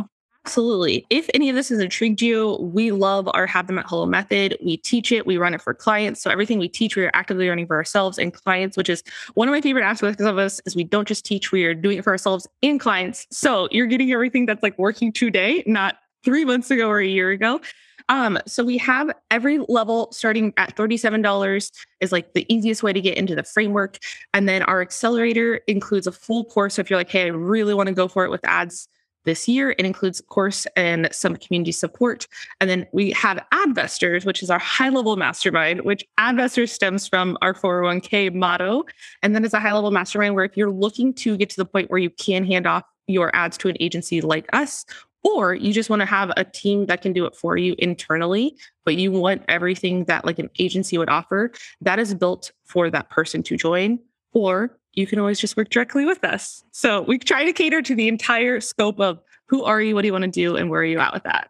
Absolutely. 0.45 1.07
If 1.09 1.27
any 1.33 1.49
of 1.49 1.55
this 1.55 1.69
has 1.69 1.79
intrigued 1.79 2.21
you, 2.21 2.57
we 2.61 2.91
love 2.91 3.27
our 3.33 3.47
Have 3.47 3.65
Them 3.65 3.79
at 3.79 3.87
Hello 3.87 4.05
method. 4.05 4.55
We 4.63 4.77
teach 4.77 5.11
it, 5.11 5.25
we 5.25 5.37
run 5.37 5.55
it 5.55 5.61
for 5.61 5.73
clients. 5.73 6.21
So 6.21 6.29
everything 6.29 6.59
we 6.59 6.69
teach, 6.69 6.95
we 6.95 7.03
are 7.03 7.09
actively 7.15 7.49
running 7.49 7.65
for 7.65 7.75
ourselves 7.75 8.19
and 8.19 8.31
clients, 8.31 8.77
which 8.77 8.87
is 8.87 9.01
one 9.33 9.47
of 9.47 9.51
my 9.51 9.59
favorite 9.59 9.83
aspects 9.83 10.21
of 10.21 10.37
us 10.37 10.61
is 10.67 10.75
we 10.75 10.83
don't 10.83 11.07
just 11.07 11.25
teach, 11.25 11.51
we 11.51 11.65
are 11.65 11.73
doing 11.73 11.97
it 11.97 12.03
for 12.03 12.11
ourselves 12.11 12.45
and 12.61 12.79
clients. 12.79 13.25
So 13.31 13.67
you're 13.71 13.87
getting 13.87 14.11
everything 14.11 14.45
that's 14.45 14.61
like 14.61 14.77
working 14.77 15.11
today, 15.11 15.63
not 15.65 15.97
three 16.23 16.45
months 16.45 16.69
ago 16.69 16.89
or 16.89 16.99
a 16.99 17.07
year 17.07 17.31
ago. 17.31 17.59
Um, 18.07 18.37
so 18.45 18.63
we 18.63 18.77
have 18.77 19.09
every 19.31 19.57
level 19.67 20.11
starting 20.11 20.53
at 20.57 20.75
$37 20.75 21.71
is 22.01 22.11
like 22.11 22.33
the 22.33 22.45
easiest 22.53 22.83
way 22.83 22.93
to 22.93 23.01
get 23.01 23.17
into 23.17 23.33
the 23.33 23.41
framework. 23.43 23.97
And 24.31 24.47
then 24.47 24.61
our 24.61 24.79
accelerator 24.79 25.61
includes 25.67 26.05
a 26.05 26.11
full 26.11 26.45
course. 26.45 26.75
So 26.75 26.81
if 26.81 26.91
you're 26.91 26.99
like, 26.99 27.09
hey, 27.09 27.23
I 27.23 27.29
really 27.29 27.73
want 27.73 27.87
to 27.87 27.95
go 27.95 28.07
for 28.07 28.25
it 28.25 28.29
with 28.29 28.45
ads 28.45 28.87
this 29.25 29.47
year. 29.47 29.75
It 29.77 29.85
includes 29.85 30.21
course 30.21 30.65
and 30.75 31.09
some 31.11 31.35
community 31.35 31.71
support. 31.71 32.27
And 32.61 32.69
then 32.69 32.87
we 32.93 33.11
have 33.11 33.43
Advestors, 33.53 34.25
which 34.25 34.41
is 34.41 34.49
our 34.49 34.59
high 34.59 34.89
level 34.89 35.15
mastermind, 35.17 35.81
which 35.81 36.05
Advestors 36.19 36.69
stems 36.69 37.07
from 37.07 37.37
our 37.41 37.53
401k 37.53 38.33
motto. 38.33 38.85
And 39.21 39.35
then 39.35 39.43
it's 39.43 39.53
a 39.53 39.59
high 39.59 39.73
level 39.73 39.91
mastermind 39.91 40.35
where 40.35 40.45
if 40.45 40.55
you're 40.55 40.71
looking 40.71 41.13
to 41.15 41.35
get 41.37 41.49
to 41.49 41.57
the 41.57 41.65
point 41.65 41.91
where 41.91 41.99
you 41.99 42.09
can 42.09 42.45
hand 42.45 42.65
off 42.67 42.83
your 43.07 43.35
ads 43.35 43.57
to 43.57 43.67
an 43.67 43.77
agency 43.79 44.21
like 44.21 44.47
us, 44.53 44.85
or 45.23 45.55
you 45.55 45.73
just 45.73 45.89
want 45.89 46.01
to 46.01 46.05
have 46.05 46.31
a 46.37 46.43
team 46.43 46.85
that 46.85 47.01
can 47.01 47.11
do 47.11 47.25
it 47.25 47.35
for 47.35 47.57
you 47.57 47.75
internally, 47.79 48.55
but 48.83 48.95
you 48.95 49.11
want 49.11 49.43
everything 49.47 50.05
that 50.05 50.23
like 50.23 50.37
an 50.37 50.49
agency 50.59 50.99
would 50.99 51.09
offer 51.09 51.51
that 51.81 51.97
is 51.97 52.13
built 52.13 52.51
for 52.63 52.91
that 52.91 53.09
person 53.09 53.41
to 53.41 53.57
join, 53.57 53.99
or 54.33 54.77
you 54.95 55.05
can 55.05 55.19
always 55.19 55.39
just 55.39 55.57
work 55.57 55.69
directly 55.69 56.05
with 56.05 56.23
us. 56.23 56.63
So 56.71 57.01
we 57.01 57.17
try 57.19 57.45
to 57.45 57.53
cater 57.53 57.81
to 57.81 57.95
the 57.95 58.07
entire 58.07 58.61
scope 58.61 58.99
of 58.99 59.19
who 59.47 59.63
are 59.63 59.81
you, 59.81 59.93
what 59.93 60.01
do 60.01 60.07
you 60.07 60.13
want 60.13 60.23
to 60.23 60.31
do, 60.31 60.55
and 60.55 60.69
where 60.69 60.81
are 60.81 60.85
you 60.85 60.99
at 60.99 61.13
with 61.13 61.23
that. 61.23 61.49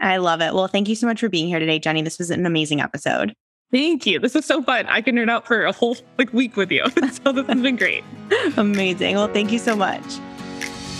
I 0.00 0.16
love 0.18 0.40
it. 0.40 0.54
Well, 0.54 0.66
thank 0.68 0.88
you 0.88 0.94
so 0.94 1.06
much 1.06 1.20
for 1.20 1.28
being 1.28 1.48
here 1.48 1.58
today, 1.58 1.78
Jenny. 1.78 2.02
This 2.02 2.18
was 2.18 2.30
an 2.30 2.44
amazing 2.44 2.80
episode. 2.80 3.34
Thank 3.72 4.06
you. 4.06 4.18
This 4.18 4.36
is 4.36 4.44
so 4.44 4.62
fun. 4.62 4.86
I 4.86 5.00
can 5.00 5.16
nerd 5.16 5.30
out 5.30 5.46
for 5.46 5.64
a 5.64 5.72
whole 5.72 5.96
like 6.18 6.32
week 6.32 6.56
with 6.56 6.70
you. 6.70 6.84
so 7.12 7.32
this 7.32 7.46
has 7.46 7.62
been 7.62 7.76
great. 7.76 8.04
Amazing. 8.56 9.16
Well, 9.16 9.28
thank 9.28 9.52
you 9.52 9.58
so 9.58 9.74
much. 9.74 10.04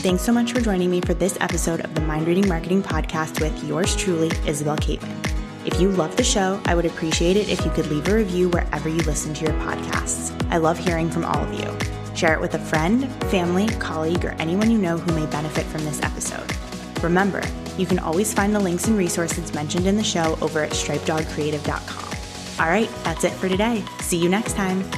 Thanks 0.03 0.23
so 0.23 0.33
much 0.33 0.53
for 0.53 0.61
joining 0.61 0.91
me 0.91 1.01
for 1.01 1.15
this 1.15 1.37
episode 1.41 1.81
of 1.81 1.95
the 1.95 2.01
Mind 2.03 2.27
Reading 2.27 2.49
Marketing 2.49 2.83
Podcast 2.83 3.41
with 3.41 3.65
yours 3.65 3.97
truly, 3.97 4.31
Isabel 4.47 4.77
Caitlin. 4.77 5.36
If 5.67 5.81
you 5.81 5.91
love 5.91 6.17
the 6.17 6.23
show, 6.23 6.61
I 6.65 6.77
would 6.77 6.87
appreciate 6.87 7.37
it 7.37 7.49
if 7.49 7.65
you 7.65 7.73
could 7.73 7.89
leave 7.89 8.07
a 8.07 8.15
review 8.15 8.49
wherever 8.49 8.89
you 8.89 8.99
listen 8.99 9.35
to 9.35 9.45
your 9.45 9.55
podcasts. 9.55 10.33
I 10.49 10.59
love 10.59 10.79
hearing 10.79 11.11
from 11.11 11.25
all 11.25 11.43
of 11.43 11.53
you. 11.53 11.77
Share 12.15 12.35
it 12.35 12.41
with 12.41 12.55
a 12.55 12.59
friend, 12.59 13.13
family, 13.25 13.67
colleague, 13.81 14.25
or 14.25 14.31
anyone 14.39 14.71
you 14.71 14.79
know 14.79 14.97
who 14.97 15.13
may 15.13 15.27
benefit 15.27 15.67
from 15.67 15.85
this 15.85 16.01
episode. 16.03 16.55
Remember, 17.03 17.43
you 17.77 17.85
can 17.85 17.99
always 17.99 18.33
find 18.33 18.55
the 18.55 18.61
links 18.61 18.87
and 18.87 18.97
resources 18.97 19.53
mentioned 19.55 19.89
in 19.89 19.97
the 19.97 20.05
show 20.05 20.39
over 20.41 20.61
at 20.61 20.71
stripedogcreative.com. 20.71 22.65
All 22.65 22.73
right, 22.73 22.89
that's 23.03 23.25
it 23.25 23.33
for 23.33 23.49
today. 23.49 23.85
See 24.01 24.17
you 24.17 24.29
next 24.29 24.55
time. 24.55 24.89